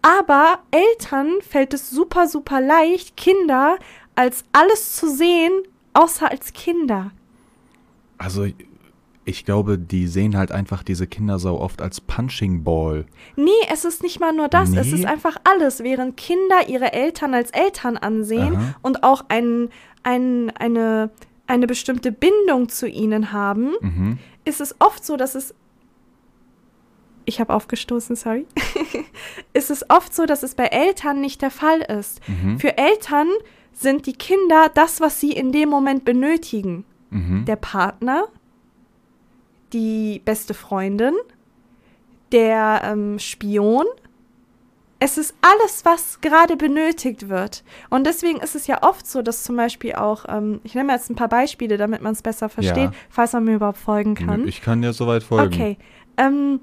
Aber 0.03 0.61
Eltern 0.71 1.38
fällt 1.40 1.75
es 1.75 1.90
super, 1.90 2.29
super 2.29 2.61
leicht, 2.61 3.16
Kinder 3.16 3.79
als 4.14 4.44
alles 4.53 4.97
zu 4.97 5.09
sehen, 5.11 5.53
außer 5.92 6.31
als 6.31 6.53
Kinder. 6.53 7.11
Also, 8.16 8.47
ich 9.25 9.44
glaube, 9.44 9.79
die 9.79 10.07
sehen 10.07 10.37
halt 10.37 10.51
einfach 10.53 10.83
diese 10.83 11.07
Kindersau 11.07 11.61
oft 11.61 11.83
als 11.83 12.01
Punching 12.01 12.64
Ball. 12.64 13.05
Nee, 13.37 13.51
es 13.73 13.85
ist 13.85 14.03
nicht 14.03 14.18
mal 14.21 14.33
nur 14.33 14.49
das, 14.49 14.71
es 14.71 14.87
Nee? 14.87 14.94
ist 15.01 15.05
einfach 15.07 15.37
alles. 15.44 15.83
Während 15.83 16.16
Kinder 16.16 16.68
ihre 16.68 16.92
Eltern 16.92 17.35
als 17.35 17.51
Eltern 17.51 17.97
ansehen 17.97 18.57
Aha. 18.57 18.75
und 18.83 19.03
auch 19.05 19.25
ein, 19.29 19.68
ein, 20.03 20.51
eine, 20.59 21.11
eine 21.49 21.67
bestimmte 21.67 22.13
Bindung 22.13 22.69
zu 22.69 22.87
ihnen 22.89 23.33
haben, 23.33 23.73
Mhm. 23.81 24.19
ist 24.45 24.61
es 24.61 24.77
oft 24.81 25.05
so, 25.05 25.17
dass 25.17 25.35
es. 25.35 25.55
Ich 27.25 27.41
habe 27.41 27.53
aufgestoßen, 27.53 28.17
sorry. 28.17 28.47
ist 29.53 29.71
es 29.71 29.89
oft 29.91 30.15
so, 30.15 30.25
dass 30.25 30.43
es 30.43 30.55
bei 30.55 30.67
Eltern 30.67 31.21
nicht 31.21 31.43
der 31.43 31.51
Fall 31.51 31.81
ist. 31.81 32.21
Mhm. 32.29 32.59
Für 32.59 32.79
Eltern 32.79 33.29
sind 33.73 34.07
die 34.07 34.15
Kinder 34.15 34.71
das, 34.75 35.01
was 35.01 35.21
sie 35.21 35.33
in 35.33 35.53
dem 35.53 35.69
Moment 35.69 36.05
benötigen. 36.05 36.85
Mhm. 37.11 37.45
Der 37.45 37.57
Partner, 37.57 38.29
die 39.73 40.21
beste 40.25 40.55
Freundin, 40.55 41.15
der 42.33 42.81
ähm, 42.85 43.19
Spion. 43.19 43.85
Es 45.01 45.17
ist 45.17 45.35
alles, 45.43 45.85
was 45.85 46.21
gerade 46.21 46.57
benötigt 46.57 47.29
wird. 47.29 47.63
Und 47.89 48.05
deswegen 48.07 48.41
ist 48.41 48.57
es 48.57 48.67
ja 48.67 48.83
oft 48.83 49.07
so, 49.07 49.23
dass 49.23 49.45
zum 49.45 49.57
Beispiel 49.57 49.93
auch, 49.95 50.25
ähm, 50.29 50.61
ich 50.65 50.75
nehme 50.75 50.93
jetzt 50.93 51.09
ein 51.09 51.15
paar 51.15 51.29
Beispiele, 51.29 51.77
damit 51.77 52.03
man 52.03 52.13
es 52.15 52.23
besser 52.23 52.49
versteht, 52.49 52.77
Ja. 52.91 52.93
falls 53.09 53.33
man 53.33 53.45
mir 53.45 53.55
überhaupt 53.55 53.79
folgen 53.79 54.15
kann. 54.17 54.49
Ich 54.49 54.61
kann 54.61 54.83
dir 54.83 54.93
soweit 54.93 55.23
folgen. 55.23 55.55
Okay. 55.55 55.79
Ähm, 56.17 56.61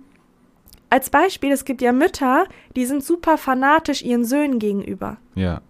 als 0.90 1.10
Beispiel, 1.10 1.52
es 1.52 1.64
gibt 1.64 1.82
ja 1.82 1.94
Mütter, 1.94 2.46
die 2.76 2.86
sind 2.86 3.04
super 3.04 3.38
fanatisch 3.38 4.02
ihren 4.04 4.26
Söhnen 4.26 4.60
gegenüber. 4.60 5.18
Ja, 5.36 5.62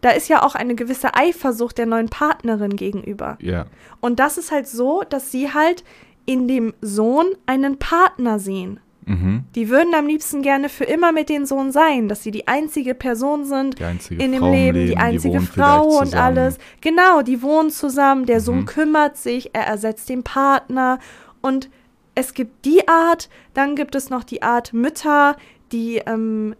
Da 0.00 0.10
ist 0.10 0.28
ja 0.28 0.42
auch 0.42 0.54
eine 0.54 0.74
gewisse 0.74 1.14
Eifersucht 1.14 1.78
der 1.78 1.86
neuen 1.86 2.08
Partnerin 2.10 2.76
gegenüber. 2.76 3.36
ja. 3.40 3.66
Und 4.00 4.18
das 4.18 4.36
ist 4.38 4.50
halt 4.50 4.66
so, 4.66 5.02
dass 5.08 5.30
sie 5.30 5.52
halt 5.54 5.82
in 6.26 6.46
dem 6.48 6.72
Sohn 6.82 7.26
einen 7.46 7.78
Partner 7.78 8.38
sehen. 8.38 8.80
Mhm. 9.06 9.44
Die 9.54 9.68
würden 9.68 9.94
am 9.94 10.06
liebsten 10.06 10.42
gerne 10.42 10.68
für 10.68 10.84
immer 10.84 11.12
mit 11.12 11.28
dem 11.28 11.44
Sohn 11.46 11.72
sein, 11.72 12.08
dass 12.08 12.22
sie 12.22 12.30
die 12.30 12.48
einzige 12.48 12.94
Person 12.94 13.44
sind 13.44 13.78
Die 13.78 13.84
einzige 13.84 14.22
in 14.22 14.32
dem 14.32 14.40
Frau 14.40 14.50
Leben, 14.52 14.78
Leben, 14.78 14.90
die 14.90 14.96
einzige 14.96 15.34
wohnen 15.34 15.46
Frau 15.46 15.98
und 16.00 16.14
alles. 16.14 16.58
Genau, 16.80 17.22
die 17.22 17.42
wohnen 17.42 17.70
zusammen, 17.70 18.26
der 18.26 18.40
Sohn 18.40 18.60
Mhm. 18.60 18.66
kümmert 18.66 19.16
sich, 19.16 19.50
er 19.54 19.66
ersetzt 19.66 20.08
den 20.08 20.22
Partner 20.22 20.98
und 21.42 21.68
es 22.14 22.32
gibt 22.34 22.64
die 22.64 22.86
Art, 22.88 23.28
dann 23.54 23.74
gibt 23.76 23.94
es 23.94 24.08
noch 24.10 24.24
die 24.24 24.42
Art 24.42 24.72
Mütter, 24.72 25.36
die 25.72 25.96
ähm, 26.06 26.54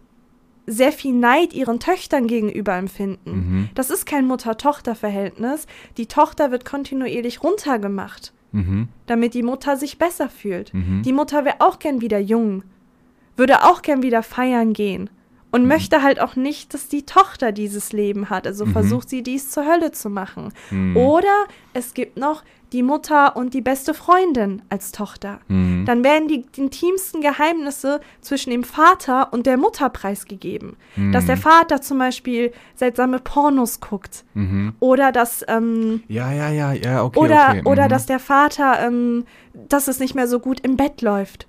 sehr 0.67 0.91
viel 0.91 1.13
Neid 1.13 1.53
ihren 1.53 1.79
Töchtern 1.79 2.27
gegenüber 2.27 2.73
empfinden. 2.75 3.31
Mhm. 3.31 3.69
Das 3.75 3.89
ist 3.89 4.05
kein 4.05 4.25
Mutter-Tochter-Verhältnis. 4.25 5.67
Die 5.97 6.07
Tochter 6.07 6.51
wird 6.51 6.65
kontinuierlich 6.65 7.43
runtergemacht, 7.43 8.33
Mhm. 8.51 8.87
damit 9.07 9.33
die 9.33 9.43
Mutter 9.43 9.75
sich 9.77 9.97
besser 9.97 10.29
fühlt. 10.29 10.73
Mhm. 10.73 11.01
Die 11.03 11.13
Mutter 11.13 11.43
wäre 11.45 11.57
auch 11.59 11.79
gern 11.79 12.01
wieder 12.01 12.19
jung, 12.19 12.63
würde 13.37 13.63
auch 13.63 13.81
gern 13.81 14.01
wieder 14.01 14.23
feiern 14.23 14.73
gehen 14.73 15.09
und 15.51 15.63
Mhm. 15.63 15.67
möchte 15.67 16.01
halt 16.03 16.19
auch 16.21 16.35
nicht, 16.35 16.73
dass 16.73 16.87
die 16.87 17.03
Tochter 17.05 17.51
dieses 17.51 17.91
Leben 17.91 18.29
hat. 18.29 18.47
Also 18.47 18.65
Mhm. 18.65 18.71
versucht 18.71 19.09
sie 19.09 19.23
dies 19.23 19.49
zur 19.51 19.65
Hölle 19.65 19.91
zu 19.91 20.09
machen. 20.09 20.53
Mhm. 20.71 20.95
Oder 20.95 21.45
es 21.73 21.93
gibt 21.93 22.17
noch 22.17 22.43
die 22.75 22.83
Mutter 22.83 23.37
und 23.37 23.53
die 23.53 23.61
beste 23.61 23.93
Freundin 23.93 24.61
als 24.69 24.91
Tochter. 24.91 25.39
Mhm. 25.47 25.85
Dann 25.85 26.03
werden 26.03 26.27
die, 26.27 26.45
intimsten 26.57 27.21
Geheimnisse 27.21 28.01
zwischen 28.19 28.49
dem 28.49 28.65
Vater 28.65 29.31
und 29.31 29.45
der 29.45 29.55
Mutter 29.55 29.89
preisgegeben. 29.89 30.75
Dass 31.13 31.25
der 31.25 31.37
Vater 31.37 31.81
zum 31.81 31.99
Beispiel 31.99 32.51
seltsame 32.75 33.19
Pornos 33.19 33.79
guckt. 33.79 34.25
Mhm. 34.33 34.73
Oder 34.79 35.13
dass, 35.13 35.45
ähm, 35.47 36.03
Ja, 36.09 36.33
ja, 36.33 36.49
ja, 36.49 36.73
ja, 36.73 37.03
okay, 37.03 37.19
oder, 37.19 37.47
okay. 37.49 37.61
oder 37.63 37.85
mhm. 37.85 37.89
dass 37.89 38.05
der 38.07 38.19
Vater, 38.19 38.85
ähm, 38.85 39.25
dass 39.53 39.87
es 39.87 39.99
nicht 39.99 40.15
mehr 40.15 40.27
so 40.27 40.39
gut 40.39 40.59
im 40.59 40.75
Bett 40.75 41.01
läuft. 41.01 41.47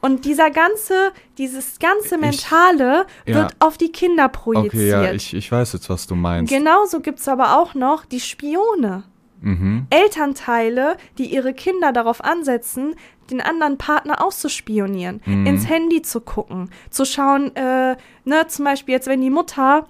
Und 0.00 0.24
dieser 0.24 0.50
ganze, 0.50 1.12
dieses 1.36 1.78
ganze 1.78 2.16
Mentale 2.16 3.06
ja. 3.26 3.34
wird 3.34 3.56
auf 3.58 3.76
die 3.76 3.90
Kinder 3.90 4.28
projiziert. 4.28 4.72
Okay, 4.72 4.88
ja, 4.88 5.12
ich, 5.12 5.34
ich 5.34 5.50
weiß 5.52 5.74
jetzt, 5.74 5.90
was 5.90 6.06
du 6.06 6.14
meinst. 6.14 6.52
Genauso 6.52 7.00
gibt 7.00 7.18
es 7.18 7.28
aber 7.28 7.58
auch 7.58 7.74
noch 7.74 8.04
die 8.04 8.20
Spione. 8.20 9.04
Mhm. 9.46 9.86
Elternteile, 9.90 10.96
die 11.18 11.26
ihre 11.32 11.54
Kinder 11.54 11.92
darauf 11.92 12.22
ansetzen, 12.24 12.94
den 13.30 13.40
anderen 13.40 13.78
Partner 13.78 14.24
auszuspionieren, 14.24 15.20
Mhm. 15.24 15.46
ins 15.46 15.68
Handy 15.68 16.02
zu 16.02 16.20
gucken, 16.20 16.70
zu 16.90 17.04
schauen, 17.04 17.54
äh, 17.56 17.96
ne, 18.24 18.46
zum 18.48 18.64
Beispiel 18.64 18.92
jetzt, 18.94 19.08
wenn 19.08 19.20
die 19.20 19.30
Mutter, 19.30 19.86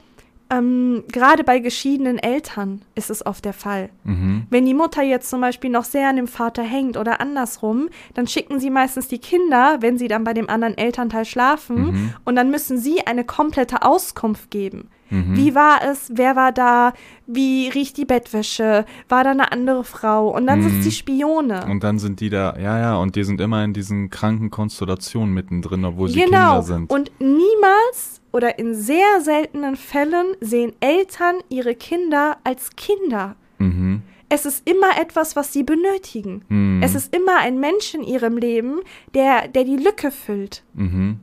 ähm, 0.48 1.02
gerade 1.10 1.42
bei 1.42 1.58
geschiedenen 1.58 2.18
Eltern 2.20 2.82
ist 2.94 3.10
es 3.10 3.26
oft 3.26 3.44
der 3.44 3.52
Fall. 3.52 3.90
Mhm. 4.04 4.46
Wenn 4.48 4.64
die 4.64 4.74
Mutter 4.74 5.02
jetzt 5.02 5.28
zum 5.28 5.40
Beispiel 5.40 5.70
noch 5.70 5.84
sehr 5.84 6.08
an 6.08 6.14
dem 6.16 6.28
Vater 6.28 6.62
hängt 6.62 6.96
oder 6.96 7.20
andersrum, 7.20 7.88
dann 8.14 8.28
schicken 8.28 8.60
sie 8.60 8.70
meistens 8.70 9.08
die 9.08 9.18
Kinder, 9.18 9.78
wenn 9.80 9.98
sie 9.98 10.06
dann 10.06 10.22
bei 10.22 10.34
dem 10.34 10.48
anderen 10.48 10.78
Elternteil 10.78 11.24
schlafen, 11.24 11.86
Mhm. 11.86 12.14
und 12.24 12.36
dann 12.36 12.50
müssen 12.50 12.78
sie 12.78 13.04
eine 13.06 13.24
komplette 13.24 13.82
Auskunft 13.82 14.50
geben. 14.52 14.88
Mhm. 15.10 15.36
Wie 15.36 15.54
war 15.54 15.80
es? 15.84 16.10
Wer 16.12 16.36
war 16.36 16.52
da? 16.52 16.92
Wie 17.26 17.68
riecht 17.68 17.96
die 17.96 18.04
Bettwäsche? 18.04 18.84
War 19.08 19.24
da 19.24 19.30
eine 19.30 19.52
andere 19.52 19.84
Frau? 19.84 20.28
Und 20.34 20.46
dann 20.46 20.62
sind 20.62 20.72
Mhm. 20.72 20.78
es 20.80 20.84
die 20.86 20.92
Spione. 20.92 21.64
Und 21.66 21.84
dann 21.84 21.98
sind 21.98 22.20
die 22.20 22.30
da, 22.30 22.56
ja, 22.58 22.78
ja, 22.78 22.96
und 22.96 23.16
die 23.16 23.24
sind 23.24 23.40
immer 23.40 23.62
in 23.64 23.72
diesen 23.72 24.10
kranken 24.10 24.50
Konstellationen 24.50 25.32
mittendrin, 25.34 25.84
obwohl 25.84 26.08
sie 26.08 26.20
genau. 26.20 26.60
Kinder 26.60 26.62
sind. 26.62 26.90
Und 26.90 27.10
niemals 27.20 28.20
oder 28.32 28.58
in 28.58 28.74
sehr 28.74 29.20
seltenen 29.20 29.76
Fällen 29.76 30.26
sehen 30.40 30.72
Eltern 30.80 31.36
ihre 31.48 31.74
Kinder 31.74 32.36
als 32.44 32.70
Kinder. 32.76 33.36
mhm. 33.58 34.02
Es 34.28 34.44
ist 34.44 34.68
immer 34.68 35.00
etwas, 35.00 35.36
was 35.36 35.52
sie 35.52 35.62
benötigen. 35.62 36.42
Mhm. 36.48 36.80
Es 36.82 36.96
ist 36.96 37.14
immer 37.14 37.36
ein 37.38 37.60
Mensch 37.60 37.94
in 37.94 38.02
ihrem 38.02 38.36
Leben, 38.38 38.80
der, 39.14 39.46
der 39.46 39.62
die 39.62 39.76
Lücke 39.76 40.10
füllt. 40.10 40.64
Mhm. 40.74 41.20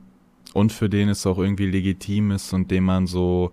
Und 0.54 0.72
für 0.72 0.88
den 0.88 1.10
es 1.10 1.26
auch 1.26 1.36
irgendwie 1.36 1.66
legitim 1.66 2.30
ist 2.30 2.54
und 2.54 2.70
den 2.70 2.84
man 2.84 3.06
so 3.06 3.50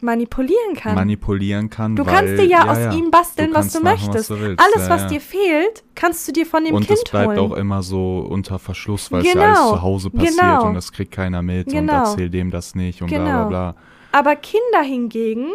Manipulieren 0.00 0.74
kann. 0.76 0.94
manipulieren 0.94 1.70
kann. 1.70 1.96
du 1.96 2.06
weil, 2.06 2.14
kannst 2.14 2.38
dir 2.40 2.46
ja, 2.46 2.64
aus 2.70 2.94
ihm 2.94 3.10
basteln, 3.10 3.50
was 3.52 3.72
du 3.72 3.80
machen, 3.80 4.06
möchtest. 4.06 4.30
Was 4.30 4.38
du. 4.38 4.44
Alles, 4.44 4.88
ja, 4.88 4.90
was 4.90 5.02
ja. 5.02 5.08
dir 5.08 5.20
fehlt, 5.20 5.84
kannst 5.96 6.26
du 6.28 6.32
dir 6.32 6.46
von 6.46 6.64
dem 6.64 6.74
Und 6.74 6.86
Kind 6.86 6.98
es 6.98 7.10
bleibt 7.10 7.28
holen. 7.28 7.38
auch 7.38 7.52
immer 7.52 7.82
so 7.82 8.20
unter 8.20 8.58
Verschluss, 8.58 9.10
weil 9.10 9.22
es 9.22 9.26
ja 9.26 9.32
Genau, 9.32 9.44
alles 9.46 9.68
zu 9.70 9.82
Hause 9.82 10.10
passiert 10.10 10.36
genau. 10.38 10.66
und 10.68 10.74
das 10.74 10.92
kriegt 10.92 11.10
keiner 11.12 11.42
mit 11.42 11.66
und 11.66 11.72
Genau. 11.72 11.92
erzähl 12.04 12.30
dem 12.30 12.50
das 12.50 12.74
nicht 12.76 13.02
und 13.02 13.08
bla 13.08 13.18
Genau. 13.18 13.48
bla 13.48 13.72
bla. 13.72 13.74
Aber 14.12 14.36
Kinder 14.36 14.82
hingegen 14.84 15.48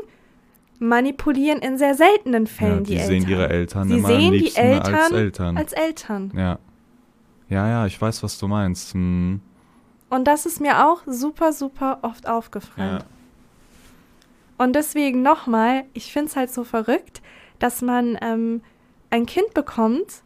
manipulieren 0.79 1.59
in 1.59 1.77
sehr 1.77 1.95
seltenen 1.95 2.45
Ja, 2.45 2.51
Fällen 2.51 2.83
die 2.83 2.95
die 2.95 2.99
sehen 2.99 3.11
Eltern. 3.23 3.29
ihre 3.31 3.49
Eltern 3.49 3.87
Sie 3.87 3.97
immer 3.97 4.07
sehen 4.09 4.31
die 4.33 4.55
Eltern 4.55 4.95
als 4.95 5.11
Eltern. 5.11 5.57
als 5.57 5.73
Eltern. 5.73 6.31
ja. 6.35 6.59
Ja, 7.49 7.67
ja, 7.67 7.85
ich 7.85 8.01
weiß, 8.01 8.23
was 8.23 8.39
du 8.39 8.47
meinst. 8.47 8.93
Hm. 8.93 9.39
Und 10.09 10.27
das 10.27 10.45
ist 10.47 10.59
mir 10.59 10.87
auch 10.87 11.01
super, 11.05 11.53
super 11.53 11.99
oft 12.01 12.27
aufgefallen. 12.27 12.99
Ja. 12.99 13.05
Und 14.57 14.75
deswegen 14.75 15.21
nochmal, 15.21 15.85
ich 15.93 16.11
finde 16.13 16.29
es 16.29 16.35
halt 16.35 16.51
so 16.51 16.63
verrückt, 16.63 17.21
dass 17.59 17.81
man 17.81 18.17
ähm, 18.21 18.61
ein 19.09 19.25
Kind 19.25 19.53
bekommt 19.53 20.23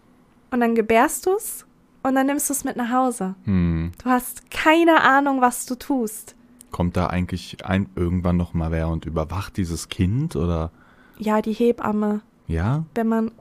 und 0.52 0.60
dann 0.60 0.76
gebärst 0.76 1.26
du 1.26 1.36
es 1.36 1.66
und 2.04 2.16
dann 2.16 2.28
nimmst 2.28 2.50
du 2.50 2.54
es 2.54 2.64
mit 2.64 2.76
nach 2.78 2.92
Hause. 2.92 3.36
Hm. 3.46 3.92
Du 4.04 4.10
hast 4.10 4.50
keine 4.52 5.02
Ahnung, 5.02 5.42
was 5.42 5.66
du 5.66 5.76
tust. 5.76 6.36
Kommt 6.72 6.98
da 6.98 7.08
eigentlich 7.08 7.66
ein, 7.66 7.90
irgendwann 7.96 8.38
noch 8.38 8.54
mal 8.54 8.72
wer 8.72 8.90
und 8.90 9.06
überwacht 9.06 9.58
dieses 9.58 9.90
Kind 9.90 10.36
oder 10.36 10.72
Ja, 11.18 11.42
die 11.42 11.54
Hebamme, 11.54 12.22
ja? 12.48 12.86
wenn 12.96 13.08
man 13.08 13.32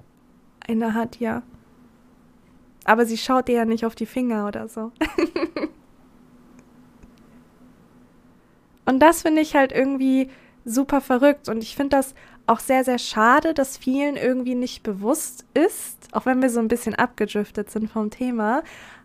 eine 0.66 0.94
hat, 0.94 1.20
ja. 1.20 1.42
Aber 2.84 3.04
sie 3.04 3.18
schaut 3.18 3.48
dir 3.48 3.56
ja 3.56 3.64
nicht 3.64 3.84
auf 3.84 3.96
die 3.96 4.06
Finger 4.06 4.46
oder 4.46 4.68
so. 4.68 4.92
und 8.84 9.00
das 9.00 9.22
finde 9.22 9.42
ich 9.42 9.56
halt 9.56 9.72
irgendwie 9.72 10.28
super 10.66 11.00
verrückt. 11.00 11.48
Und 11.48 11.62
ich 11.62 11.74
finde 11.74 11.96
das 11.96 12.14
auch 12.46 12.60
sehr, 12.60 12.84
sehr 12.84 12.98
schade, 12.98 13.54
dass 13.54 13.78
vielen 13.78 14.16
irgendwie 14.16 14.54
nicht 14.54 14.82
bewusst 14.82 15.46
ist, 15.54 15.96
auch 16.12 16.26
wenn 16.26 16.42
wir 16.42 16.50
so 16.50 16.60
ein 16.60 16.68
bisschen 16.68 16.94
abgedriftet 16.94 17.70
sind 17.70 17.90
vom 17.90 18.10
Thema, 18.10 18.62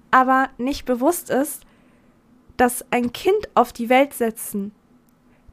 aber 0.10 0.50
nicht 0.58 0.86
bewusst 0.86 1.30
ist, 1.30 1.64
dass 2.58 2.86
ein 2.92 3.14
Kind 3.14 3.50
auf 3.56 3.72
die 3.72 3.90
Welt 3.90 4.14
setzen, 4.14 4.74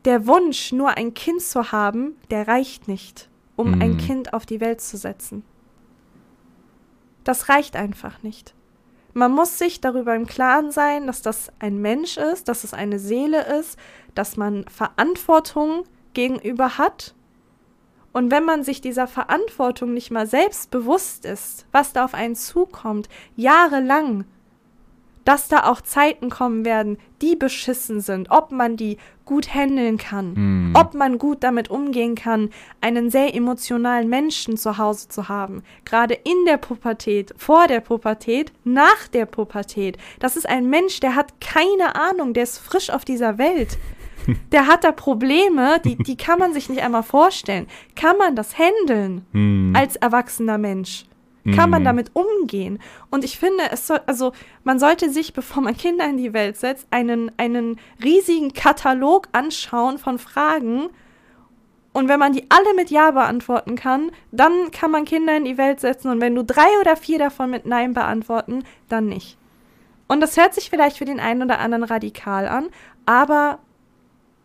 der 0.04 0.26
Wunsch, 0.26 0.72
nur 0.72 0.96
ein 0.96 1.14
Kind 1.14 1.42
zu 1.42 1.70
haben, 1.72 2.16
der 2.30 2.48
reicht 2.48 2.88
nicht, 2.88 3.28
um 3.56 3.80
ein 3.80 3.92
Mhm. 3.92 3.98
Kind 3.98 4.32
auf 4.32 4.46
die 4.46 4.61
Welt 4.61 4.80
zu 4.80 4.96
setzen. 4.96 5.44
Das 7.24 7.48
reicht 7.48 7.76
einfach 7.76 8.22
nicht. 8.22 8.54
Man 9.14 9.32
muss 9.32 9.59
sich 9.59 9.80
darüber 9.80 10.14
im 10.14 10.26
Klaren 10.26 10.70
sein, 10.70 11.06
dass 11.06 11.22
das 11.22 11.50
ein 11.59 11.78
Mensch 11.80 12.16
ist, 12.16 12.48
dass 12.48 12.64
es 12.64 12.72
eine 12.72 12.98
Seele 12.98 13.59
ist, 13.59 13.78
dass 14.14 14.36
man 14.36 14.64
Verantwortung 14.68 15.84
gegenüber 16.19 16.79
hat. 16.79 17.14
Und 18.12 18.33
wenn 18.33 18.45
man 18.45 18.64
sich 18.64 18.81
dieser 18.81 19.07
Verantwortung 19.07 19.95
nicht 19.95 20.11
mal 20.11 20.27
selbst 20.27 20.73
bewusst 20.73 21.25
ist, 21.25 21.64
was 21.71 21.93
da 21.93 22.05
auf 22.05 22.12
einen 22.12 22.35
zukommt, 22.35 23.09
jahrelang, 23.37 24.25
dass 25.25 25.47
da 25.47 25.64
auch 25.71 25.81
Zeiten 25.81 26.29
kommen 26.29 26.64
werden, 26.64 26.99
die 27.23 27.37
beschissen 27.37 28.01
sind, 28.01 28.33
ob 28.33 28.51
man 28.51 28.77
die 28.77 28.97
gut 29.27 29.55
handeln 29.55 29.97
kann, 29.97 30.35
Hm. 30.35 30.73
ob 30.75 30.95
man 30.95 31.19
gut 31.19 31.45
damit 31.45 31.71
umgehen 31.71 32.16
kann, 32.16 32.51
einen 32.81 33.11
sehr 33.11 33.33
emotionalen 33.35 34.09
Menschen 34.09 34.57
zu 34.57 34.77
Hause 34.77 35.09
zu 35.09 35.29
haben. 35.29 35.62
Gerade 35.85 36.14
in 36.14 36.47
der 36.47 36.57
Pubertät, 36.57 37.33
vor 37.37 37.69
der 37.69 37.81
Pubertät, 37.81 38.53
nach 38.64 39.07
der 39.12 39.27
Pubertät. 39.27 39.99
Das 40.19 40.35
ist 40.35 40.49
ein 40.49 40.69
Mensch, 40.69 40.99
der 40.99 41.14
hat 41.14 41.41
keine 41.41 41.95
Ahnung, 41.95 42.33
der 42.35 42.43
ist 42.43 42.59
frisch 42.59 42.91
auf 42.91 43.05
dieser 43.05 43.39
Welt. 43.39 43.79
Der 44.53 44.66
hat 44.66 44.85
da 44.85 44.93
Probleme, 44.93 45.81
die, 45.85 45.97
die 45.97 46.16
kann 46.16 46.39
man 46.39 46.53
sich 46.53 46.68
nicht 46.68 46.83
einmal 46.83 47.03
vorstellen. 47.03 47.66
Kann 47.97 48.16
man 48.18 48.37
das 48.37 48.57
handeln 48.59 49.24
Hm. 49.33 49.72
als 49.76 49.97
erwachsener 49.97 50.59
Mensch? 50.59 51.05
Kann 51.55 51.70
man 51.70 51.81
Mhm. 51.81 51.87
damit 51.87 52.11
umgehen? 52.14 52.79
Und 53.11 53.24
ich 53.24 53.39
finde, 53.39 53.64
es 53.70 53.87
soll, 53.87 54.01
also 54.07 54.33
man 54.64 54.79
sollte 54.79 55.09
sich, 55.09 55.33
bevor 55.41 55.62
man 55.62 55.74
Kinder 55.76 56.05
in 56.05 56.18
die 56.18 56.35
Welt 56.35 56.59
setzt, 56.59 56.87
einen, 56.91 57.31
einen 57.39 57.79
riesigen 58.05 58.53
Katalog 58.53 59.29
anschauen 59.33 59.97
von 59.97 60.18
Fragen. 60.18 60.89
Und 61.95 62.09
wenn 62.09 62.18
man 62.18 62.33
die 62.35 62.45
alle 62.51 62.74
mit 62.76 62.91
Ja 62.91 63.12
beantworten 63.12 63.76
kann, 63.76 64.11
dann 64.31 64.70
kann 64.72 64.91
man 64.91 65.07
Kinder 65.07 65.37
in 65.37 65.47
die 65.47 65.57
Welt 65.57 65.81
setzen. 65.81 66.11
Und 66.11 66.20
wenn 66.20 66.35
du 66.35 66.45
drei 66.45 66.68
oder 66.83 66.97
vier 66.97 67.18
davon 67.18 67.49
mit 67.51 67.64
Nein 67.64 67.95
beantworten, 67.95 68.64
dann 68.91 69.07
nicht. 69.07 69.39
Und 70.07 70.20
das 70.20 70.37
hört 70.37 70.55
sich 70.55 70.68
vielleicht 70.68 70.99
für 70.99 71.05
den 71.07 71.18
einen 71.20 71.43
oder 71.43 71.61
anderen 71.61 71.85
radikal 71.85 72.47
an, 72.47 72.68
aber 73.07 73.59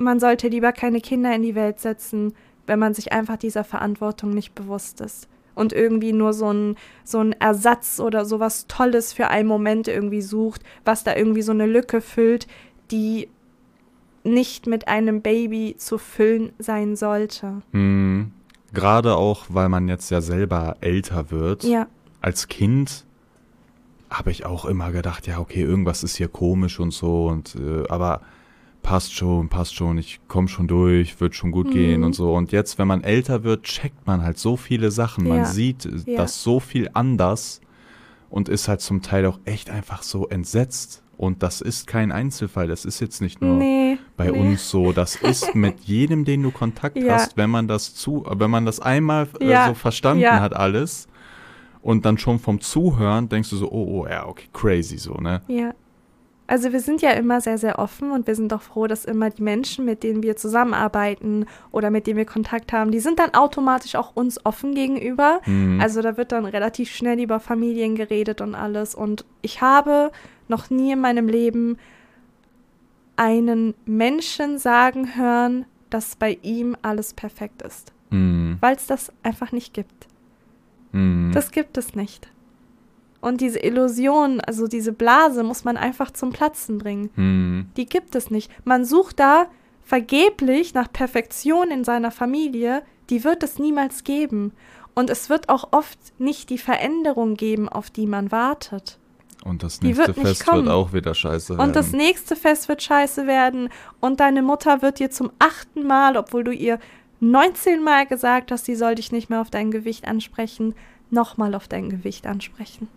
man 0.04 0.20
sollte 0.20 0.48
lieber 0.48 0.72
keine 0.72 1.02
Kinder 1.02 1.34
in 1.36 1.42
die 1.42 1.56
Welt 1.56 1.80
setzen, 1.80 2.34
wenn 2.68 2.80
man 2.80 2.94
sich 2.94 3.12
einfach 3.12 3.38
dieser 3.38 3.64
Verantwortung 3.64 4.32
nicht 4.32 4.56
bewusst 4.56 5.02
ist. 5.02 5.28
Und 5.56 5.72
irgendwie 5.72 6.14
nur 6.14 6.34
so 6.34 6.52
ein, 6.52 6.76
so 7.04 7.20
ein 7.20 7.34
Ersatz 7.34 8.00
oder 8.00 8.26
sowas 8.26 8.66
Tolles 8.68 9.14
für 9.14 9.28
einen 9.28 9.48
Moment 9.48 9.88
irgendwie 9.88 10.22
sucht, 10.22 10.64
was 10.84 11.04
da 11.04 11.16
irgendwie 11.16 11.44
so 11.44 11.52
eine 11.52 11.68
Lücke 11.68 12.02
füllt, 12.02 12.48
die 12.90 13.30
nicht 14.24 14.68
mit 14.68 14.88
einem 14.88 15.22
Baby 15.22 15.76
zu 15.78 15.98
füllen 15.98 16.54
sein 16.58 16.96
sollte. 16.96 17.62
Hm. 17.72 18.32
Gerade 18.74 19.16
auch, 19.16 19.46
weil 19.50 19.70
man 19.70 19.88
jetzt 19.88 20.10
ja 20.10 20.22
selber 20.22 20.78
älter 20.82 21.30
wird. 21.30 21.64
Ja, 21.64 21.88
Als 22.22 22.48
Kind 22.48 23.06
habe 24.10 24.32
ich 24.32 24.46
auch 24.46 24.66
immer 24.66 24.92
gedacht, 24.92 25.28
ja, 25.28 25.40
okay, 25.40 25.62
irgendwas 25.62 26.04
ist 26.04 26.16
hier 26.16 26.28
komisch 26.28 26.80
und 26.80 26.92
so 26.92 27.28
und 27.28 27.56
äh, 27.56 27.88
aber 27.90 28.22
passt 28.84 29.14
schon, 29.16 29.50
passt 29.50 29.74
schon, 29.76 29.98
ich 29.98 30.20
komme 30.28 30.48
schon 30.48 30.68
durch, 30.68 31.20
wird 31.20 31.34
schon 31.36 31.52
gut 31.52 31.68
Mhm. 31.68 31.72
gehen 31.72 32.04
und 32.04 32.14
so. 32.14 32.34
Und 32.36 32.52
jetzt, 32.52 32.78
wenn 32.78 32.88
man 32.88 33.04
älter 33.04 33.44
wird, 33.44 33.64
checkt 33.64 34.06
man 34.06 34.22
halt 34.24 34.38
so 34.38 34.56
viele 34.58 34.92
Sachen. 34.92 35.28
Man 35.28 35.40
Ja. 35.40 35.46
sieht 35.46 35.86
äh, 35.86 36.12
Ja. 36.12 36.18
das 36.18 36.44
so 36.44 36.60
viel 36.60 36.90
anders 36.94 37.62
und 38.30 38.50
ist 38.50 38.68
halt 38.68 38.82
zum 38.82 39.02
Teil 39.02 39.26
auch 39.26 39.40
echt 39.46 39.70
einfach 39.72 40.04
so 40.04 40.28
entsetzt. 40.28 41.02
Und 41.16 41.44
das 41.44 41.62
ist 41.62 41.88
kein 41.88 42.12
Einzelfall, 42.12 42.68
das 42.68 42.86
ist 42.86 43.00
jetzt 43.00 43.22
nicht 43.22 43.40
nur 43.40 43.56
nee. 43.58 43.98
bei 44.18 44.30
nee. 44.32 44.38
uns 44.38 44.70
so. 44.70 44.92
Das 44.92 45.16
ist 45.16 45.54
mit 45.56 45.80
jedem, 45.82 46.26
den 46.26 46.44
du 46.44 46.52
Kontakt 46.52 46.98
Ja. 46.98 47.14
hast, 47.14 47.38
wenn 47.38 47.50
man 47.50 47.68
das 47.68 47.96
zu, 47.96 48.26
wenn 48.28 48.52
man 48.52 48.66
das 48.66 48.80
einmal 48.80 49.28
äh, 49.40 49.68
so 49.68 49.74
verstanden 49.76 50.26
hat 50.30 50.56
alles 50.56 51.08
und 51.82 52.06
dann 52.06 52.18
schon 52.18 52.40
vom 52.40 52.60
Zuhören 52.62 53.30
denkst 53.30 53.50
du 53.52 53.58
so, 53.58 53.72
oh, 53.72 54.02
oh, 54.02 54.08
ja, 54.08 54.26
okay, 54.26 54.48
crazy 54.54 54.98
so, 54.98 55.14
ne? 55.16 55.42
Ja. 55.48 55.74
Also 56.46 56.74
wir 56.74 56.82
sind 56.82 57.02
ja 57.02 57.12
immer 57.12 57.40
sehr, 57.40 57.58
sehr 57.58 57.80
offen 57.80 58.12
und 58.12 58.28
wir 58.28 58.36
sind 58.36 58.54
auch 58.54 58.62
froh, 58.62 58.88
dass 58.88 59.06
immer 59.06 59.30
die 59.30 59.42
Menschen, 59.42 59.86
mit 59.86 60.04
denen 60.04 60.24
wir 60.24 60.36
zusammenarbeiten 60.36 61.46
oder 61.72 61.90
mit 61.90 62.06
denen 62.06 62.18
wir 62.18 62.26
Kontakt 62.26 62.74
haben, 62.74 62.92
die 62.92 63.00
sind 63.00 63.20
dann 63.20 63.34
automatisch 63.34 63.96
auch 63.96 64.16
uns 64.16 64.46
offen 64.46 64.76
gegenüber. 64.76 65.40
Mhm. 65.46 65.80
Also 65.82 66.02
da 66.02 66.18
wird 66.18 66.34
dann 66.34 66.46
relativ 66.46 66.90
schnell 66.92 67.20
über 67.22 67.40
Familien 67.40 67.96
geredet 67.96 68.42
und 68.42 68.56
alles. 68.56 68.94
Und 68.94 69.26
ich 69.42 69.62
habe 69.62 70.12
noch 70.50 70.70
nie 70.70 70.92
in 70.92 71.00
meinem 71.00 71.30
Leben 71.30 71.78
einen 73.16 73.74
Menschen 73.86 74.58
sagen 74.58 75.16
hören, 75.16 75.66
dass 75.90 76.16
bei 76.16 76.38
ihm 76.42 76.76
alles 76.82 77.14
perfekt 77.14 77.62
ist. 77.62 77.94
Mhm. 78.10 78.58
Weil 78.60 78.76
es 78.76 78.88
das 78.88 79.12
einfach 79.24 79.54
nicht 79.54 79.74
gibt. 79.74 80.08
Mhm. 80.92 81.32
Das 81.34 81.52
gibt 81.52 81.78
es 81.78 81.96
nicht. 81.96 82.30
Und 83.24 83.40
diese 83.40 83.60
Illusion, 83.60 84.42
also 84.42 84.68
diese 84.68 84.92
Blase, 84.92 85.44
muss 85.44 85.64
man 85.64 85.78
einfach 85.78 86.12
zum 86.12 86.34
Platzen 86.34 86.78
bringen. 86.78 87.10
Mhm. 87.16 87.68
Die 87.78 87.86
gibt 87.86 88.16
es 88.16 88.30
nicht. 88.30 88.52
Man 88.66 88.84
sucht 88.84 89.18
da 89.18 89.48
vergeblich 89.82 90.74
nach 90.74 90.92
Perfektion 90.92 91.72
in 91.72 91.86
seiner 91.86 92.12
Familie, 92.12 92.84
die 93.10 93.24
wird 93.24 93.42
es 93.42 93.60
niemals 93.60 94.04
geben. 94.04 94.52
Und 94.94 95.10
es 95.10 95.30
wird 95.30 95.48
auch 95.48 95.70
oft 95.72 95.98
nicht 96.20 96.50
die 96.50 96.58
Veränderung 96.58 97.36
geben, 97.36 97.70
auf 97.70 97.90
die 97.90 98.08
man 98.08 98.30
wartet. 98.30 99.00
Und 99.46 99.64
das 99.64 99.82
nächste 99.82 100.08
wird 100.08 100.18
Fest 100.18 100.52
wird 100.52 100.68
auch 100.68 100.92
wieder 100.92 101.16
scheiße 101.16 101.54
Und 101.54 101.78
das 101.78 101.94
werden. 101.94 102.06
nächste 102.06 102.36
Fest 102.36 102.68
wird 102.68 102.84
scheiße 102.84 103.26
werden. 103.26 103.70
Und 104.02 104.20
deine 104.20 104.42
Mutter 104.42 104.82
wird 104.82 105.00
dir 105.00 105.12
zum 105.12 105.32
achten 105.40 105.88
Mal, 105.88 106.18
obwohl 106.18 106.44
du 106.44 106.52
ihr 106.52 106.78
19 107.22 107.82
Mal 107.82 108.06
gesagt 108.06 108.52
hast, 108.52 108.66
sie 108.66 108.76
soll 108.76 108.96
dich 108.96 109.14
nicht 109.14 109.30
mehr 109.30 109.40
auf 109.40 109.50
dein 109.50 109.72
Gewicht 109.72 110.06
ansprechen, 110.10 110.76
nochmal 111.10 111.56
auf 111.56 111.70
dein 111.70 111.90
Gewicht 111.90 112.28
ansprechen. 112.28 112.90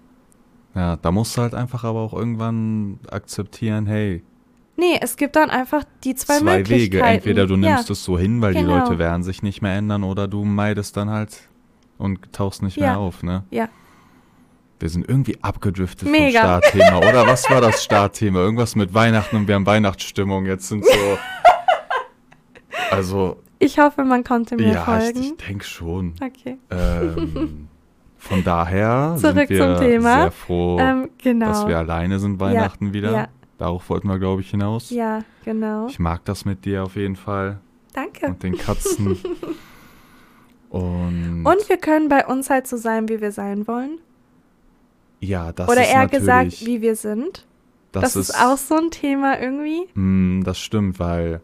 Ja, 0.76 0.96
da 0.96 1.10
musst 1.10 1.36
du 1.36 1.40
halt 1.42 1.54
einfach 1.54 1.82
aber 1.84 2.00
auch 2.00 2.12
irgendwann 2.12 3.00
akzeptieren, 3.10 3.86
hey, 3.86 4.22
Nee, 4.78 4.98
es 5.00 5.16
gibt 5.16 5.36
dann 5.36 5.48
einfach 5.48 5.84
die 6.04 6.14
zwei, 6.14 6.36
zwei, 6.38 6.58
Möglichkeiten. 6.58 6.92
Wege. 6.92 7.02
Entweder 7.02 7.46
du 7.46 7.56
nimmst 7.56 7.88
ja. 7.88 7.92
es 7.94 8.04
so 8.04 8.18
hin, 8.18 8.42
weil 8.42 8.52
die 8.52 8.60
Genau. 8.60 8.76
Leute 8.80 8.98
werden 8.98 9.22
sich 9.22 9.42
nicht 9.42 9.62
mehr 9.62 9.74
ändern, 9.74 10.04
oder 10.04 10.28
du 10.28 10.44
meidest 10.44 10.98
dann 10.98 11.08
halt 11.08 11.48
und 11.96 12.30
tauchst 12.34 12.62
nicht 12.62 12.76
Ja. 12.76 12.88
mehr 12.88 12.98
auf, 12.98 13.22
ne? 13.22 13.44
Ja. 13.50 13.70
Wir 14.78 14.90
sind 14.90 15.08
irgendwie 15.08 15.42
abgedriftet 15.42 16.10
Mega. 16.10 16.40
vom 16.40 16.48
Startthema, 16.70 16.98
oder? 16.98 17.26
Was 17.26 17.48
war 17.48 17.62
das 17.62 17.82
Startthema? 17.82 18.40
Irgendwas 18.40 18.76
mit 18.76 18.92
Weihnachten 18.92 19.36
und 19.36 19.48
wir 19.48 19.54
haben 19.54 19.64
Weihnachtsstimmung. 19.64 20.44
Jetzt 20.44 20.68
sind 20.68 20.84
so. 20.84 20.90
Also, 22.90 23.42
Ich 23.58 23.78
hoffe, 23.78 24.04
man 24.04 24.22
konnte 24.24 24.56
mir 24.56 24.72
ja, 24.74 24.80
ich, 24.80 24.84
folgen. 24.84 25.22
ich 25.22 25.36
denke 25.38 25.64
schon. 25.64 26.14
Okay. 26.22 26.58
Ähm, 26.70 27.68
von 28.28 28.44
daher 28.44 29.16
Zurück 29.18 29.48
sind 29.48 29.50
wir 29.50 29.76
zum 29.76 29.76
Thema. 29.78 30.20
sehr 30.22 30.30
froh, 30.30 30.78
ähm, 30.78 31.10
genau. 31.18 31.46
dass 31.46 31.66
wir 31.66 31.78
alleine 31.78 32.18
sind 32.18 32.40
Weihnachten 32.40 32.92
wieder. 32.92 33.12
ja. 33.12 33.28
Darauf 33.58 33.88
wollten 33.88 34.08
wir, 34.08 34.18
glaube 34.18 34.42
ich, 34.42 34.50
hinaus. 34.50 34.90
Ja, 34.90 35.20
genau. 35.44 35.86
Ich 35.86 35.98
mag 35.98 36.24
das 36.26 36.44
mit 36.44 36.66
dir 36.66 36.82
auf 36.82 36.94
jeden 36.96 37.16
Fall 37.16 37.60
Danke. 37.94 38.26
und 38.26 38.42
den 38.42 38.58
Katzen. 38.58 39.16
und, 40.68 41.42
Und 41.44 41.68
wir 41.68 41.78
können 41.78 42.08
bei 42.10 42.26
uns 42.26 42.50
halt 42.50 42.66
so 42.66 42.76
sein, 42.76 43.08
wie 43.08 43.20
wir 43.20 43.32
sein 43.32 43.66
wollen. 43.66 43.98
ja, 45.20 45.52
das 45.52 45.70
Oder 45.70 45.82
ist 45.82 45.88
eher 45.88 46.02
natürlich, 46.02 46.20
gesagt, 46.20 46.66
wie 46.66 46.82
wir 46.82 46.96
sind. 46.96 47.46
Das, 47.92 48.14
ist, 48.14 48.34
auch 48.38 48.58
so 48.58 48.74
ein 48.74 48.90
Thema 48.90 49.40
irgendwie. 49.40 49.88
Mm, 49.94 50.42
das 50.44 50.58
stimmt, 50.58 50.98
weil 51.00 51.40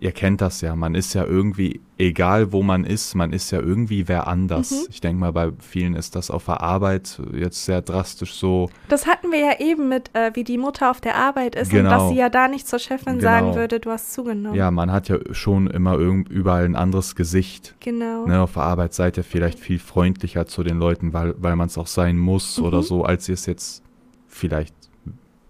ihr 0.00 0.12
kennt 0.12 0.40
das 0.40 0.60
ja. 0.60 0.76
Man 0.76 0.94
ist 0.94 1.14
ja 1.14 1.24
irgendwie, 1.24 1.80
egal 1.98 2.52
wo 2.52 2.62
man 2.62 2.84
ist, 2.84 3.14
man 3.14 3.32
ist 3.32 3.50
ja 3.52 3.60
irgendwie 3.60 4.06
wer 4.08 4.26
anders. 4.26 4.70
Mhm. 4.70 4.76
Ich 4.90 5.00
denke 5.00 5.20
mal, 5.20 5.32
bei 5.32 5.52
vielen 5.60 5.94
ist 5.94 6.14
das 6.16 6.30
auf 6.30 6.44
der 6.46 6.60
Arbeit 6.60 7.20
jetzt 7.32 7.64
sehr 7.64 7.80
drastisch 7.80 8.34
so. 8.34 8.68
Das 8.88 9.06
hatten 9.06 9.30
wir 9.32 9.38
ja 9.38 9.60
eben 9.60 9.88
mit, 9.88 10.10
äh, 10.14 10.32
wie 10.34 10.44
die 10.44 10.58
Mutter 10.58 10.90
auf 10.90 11.00
der 11.00 11.16
Arbeit 11.16 11.54
ist 11.54 11.72
und 11.72 11.78
Genau. 11.78 11.90
dass 11.90 12.08
sie 12.10 12.16
ja 12.16 12.28
da 12.28 12.48
nicht 12.48 12.68
zur 12.68 12.78
Chefin 12.80 13.14
Genau. 13.18 13.22
sagen 13.22 13.54
würde, 13.54 13.80
du 13.80 13.90
hast 13.90 14.12
zugenommen. 14.12 14.54
Ja, 14.56 14.70
man 14.70 14.92
hat 14.92 15.08
ja 15.08 15.18
schon 15.32 15.68
immer 15.68 15.96
überall 15.96 16.64
ein 16.64 16.76
anderes 16.76 17.14
Gesicht. 17.14 17.74
Genau. 17.80 18.26
Ne, 18.26 18.40
auf 18.42 18.54
der 18.54 18.62
Arbeit 18.64 18.92
seid 18.94 19.16
ihr 19.16 19.24
vielleicht 19.24 19.58
viel 19.58 19.78
freundlicher 19.78 20.46
zu 20.46 20.62
den 20.62 20.78
Leuten, 20.78 21.12
weil, 21.12 21.34
weil 21.38 21.56
man 21.56 21.68
es 21.68 21.78
auch 21.78 21.86
sein 21.86 22.18
muss 22.18 22.58
Mhm. 22.58 22.64
oder 22.66 22.82
so, 22.82 23.04
als 23.04 23.28
ihr 23.28 23.34
es 23.34 23.46
jetzt 23.46 23.82
vielleicht 24.28 24.74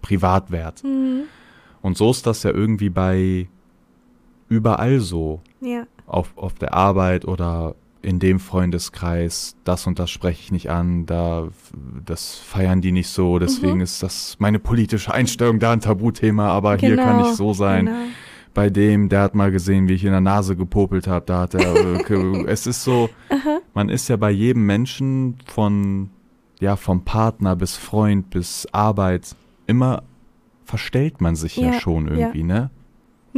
privat 0.01 0.51
wärt. 0.51 0.83
Mhm. 0.83 1.23
Und 1.81 1.97
so 1.97 2.11
ist 2.11 2.25
das 2.25 2.43
ja 2.43 2.51
irgendwie 2.51 2.89
bei 2.89 3.47
überall 4.55 4.99
so. 4.99 5.41
Ja. 5.61 5.83
Auf, 6.07 6.37
auf 6.37 6.53
der 6.53 6.73
Arbeit 6.73 7.25
oder 7.25 7.75
in 8.01 8.19
dem 8.19 8.39
Freundeskreis, 8.39 9.55
das 9.63 9.87
und 9.87 9.97
das 9.97 10.11
spreche 10.11 10.39
ich 10.41 10.51
nicht 10.51 10.69
an, 10.69 11.05
da 11.07 11.47
das 12.05 12.35
feiern 12.35 12.81
die 12.81 12.91
nicht 12.91 13.09
so, 13.09 13.39
deswegen 13.39 13.75
Mhm. 13.77 13.81
ist 13.81 14.03
das 14.03 14.35
meine 14.37 14.59
politische 14.59 15.11
Einstellung 15.13 15.59
da 15.59 15.71
ein 15.71 15.81
Tabuthema, 15.81 16.49
aber 16.49 16.77
hier 16.77 16.97
kann 16.97 17.17
Genau, 17.17 17.29
ich 17.31 17.35
so 17.35 17.53
sein. 17.53 17.85
Genau. 17.87 17.97
Bei 18.53 18.69
dem, 18.69 19.09
der 19.09 19.21
hat 19.21 19.35
mal 19.35 19.51
gesehen, 19.51 19.87
wie 19.89 19.93
ich 19.93 20.05
in 20.05 20.11
der 20.11 20.21
Nase 20.21 20.55
gepopelt 20.55 21.07
habe, 21.07 21.25
da 21.25 21.41
hat 21.41 21.55
er, 21.55 21.75
äh, 21.75 22.43
es 22.47 22.67
ist 22.67 22.83
so, 22.83 23.09
man 23.73 23.89
ist 23.89 24.07
ja 24.07 24.17
bei 24.17 24.29
jedem 24.31 24.65
Menschen 24.67 25.37
von, 25.45 26.09
ja, 26.59 26.75
vom 26.75 27.03
Partner 27.03 27.55
bis 27.55 27.75
Freund 27.75 28.29
bis 28.29 28.67
Arbeit, 28.71 29.35
immer 29.67 30.03
verstellt 30.63 31.21
man 31.21 31.35
sich 31.35 31.57
ja, 31.57 31.71
Ja, 31.73 31.79
schon 31.79 32.07
ja. 32.07 32.13
irgendwie, 32.13 32.43
ne? 32.43 32.69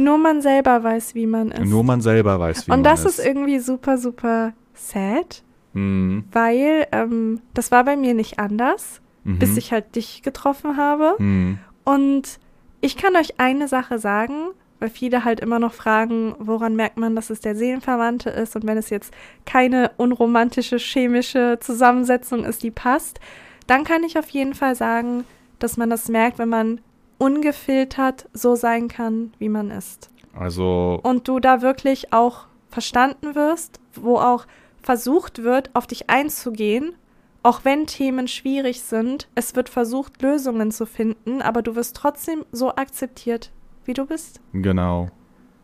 Nur 0.00 0.16
man 0.16 0.40
selber 0.40 0.82
weiß, 0.84 1.14
wie 1.16 1.26
man 1.26 1.50
ist. 1.50 1.68
Nur 1.68 1.82
man 1.82 2.00
selber 2.00 2.38
weiß, 2.38 2.66
wie 2.66 2.70
und 2.70 2.78
man 2.78 2.84
das 2.84 3.04
ist. 3.04 3.18
ist 3.18 3.26
irgendwie 3.26 3.58
super, 3.58 3.98
super 3.98 4.52
sad, 4.74 5.42
Mhm. 5.72 6.24
weil 6.32 6.86
ähm, 6.92 7.40
das 7.52 7.70
war 7.72 7.84
bei 7.84 7.96
mir 7.96 8.14
nicht 8.14 8.38
anders, 8.38 9.00
Mhm. 9.24 9.38
bis 9.40 9.56
ich 9.56 9.72
halt 9.72 9.96
dich 9.96 10.22
getroffen 10.22 10.76
habe. 10.76 11.14
Mhm. 11.18 11.58
Und 11.84 12.38
ich 12.80 12.96
kann 12.96 13.16
euch 13.16 13.40
eine 13.40 13.66
Sache 13.66 13.98
sagen, 13.98 14.34
weil 14.78 14.88
viele 14.88 15.24
halt 15.24 15.40
immer 15.40 15.58
noch 15.58 15.72
fragen, 15.74 16.36
woran 16.38 16.76
merkt 16.76 16.96
man, 16.96 17.16
dass 17.16 17.30
es 17.30 17.40
der 17.40 17.56
Seelenverwandte 17.56 18.30
ist 18.30 18.54
und 18.54 18.64
wenn 18.68 18.78
es 18.78 18.90
jetzt 18.90 19.12
keine 19.46 19.90
unromantische, 19.96 20.76
chemische 20.78 21.58
Zusammensetzung 21.60 22.44
ist, 22.44 22.62
die 22.62 22.70
passt, 22.70 23.18
dann 23.66 23.82
kann 23.82 24.04
ich 24.04 24.16
auf 24.16 24.28
jeden 24.30 24.54
Fall 24.54 24.76
sagen, 24.76 25.24
dass 25.58 25.76
man 25.76 25.90
das 25.90 26.08
merkt, 26.08 26.38
wenn 26.38 26.48
man 26.48 26.80
ungefiltert 27.18 28.28
so 28.32 28.54
sein 28.54 28.88
kann, 28.88 29.32
wie 29.38 29.48
man 29.48 29.70
ist. 29.70 30.10
Also, 30.34 31.00
Und 31.02 31.28
du 31.28 31.40
da 31.40 31.62
wirklich 31.62 32.12
auch 32.12 32.46
verstanden 32.70 33.34
wirst, 33.34 33.80
wo 33.94 34.18
auch 34.18 34.46
versucht 34.80 35.42
wird, 35.42 35.74
auf 35.74 35.86
dich 35.86 36.08
einzugehen, 36.08 36.94
auch 37.42 37.64
wenn 37.64 37.86
Themen 37.86 38.28
schwierig 38.28 38.82
sind. 38.82 39.28
Es 39.34 39.56
wird 39.56 39.68
versucht, 39.68 40.20
Lösungen 40.22 40.70
zu 40.70 40.86
finden, 40.86 41.42
aber 41.42 41.62
du 41.62 41.74
wirst 41.74 41.96
trotzdem 41.96 42.44
so 42.52 42.74
akzeptiert, 42.74 43.52
wie 43.84 43.94
du 43.94 44.06
bist. 44.06 44.40
genau. 44.52 45.10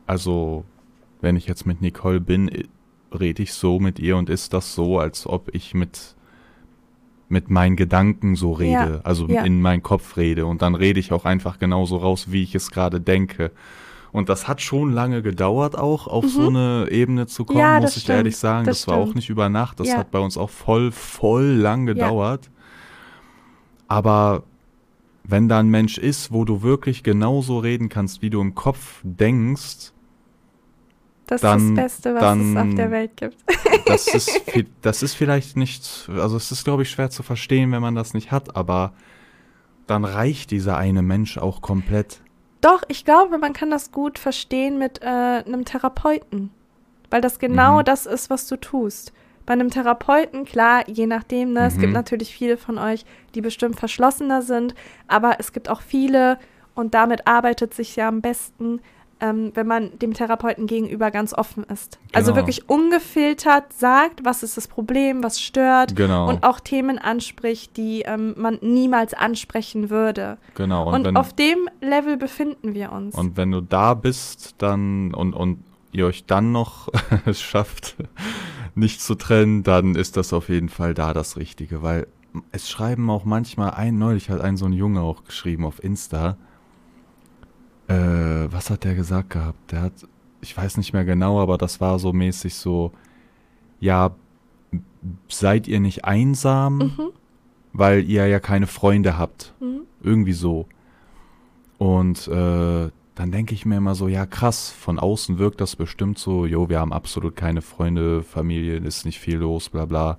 Also, 0.07 0.65
wenn 1.23 1.37
ich 1.37 1.47
jetzt 1.47 1.65
mit 1.65 1.81
Nicole 1.81 2.21
bin, 2.21 2.51
rede 3.19 3.43
ich 3.43 3.55
so 3.55 3.81
mit 3.81 3.99
ihr 3.99 4.17
und 4.17 4.29
ist 4.29 4.53
das 4.53 4.75
so, 4.75 4.99
als 4.99 5.27
ob 5.27 5.55
ich 5.55 5.73
mit, 5.73 6.15
mit 7.29 7.51
meinen 7.51 7.77
Gedanken 7.77 8.37
so 8.37 8.53
rede, 8.53 8.70
Ja, 8.70 9.01
also 9.03 9.27
ja. 9.27 9.43
in 9.45 9.61
meinen 9.61 9.83
Kopf 9.83 10.16
rede. 10.16 10.47
Und 10.47 10.62
dann 10.62 10.75
rede 10.75 11.01
ich 11.01 11.12
auch 11.12 11.25
einfach 11.25 11.59
genauso 11.59 11.97
raus, 11.97 12.27
wie 12.31 12.43
ich 12.43 12.55
es 12.55 12.70
gerade 12.70 13.01
denke. 13.01 13.51
Und 14.12 14.29
das 14.29 14.47
hat 14.47 14.61
schon 14.61 14.93
lange 14.93 15.22
gedauert, 15.22 15.77
auch 15.77 16.07
auf 16.07 16.27
so 16.27 16.47
eine 16.49 16.87
Ebene 16.91 17.27
zu 17.27 17.45
kommen, 17.45 17.59
Mhm. 17.59 17.64
Ja, 17.64 17.81
muss 17.81 17.97
ich 17.97 18.05
stimmt, 18.05 18.18
ehrlich 18.18 18.37
sagen. 18.37 18.66
Das, 18.66 18.83
das 18.83 18.89
war 18.89 18.99
auch 18.99 19.14
nicht 19.14 19.29
über 19.29 19.49
Nacht. 19.49 19.81
Das 19.81 19.97
hat 19.97 20.11
bei 20.12 20.20
uns 20.20 20.37
auch 20.37 20.51
voll, 20.51 20.93
voll 20.93 21.45
lang 21.47 21.87
gedauert. 21.87 22.51
Aber 23.89 24.45
wenn 25.25 25.49
da 25.49 25.59
ein 25.59 25.68
Mensch 25.68 25.99
ist, 25.99 26.31
wo 26.33 26.45
du 26.45 26.62
wirklich 26.62 27.03
genauso 27.03 27.59
reden 27.59 27.89
kannst, 27.89 28.22
wie 28.22 28.31
du 28.31 28.41
im 28.41 28.55
Kopf 28.55 29.01
denkst, 29.03 29.93
Das 31.27 31.41
Dann- 31.41 31.59
ist 31.59 31.68
das 31.77 31.85
Beste, 31.85 32.14
was 32.14 32.20
dann- 32.20 32.57
es 32.57 32.62
auf 32.62 32.75
der 32.75 32.91
Welt 32.91 33.16
gibt. 33.16 33.37
das 33.87 34.09
ist, 34.09 34.41
das 34.83 35.03
ist 35.03 35.14
vielleicht 35.14 35.57
nicht, 35.57 36.09
also 36.18 36.37
es 36.37 36.51
ist, 36.53 36.64
glaube 36.64 36.83
ich, 36.83 36.91
schwer 36.91 37.11
zu 37.11 37.22
verstehen, 37.22 37.72
wenn 37.72 37.81
man 37.83 37.95
das 37.95 38.12
nicht 38.14 38.31
hat, 38.31 38.57
aber 38.57 38.93
dann 39.87 40.05
reicht 40.05 40.51
dieser 40.51 40.77
eine 40.77 41.03
Mensch 41.03 41.39
auch 41.39 41.61
komplett. 41.62 42.20
Doch, 42.61 42.83
ich 42.89 43.05
glaube, 43.05 43.37
man 43.39 43.53
kann 43.53 43.70
das 43.70 43.93
gut 43.93 44.18
verstehen 44.18 44.79
mit 44.79 45.03
äh, 45.03 45.07
einem 45.07 45.64
Therapeuten. 45.64 46.51
Weil 47.11 47.20
das 47.20 47.39
genau 47.39 47.79
Mhm. 47.81 47.85
das 47.85 48.07
ist, 48.07 48.31
was 48.31 48.47
du 48.49 48.57
tust. 48.57 49.12
Bei 49.47 49.53
einem 49.53 49.68
Therapeuten, 49.70 50.47
klar, 50.47 50.89
je 50.89 51.07
nachdem, 51.07 51.53
ne, 51.53 51.66
es 51.66 51.77
Mhm. 51.77 51.81
gibt 51.81 51.93
natürlich 51.93 52.35
viele 52.35 52.57
von 52.57 52.79
euch, 52.79 53.05
die 53.35 53.43
bestimmt 53.43 53.79
verschlossener 53.79 54.41
sind, 54.41 54.75
aber 55.07 55.37
es 55.39 55.53
gibt 55.53 55.68
auch 55.68 55.83
viele, 55.83 56.39
und 56.75 56.95
damit 56.95 57.27
arbeitet 57.27 57.75
sich 57.75 57.95
ja 57.97 58.09
am 58.09 58.22
besten, 58.22 58.81
ähm, 59.25 59.53
wenn 59.55 59.66
man 59.66 59.99
dem 59.99 60.12
Therapeuten 60.12 60.66
gegenüber 60.66 61.11
ganz 61.11 61.33
offen 61.33 61.64
ist. 61.64 61.99
Also 62.12 62.33
Genau. 62.33 62.43
wirklich 62.43 62.68
ungefiltert 62.68 63.72
sagt, 63.72 64.25
was 64.25 64.43
ist 64.43 64.57
das 64.57 64.68
Problem, 64.68 65.22
was 65.22 65.41
stört 65.41 65.97
Genau, 65.97 66.29
und 66.29 66.43
auch 66.45 66.61
Themen 66.61 66.99
anspricht, 66.99 67.77
die 67.79 68.03
ähm, 68.03 68.35
man 68.37 68.59
niemals 68.61 69.14
ansprechen 69.14 69.89
würde. 69.89 70.37
genau. 70.55 70.89
Und, 70.89 70.95
Und, 70.95 71.05
wenn, 71.07 71.16
auf 71.16 71.33
dem 71.33 71.68
Level 71.81 72.16
befinden 72.18 72.75
wir 72.75 72.93
uns. 72.93 73.14
und 73.14 73.37
wenn 73.37 73.51
du 73.51 73.61
da 73.62 73.95
bist, 73.95 74.57
dann 74.59 75.14
und, 75.14 75.33
und 75.33 75.64
ihr 75.93 76.07
euch 76.07 76.27
dann 76.27 76.53
noch 76.53 76.89
es 77.25 77.41
schafft, 77.41 77.97
nicht 78.75 79.01
zu 79.01 79.14
trennen, 79.14 79.62
dann 79.62 79.95
ist 79.95 80.16
das 80.16 80.33
auf 80.33 80.49
jeden 80.49 80.68
Fall 80.68 80.93
da 80.93 81.14
das 81.14 81.37
Richtige, 81.37 81.83
weil 81.83 82.07
es 82.51 82.68
schreiben 82.68 83.09
auch 83.11 83.25
manchmal 83.25 83.70
ein, 83.70 83.97
neulich 83.97 84.29
hat 84.29 84.41
ein 84.41 84.57
so 84.57 84.66
ein 84.66 84.72
Junge 84.72 85.01
auch 85.01 85.25
geschrieben 85.25 85.64
auf 85.64 85.83
Insta, 85.83 86.37
Äh, 87.89 88.53
was 88.53 88.70
hat 88.70 88.85
der 88.85 88.95
gesagt 88.95 89.30
gehabt? 89.30 89.72
Der 89.72 89.82
hat, 89.82 89.93
ich 90.41 90.57
weiß 90.57 90.76
nicht 90.78 90.93
mehr 90.93 91.05
genau, 91.05 91.41
aber 91.41 91.59
das 91.59 91.80
war 91.80 91.99
so 91.99 92.12
mäßig 92.12 92.55
so, 92.55 92.93
ja, 93.80 94.11
seid 95.28 95.68
ihr 95.68 95.80
nicht 95.80 96.05
einsam, 96.05 96.78
Mhm. 96.78 97.11
weil 97.72 98.05
ihr 98.05 98.26
ja 98.26 98.41
keine 98.41 98.66
Freunde 98.66 99.18
habt. 99.18 99.53
Mhm. 99.61 99.80
Irgendwie 100.03 100.32
so. 100.32 100.66
Und 101.78 102.26
äh, 102.28 102.91
dann 103.14 103.30
denke 103.30 103.55
ich 103.55 103.66
mir 103.66 103.76
immer 103.76 103.95
so, 103.95 104.09
ja 104.09 104.26
krass, 104.26 104.70
von 104.70 104.99
außen 104.99 105.39
wirkt 105.39 105.61
das 105.61 105.76
bestimmt 105.76 106.18
so, 106.18 106.47
jo, 106.47 106.68
wir 106.68 106.80
haben 106.80 106.93
absolut 106.93 107.37
keine 107.37 107.62
Freunde, 107.62 108.22
Familie, 108.22 108.76
ist 108.78 109.05
nicht 109.05 109.18
viel 109.20 109.37
los, 109.39 109.68
bla 109.68 109.85
bla. 109.85 110.16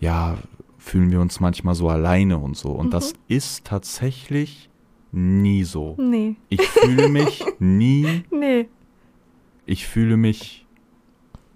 Ja, 0.00 0.36
fühlen 0.78 1.10
wir 1.10 1.20
uns 1.20 1.40
manchmal 1.40 1.74
so 1.74 1.88
alleine 1.88 2.38
und 2.38 2.56
so. 2.56 2.70
Und 2.70 2.86
Mhm. 2.86 2.90
das 2.90 3.12
ist 3.28 3.64
tatsächlich 3.64 4.70
nie 5.14 5.64
so. 5.64 5.96
Nee. 5.98 6.36
Ich 6.48 6.60
fühle 6.62 7.08
mich 7.08 7.44
nie, 7.58 8.24
Nee. 8.30 8.68
ich 9.66 9.86
fühle 9.86 10.16
mich 10.16 10.66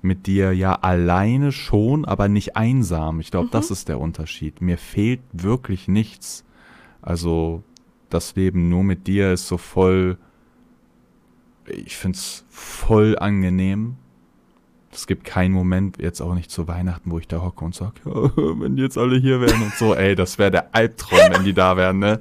mit 0.01 0.27
dir 0.27 0.53
ja 0.53 0.75
alleine 0.75 1.51
schon, 1.53 2.05
aber 2.05 2.29
nicht 2.29 2.57
einsam. 2.57 3.21
Ich 3.21 3.31
glaube, 3.31 3.47
Mhm. 3.49 3.53
das 3.53 3.71
ist 3.71 3.89
der 3.89 4.01
Unterschied. 4.01 4.61
Mir 4.61 4.79
fehlt 4.79 5.21
wirklich 5.33 5.89
nichts. 5.89 6.45
Also 7.03 7.63
das 8.11 8.35
Leben 8.37 8.69
nur 8.69 8.85
mit 8.85 9.07
dir 9.07 9.33
ist 9.33 9.49
so 9.49 9.59
voll, 9.59 10.17
ich 11.67 11.97
finde 11.97 12.17
es 12.17 12.45
voll 12.49 13.19
angenehm. 13.19 13.97
Es 14.91 15.07
gibt 15.07 15.25
keinen 15.25 15.53
Moment, 15.53 15.99
jetzt 16.01 16.21
auch 16.23 16.35
nicht 16.35 16.51
zu 16.51 16.67
Weihnachten, 16.67 17.11
wo 17.11 17.19
ich 17.19 17.29
da 17.29 17.43
hocke 17.43 17.65
und 17.65 17.75
sage, 17.75 17.95
ja, 18.07 18.13
wenn 18.61 18.77
die 18.77 18.83
jetzt 18.83 18.97
alle 18.97 19.19
hier 19.19 19.41
wären 19.41 19.63
und 19.63 19.75
so, 19.75 19.95
ey, 19.95 20.15
das 20.15 20.39
wäre 20.39 20.51
der 20.51 20.75
Albtraum, 20.75 21.19
wenn 21.31 21.45
die 21.45 21.53
da 21.53 21.77
wären, 21.77 21.99
ne? 21.99 22.21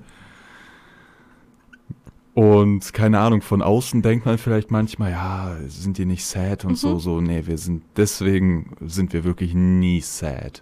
Und 2.38 2.94
keine 2.94 3.18
Ahnung, 3.20 3.42
von 3.42 3.64
außen 3.64 4.04
denkt 4.04 4.28
man 4.28 4.38
vielleicht 4.38 4.70
manchmal, 4.70 5.10
ja, 5.10 5.58
sind 5.68 5.98
die 5.98 6.06
nicht 6.06 6.24
sad 6.24 6.66
und 6.66 6.78
so, 6.78 6.94
Mhm. 6.94 7.00
so, 7.00 7.20
nee, 7.20 7.42
wir 7.48 7.58
sind, 7.58 7.82
deswegen 7.96 8.76
sind 8.86 9.12
wir 9.12 9.24
wirklich 9.24 9.56
nie 9.56 10.02
sad. 10.02 10.62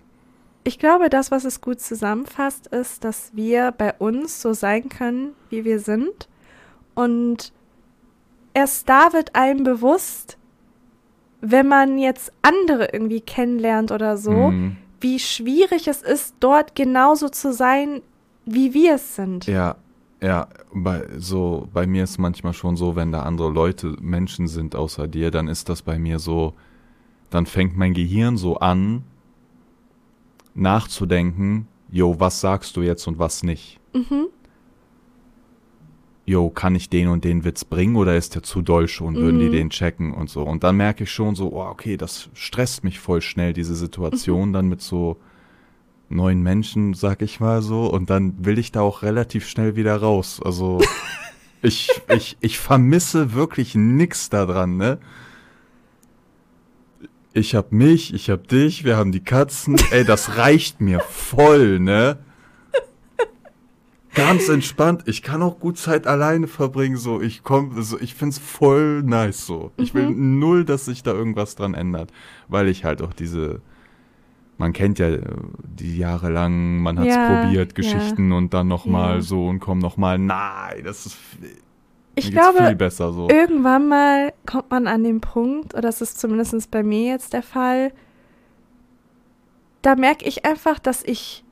Ich 0.63 0.79
glaube, 0.79 1.09
das, 1.09 1.31
was 1.31 1.43
es 1.43 1.59
gut 1.59 1.81
zusammenfasst, 1.81 2.67
ist, 2.67 3.03
dass 3.03 3.31
wir 3.35 3.73
bei 3.73 3.93
uns 3.95 4.41
so 4.41 4.53
sein 4.53 4.87
können, 4.87 5.31
wie 5.49 5.65
wir 5.65 5.79
sind. 5.81 6.29
Und 6.93 7.51
erst 8.53 8.87
da 8.87 9.11
wird 9.11 9.35
einem 9.35 9.65
bewusst, 9.65 10.37
wenn 11.41 11.67
man 11.67 11.97
jetzt 11.97 12.31
andere 12.41 12.87
irgendwie 12.93 13.19
kennenlernt 13.19 13.91
oder 13.91 14.15
so, 14.15 14.31
Mhm. 14.51 14.77
wie 15.01 15.19
schwierig 15.19 15.89
es 15.89 16.01
ist, 16.01 16.35
dort 16.39 16.73
genauso 16.73 17.27
zu 17.27 17.51
sein, 17.51 18.01
wie 18.45 18.73
wir 18.73 18.95
es 18.95 19.17
sind. 19.17 19.45
Ja, 19.45 19.75
ja, 20.25 20.47
bei, 20.73 21.07
so, 21.19 21.69
bei 21.71 21.85
mir 21.85 22.03
ist 22.03 22.17
manchmal 22.17 22.53
schon 22.53 22.75
so, 22.75 22.95
wenn 22.95 23.11
da 23.11 23.21
andere 23.21 23.51
Leute, 23.51 23.95
Menschen 24.01 24.47
sind 24.47 24.75
außer 24.75 25.07
dir, 25.07 25.29
dann 25.29 25.47
ist 25.47 25.69
das 25.69 25.83
bei 25.83 25.99
mir 25.99 26.17
so, 26.17 26.53
dann 27.29 27.45
fängt 27.45 27.77
mein 27.77 27.93
Gehirn 27.93 28.35
so 28.35 28.57
an, 28.57 29.03
nachzudenken, 30.55 31.67
jo, 31.91 32.19
was 32.19 32.41
sagst 32.41 32.75
du 32.75 32.81
jetzt 32.81 33.05
und 33.07 33.19
was 33.19 33.43
nicht? 33.43 33.79
Mhm. 33.93 34.27
Jo, 36.25 36.49
kann 36.49 36.73
ich 36.73 36.89
den 36.89 37.07
und 37.07 37.23
den 37.23 37.43
Witz 37.43 37.63
bringen 37.63 37.95
oder 37.95 38.15
ist 38.15 38.33
der 38.33 38.41
zu 38.41 38.63
doll 38.63 38.87
schon? 38.87 39.13
Würden 39.15 39.37
die 39.37 39.45
Mhm. 39.45 39.51
den 39.51 39.69
checken 39.69 40.11
und 40.11 40.27
so? 40.31 40.41
Und 40.41 40.63
dann 40.63 40.75
merke 40.75 41.03
ich 41.03 41.11
schon 41.11 41.35
so, 41.35 41.53
oh, 41.53 41.67
okay, 41.67 41.97
das 41.97 42.29
stresst 42.33 42.83
mich 42.83 42.99
voll 42.99 43.21
schnell, 43.21 43.53
diese 43.53 43.75
Situation 43.75 44.53
dann 44.53 44.67
mit 44.67 44.81
so 44.81 45.17
neuen 46.09 46.41
Menschen, 46.41 46.93
sag 46.93 47.21
ich 47.21 47.39
mal 47.39 47.61
so. 47.61 47.87
Und 47.87 48.09
dann 48.09 48.45
will 48.45 48.57
ich 48.57 48.71
da 48.71 48.81
auch 48.81 49.01
relativ 49.01 49.47
schnell 49.47 49.75
wieder 49.75 49.97
raus. 49.97 50.41
Also 50.43 50.81
ich, 51.61 51.89
ich, 52.09 52.37
ich 52.39 52.59
vermisse 52.59 53.33
wirklich 53.33 53.75
nix 53.75 54.29
daran, 54.29 54.77
ne? 54.77 54.99
Ich 57.33 57.53
hab 57.53 57.73
mich, 57.73 58.13
ich 58.13 58.29
hab 58.29 58.47
dich, 58.47 58.85
wir 58.85 58.95
haben 58.95 59.11
die 59.11 59.23
Katzen. 59.23 59.75
Ey, 59.91 60.05
das 60.05 60.37
reicht 60.37 60.79
mir 60.79 61.01
voll, 61.01 61.79
ne? 61.79 62.17
Ganz 64.15 64.47
entspannt. 64.47 65.03
Ich 65.07 65.21
kann 65.21 65.41
auch 65.41 65.59
gut 65.59 65.77
Zeit 65.77 66.07
alleine 66.07 66.47
verbringen. 66.47 66.95
So, 66.95 67.21
ich 67.21 67.43
komm, 67.43 67.81
so, 67.83 67.99
ich 67.99 68.15
find's 68.15 68.39
voll 68.39 69.03
nice. 69.03 69.45
So, 69.45 69.71
ich 69.75 69.93
will 69.93 70.09
null, 70.09 70.63
dass 70.63 70.85
sich 70.85 71.03
da 71.03 71.11
irgendwas 71.11 71.55
dran 71.55 71.73
ändert, 71.73 72.11
weil 72.47 72.69
ich 72.69 72.85
halt 72.85 73.01
auch 73.01 73.11
diese, 73.11 73.59
man 74.57 74.71
kennt 74.73 74.99
ja 74.99 75.09
äh, 75.09 75.21
die 75.63 75.97
Jahre 75.97 76.29
lang, 76.29 76.79
man 76.79 76.99
hat's 76.99 77.15
Ja, 77.15 77.41
probiert, 77.41 77.71
ja. 77.71 77.75
Geschichten 77.75 78.31
und 78.31 78.53
dann 78.53 78.67
noch 78.67 78.85
mal 78.85 79.15
Ja. 79.15 79.21
so 79.21 79.47
und 79.47 79.59
komm 79.59 79.79
noch 79.79 79.97
mal. 79.97 80.17
Nein, 80.17 80.83
das 80.83 81.05
ist 81.05 81.17
Ich 82.15 82.31
geht's 82.31 82.47
viel 82.47 82.53
glaube, 82.55 82.75
besser 82.75 83.11
so. 83.11 83.29
irgendwann 83.29 83.87
mal 83.89 84.33
kommt 84.45 84.71
man 84.71 84.87
an 84.87 85.03
den 85.03 85.19
Punkt, 85.21 85.73
oder 85.73 85.81
das 85.83 86.01
ist 86.01 86.19
zumindest 86.19 86.71
bei 86.71 86.83
mir 86.83 87.11
jetzt 87.11 87.33
der 87.33 87.43
Fall, 87.43 87.91
da 89.81 89.95
merke 89.95 90.25
ich 90.25 90.45
einfach, 90.45 90.79
dass 90.79 91.03
ich 91.03 91.43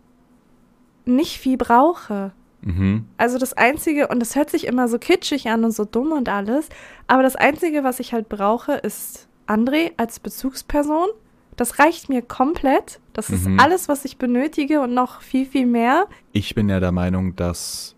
nicht 1.05 1.37
viel 1.39 1.57
brauche. 1.57 2.31
Mhm. 2.61 3.05
Also 3.17 3.37
das 3.37 3.53
Einzige, 3.53 4.07
und 4.07 4.21
das 4.21 4.35
hört 4.37 4.49
sich 4.49 4.65
immer 4.65 4.87
so 4.87 4.97
kitschig 4.97 5.49
an 5.49 5.65
und 5.65 5.71
so 5.71 5.83
dumm 5.83 6.13
und 6.13 6.29
alles, 6.29 6.69
aber 7.07 7.21
das 7.21 7.35
Einzige, 7.35 7.83
was 7.83 7.99
ich 7.99 8.13
halt 8.13 8.29
brauche, 8.29 8.71
ist 8.73 9.27
André 9.47 9.91
als 9.97 10.21
Bezugsperson. 10.21 11.07
Das 11.55 11.79
reicht 11.79 12.09
mir 12.09 12.21
komplett. 12.21 12.99
Das 13.13 13.29
ist 13.29 13.45
Mhm. 13.47 13.59
alles, 13.59 13.87
was 13.89 14.05
ich 14.05 14.17
benötige 14.17 14.81
und 14.81 14.93
noch 14.93 15.21
viel, 15.21 15.45
viel 15.45 15.65
mehr. 15.65 16.07
Ich 16.31 16.55
bin 16.55 16.69
ja 16.69 16.79
der 16.79 16.91
Meinung, 16.91 17.35
dass 17.35 17.95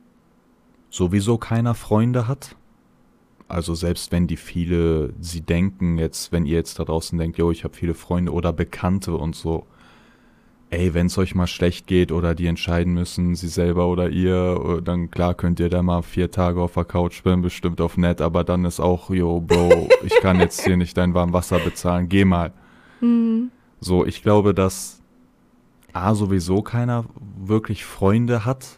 sowieso 0.89 1.37
keiner 1.37 1.73
Freunde 1.75 2.27
hat. 2.27 2.55
Also 3.47 3.75
selbst 3.75 4.11
wenn 4.11 4.27
die 4.27 4.37
viele, 4.37 5.13
sie 5.19 5.41
denken 5.41 5.97
jetzt, 5.97 6.31
wenn 6.31 6.45
ihr 6.45 6.55
jetzt 6.57 6.79
da 6.79 6.83
draußen 6.83 7.17
denkt, 7.17 7.37
jo, 7.37 7.51
ich 7.51 7.63
habe 7.63 7.75
viele 7.75 7.93
Freunde 7.93 8.31
oder 8.33 8.51
Bekannte 8.53 9.15
und 9.15 9.35
so. 9.35 9.65
Ey, 10.71 10.95
wenn 10.95 11.05
es 11.05 11.17
euch 11.19 11.35
mal 11.35 11.45
schlecht 11.45 11.85
geht 11.85 12.11
oder 12.11 12.33
die 12.33 12.47
entscheiden 12.47 12.93
müssen, 12.95 13.35
sie 13.35 13.47
selber 13.47 13.87
oder 13.87 14.09
ihr, 14.09 14.77
äh, 14.79 14.81
dann 14.81 15.11
klar 15.11 15.35
könnt 15.35 15.59
ihr 15.59 15.69
da 15.69 15.83
mal 15.83 16.01
vier 16.01 16.31
Tage 16.31 16.59
auf 16.59 16.73
der 16.73 16.85
Couch 16.85 17.13
spielen, 17.13 17.43
bestimmt 17.43 17.79
auf 17.81 17.97
nett, 17.97 18.19
aber 18.19 18.43
dann 18.43 18.65
ist 18.65 18.79
auch, 18.79 19.11
yo, 19.11 19.41
Bro, 19.41 19.89
ich 20.03 20.15
kann 20.21 20.39
jetzt 20.39 20.63
hier 20.65 20.75
nicht 20.75 20.97
dein 20.97 21.13
warmes 21.13 21.33
Wasser 21.33 21.59
bezahlen, 21.59 22.09
geh 22.09 22.25
mal. 22.25 22.51
Hm. 22.99 23.51
So, 23.79 24.05
ich 24.05 24.21
glaube, 24.23 24.53
dass 24.53 25.01
A 25.93 26.13
sowieso 26.13 26.61
keiner 26.61 27.05
wirklich 27.37 27.85
Freunde 27.85 28.45
hat. 28.45 28.77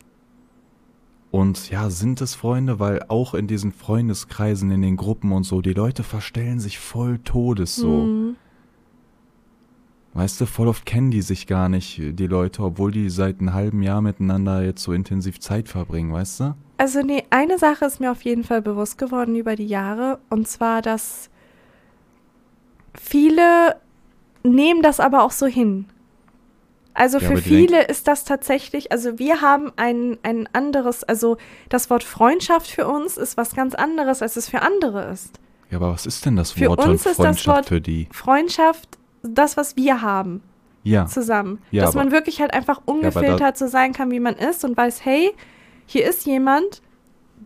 Und 1.31 1.69
ja, 1.69 1.89
sind 1.89 2.21
es 2.21 2.35
Freunde, 2.35 2.79
weil 2.79 3.03
auch 3.09 3.33
in 3.33 3.47
diesen 3.47 3.71
Freundeskreisen, 3.71 4.71
in 4.71 4.81
den 4.81 4.97
Gruppen 4.97 5.31
und 5.31 5.43
so, 5.43 5.61
die 5.61 5.73
Leute 5.73 6.03
verstellen 6.03 6.59
sich 6.59 6.79
voll 6.79 7.19
Todes 7.19 7.75
so. 7.75 8.03
Hm. 8.03 8.35
Weißt 10.13 10.41
du, 10.41 10.45
voll 10.47 10.67
oft 10.67 10.85
kennen 10.85 11.11
die 11.11 11.21
sich 11.21 11.45
gar 11.45 11.69
nicht, 11.69 11.99
die 11.99 12.27
Leute, 12.27 12.63
obwohl 12.63 12.91
die 12.91 13.09
seit 13.09 13.39
einem 13.39 13.53
halben 13.53 13.83
Jahr 13.83 14.01
miteinander 14.01 14.63
jetzt 14.63 14.81
so 14.81 14.91
intensiv 14.91 15.39
Zeit 15.39 15.69
verbringen, 15.69 16.11
weißt 16.11 16.39
du? 16.39 16.55
Also 16.77 17.01
nee, 17.01 17.23
eine 17.29 17.59
Sache 17.59 17.85
ist 17.85 17.99
mir 17.99 18.11
auf 18.11 18.23
jeden 18.23 18.43
Fall 18.43 18.61
bewusst 18.61 18.97
geworden 18.97 19.35
über 19.35 19.55
die 19.55 19.67
Jahre, 19.67 20.19
und 20.29 20.47
zwar, 20.47 20.81
dass 20.81 21.29
viele 22.95 23.75
nehmen 24.53 24.81
das 24.81 24.99
aber 24.99 25.23
auch 25.23 25.31
so 25.31 25.45
hin. 25.45 25.85
Also 26.93 27.19
Ja, 27.19 27.27
für 27.27 27.37
viele 27.37 27.83
ist 27.85 28.07
das 28.07 28.23
tatsächlich, 28.23 28.91
also 28.91 29.19
wir 29.19 29.41
haben 29.41 29.71
ein, 29.75 30.17
ein 30.23 30.49
anderes, 30.53 31.03
also 31.03 31.37
das 31.69 31.89
Wort 31.91 32.03
Freundschaft 32.03 32.67
für 32.67 32.87
uns 32.87 33.17
ist 33.17 33.37
was 33.37 33.55
ganz 33.55 33.75
anderes, 33.75 34.21
als 34.23 34.35
es 34.35 34.49
für 34.49 34.61
andere 34.63 35.05
ist. 35.11 35.39
Ja, 35.69 35.77
aber 35.77 35.91
was 35.91 36.05
ist 36.07 36.25
denn 36.25 36.35
das 36.35 36.53
Für 36.53 36.69
Wort 36.69 36.79
uns 36.79 37.03
von 37.03 37.11
ist 37.11 37.19
das 37.19 37.25
Freundschaft 37.25 37.47
Wort- 37.57 37.65
für 37.67 37.81
die? 37.81 38.07
Freundschaft, 38.11 38.97
das, 39.21 39.57
was 39.57 39.75
wir 39.75 40.01
haben, 40.01 40.41
Ja, 40.83 41.05
zusammen. 41.05 41.61
Ja, 41.69 41.83
Dass 41.83 41.95
aber- 41.95 42.05
man 42.05 42.11
wirklich 42.13 42.41
halt 42.41 42.53
einfach 42.53 42.81
ungefiltert 42.85 43.57
so 43.57 43.67
sein 43.67 43.93
kann, 43.93 44.09
wie 44.09 44.19
man 44.21 44.35
ist 44.35 44.63
und 44.65 44.75
weiß, 44.75 45.03
hey, 45.05 45.31
hier 45.85 46.07
ist 46.09 46.25
jemand, 46.25 46.81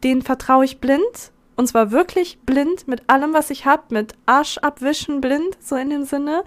den 0.04 0.22
vertraue 0.22 0.64
ich 0.64 0.80
blind. 0.80 1.32
Und 1.58 1.68
zwar 1.68 1.92
wirklich 1.92 2.40
blind 2.46 2.88
mit 2.88 3.04
allem, 3.10 3.34
was 3.34 3.50
ich 3.50 3.66
habe, 3.66 3.84
mit 3.90 4.14
Arsch 4.26 4.58
abwischen 4.60 5.20
blind, 5.20 5.58
so 5.60 5.76
in 5.76 5.90
dem 5.90 6.06
Sinne. 6.06 6.44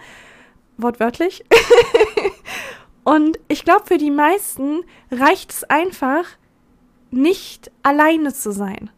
Wortwörtlich. 0.76 1.44
und 3.04 3.38
ich 3.48 3.64
glaube, 3.64 3.84
für 3.86 3.98
die 3.98 4.10
meisten 4.10 4.82
reicht 5.10 5.50
es 5.52 5.64
einfach, 5.64 6.24
nicht 7.10 7.70
alleine 7.82 8.32
zu 8.34 8.52
sein. 8.52 8.90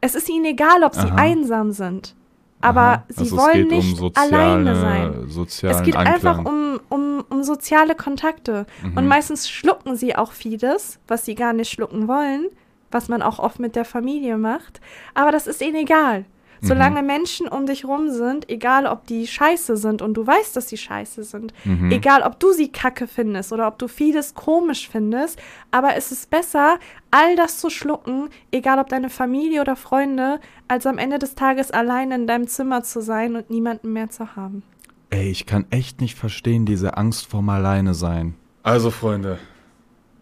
Es 0.00 0.14
ist 0.14 0.28
ihnen 0.28 0.44
egal, 0.44 0.84
ob 0.84 0.94
sie 0.94 1.00
Aha. 1.08 1.16
einsam 1.16 1.72
sind. 1.72 2.14
Aber 2.60 2.80
aha. 2.80 3.04
sie 3.08 3.20
also 3.24 3.36
wollen 3.38 3.68
nicht 3.68 4.00
um 4.00 4.12
alleine 4.14 4.74
soziale, 4.74 4.80
sein. 4.80 5.28
sozialen 5.28 5.76
Es 5.76 5.82
geht 5.82 5.96
Anklang. 5.96 6.14
einfach 6.14 6.44
um, 6.44 6.80
um, 6.88 7.24
um 7.28 7.42
soziale 7.42 7.94
Kontakte. 7.94 8.66
Und 8.84 9.02
Mhm. 9.02 9.08
meistens 9.08 9.48
schlucken 9.48 9.96
sie 9.96 10.14
auch 10.16 10.32
vieles, 10.32 10.98
was 11.08 11.24
sie 11.24 11.34
gar 11.34 11.52
nicht 11.52 11.70
schlucken 11.70 12.06
wollen, 12.08 12.46
was 12.90 13.08
man 13.08 13.22
auch 13.22 13.38
oft 13.40 13.58
mit 13.58 13.74
der 13.76 13.84
Familie 13.84 14.38
macht. 14.38 14.80
Aber 15.14 15.32
das 15.32 15.46
ist 15.46 15.60
ihnen 15.60 15.76
egal. 15.76 16.24
Solange 16.66 17.02
Menschen 17.02 17.48
um 17.48 17.66
dich 17.66 17.84
rum 17.84 18.10
sind, 18.10 18.48
egal 18.50 18.86
ob 18.86 19.06
die 19.06 19.26
scheiße 19.26 19.76
sind 19.76 20.02
und 20.02 20.14
du 20.14 20.26
weißt, 20.26 20.56
dass 20.56 20.68
sie 20.68 20.76
scheiße 20.76 21.24
sind, 21.24 21.52
Mhm. 21.64 21.90
egal 21.90 22.22
ob 22.22 22.38
du 22.40 22.52
sie 22.52 22.68
kacke 22.68 23.06
findest 23.06 23.52
oder 23.52 23.66
ob 23.68 23.78
du 23.78 23.88
vieles 23.88 24.34
komisch 24.34 24.88
findest, 24.88 25.38
aber 25.70 25.96
es 25.96 26.12
ist 26.12 26.30
besser, 26.30 26.78
all 27.10 27.36
das 27.36 27.58
zu 27.58 27.70
schlucken, 27.70 28.28
egal 28.50 28.78
ob 28.78 28.88
deine 28.88 29.10
Familie 29.10 29.60
oder 29.60 29.76
Freunde, 29.76 30.40
als 30.68 30.86
am 30.86 30.98
Ende 30.98 31.18
des 31.18 31.34
Tages 31.34 31.70
allein 31.70 32.10
in 32.12 32.26
deinem 32.26 32.46
Zimmer 32.48 32.82
zu 32.82 33.00
sein 33.00 33.36
und 33.36 33.50
niemanden 33.50 33.92
mehr 33.92 34.10
zu 34.10 34.36
haben. 34.36 34.62
Ey, 35.10 35.30
ich 35.30 35.46
kann 35.46 35.66
echt 35.70 36.00
nicht 36.00 36.16
verstehen, 36.16 36.66
diese 36.66 36.96
Angst 36.96 37.26
vorm 37.26 37.48
Alleine 37.48 37.94
sein. 37.94 38.34
Also, 38.64 38.90
Freunde, 38.90 39.38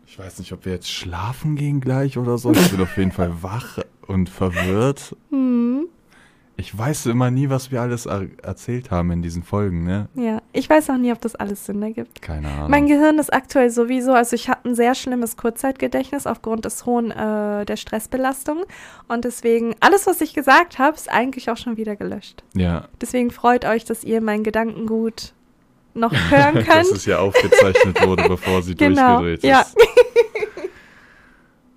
ich 0.06 0.18
weiß 0.18 0.38
nicht, 0.38 0.52
ob 0.52 0.66
wir 0.66 0.72
jetzt 0.72 0.92
schlafen 0.92 1.56
gehen 1.56 1.80
gleich 1.80 2.18
oder 2.18 2.36
so. 2.38 2.52
Ich 2.52 2.70
bin 2.70 2.80
auf 2.82 2.96
jeden 2.98 3.10
Fall 3.10 3.42
wach 3.42 3.78
und 4.06 4.28
verwirrt. 4.28 5.16
Hm, 5.30 5.86
Ich 6.56 6.76
weiß 6.78 7.06
immer 7.06 7.32
nie, 7.32 7.50
was 7.50 7.72
wir 7.72 7.80
alles 7.82 8.06
er 8.06 8.26
erzählt 8.42 8.92
haben 8.92 9.10
in 9.10 9.22
diesen 9.22 9.42
Folgen, 9.42 9.82
ne? 9.82 10.08
ja, 10.14 10.40
ich 10.52 10.70
weiß 10.70 10.88
auch 10.90 10.96
nie, 10.98 11.10
ob 11.10 11.20
das 11.20 11.34
alles 11.34 11.66
Sinn 11.66 11.82
ergibt. 11.82 12.22
Keine 12.22 12.48
Ahnung. 12.48 12.70
Mein 12.70 12.86
Gehirn 12.86 13.18
ist 13.18 13.32
aktuell 13.32 13.70
sowieso, 13.70 14.12
also 14.12 14.36
ich 14.36 14.48
habe 14.48 14.68
ein 14.68 14.76
sehr 14.76 14.94
schlimmes 14.94 15.36
Kurzzeitgedächtnis 15.36 16.28
aufgrund 16.28 16.64
des 16.64 16.86
hohen 16.86 17.10
äh, 17.10 17.64
der 17.66 17.76
Stressbelastung 17.76 18.62
und 19.08 19.24
deswegen 19.24 19.74
alles, 19.80 20.06
was 20.06 20.20
ich 20.20 20.32
gesagt 20.32 20.78
habe, 20.78 20.94
ist 20.96 21.10
eigentlich 21.10 21.50
auch 21.50 21.56
schon 21.56 21.76
wieder 21.76 21.96
gelöscht. 21.96 22.44
ja, 22.54 22.86
Deswegen 23.00 23.32
freut 23.32 23.64
euch, 23.64 23.84
dass 23.84 24.04
ihr 24.04 24.20
mein 24.20 24.44
Gedankengut 24.44 25.32
noch 25.94 26.12
hören 26.30 26.54
dass 26.54 26.66
könnt. 26.66 26.92
es 26.92 27.04
ja 27.06 27.18
aufgezeichnet 27.18 28.06
wurde, 28.06 28.28
bevor 28.28 28.62
sie 28.62 28.74
Genau, 28.76 29.20
durchgedreht 29.20 29.38
ist. 29.38 29.44
ja. 29.44 29.66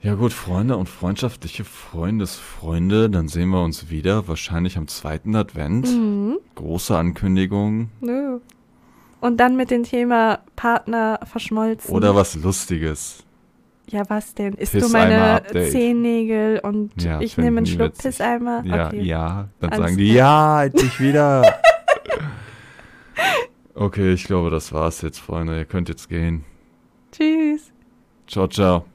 Ja 0.02 0.14
gut, 0.14 0.32
Freunde 0.32 0.78
und 0.78 0.88
freundschaftliche 0.88 1.64
Freundesfreunde, 1.64 3.10
dann 3.10 3.28
sehen 3.28 3.50
wir 3.50 3.64
uns 3.64 3.90
wieder, 3.90 4.28
wahrscheinlich 4.28 4.78
am 4.78 4.88
zweiten 4.88 5.36
Advent. 5.36 5.88
Mhm. 5.88 6.38
Große 6.56 6.96
Ankündigung 6.96 7.90
Nö. 8.00 8.40
Und 9.20 9.38
dann 9.38 9.58
mit 9.58 9.72
dem 9.72 9.84
Thema 9.84 10.40
Partner 10.56 11.20
verschmolzen. 11.24 11.94
oder 11.94 12.16
was 12.16 12.36
Lustiges. 12.36 13.24
Ja, 13.90 14.04
was 14.10 14.36
denn? 14.36 14.54
Isst 14.54 14.74
Pisseimer 14.74 15.40
du 15.40 15.54
meine. 15.54 15.70
Zehennägel 15.72 16.60
und 16.60 17.02
Ja, 17.02 17.20
ich 17.22 17.38
nehme 17.38 17.60
einen 17.60 17.66
Schluck 17.66 17.94
witzig. 17.94 18.04
Pisseimer? 18.04 18.62
Ja, 18.66 18.88
okay. 18.88 19.02
ja. 19.02 19.48
Dann 19.60 19.70
Alles 19.72 19.86
sagen 19.86 19.98
die, 19.98 20.14
ja, 20.14 20.64
endlich 20.66 21.00
wieder. 21.00 21.42
okay, 23.74 24.14
ich 24.14 24.26
glaube, 24.26 24.52
das 24.52 24.72
war's 24.74 25.02
jetzt, 25.02 25.20
Freunde. 25.20 25.58
Ihr 25.58 25.66
könnt 25.66 25.90
jetzt 25.90 26.10
gehen. 26.10 26.44
Tschüss. 27.12 27.72
Ciao, 28.28 28.48
ciao. 28.48 28.86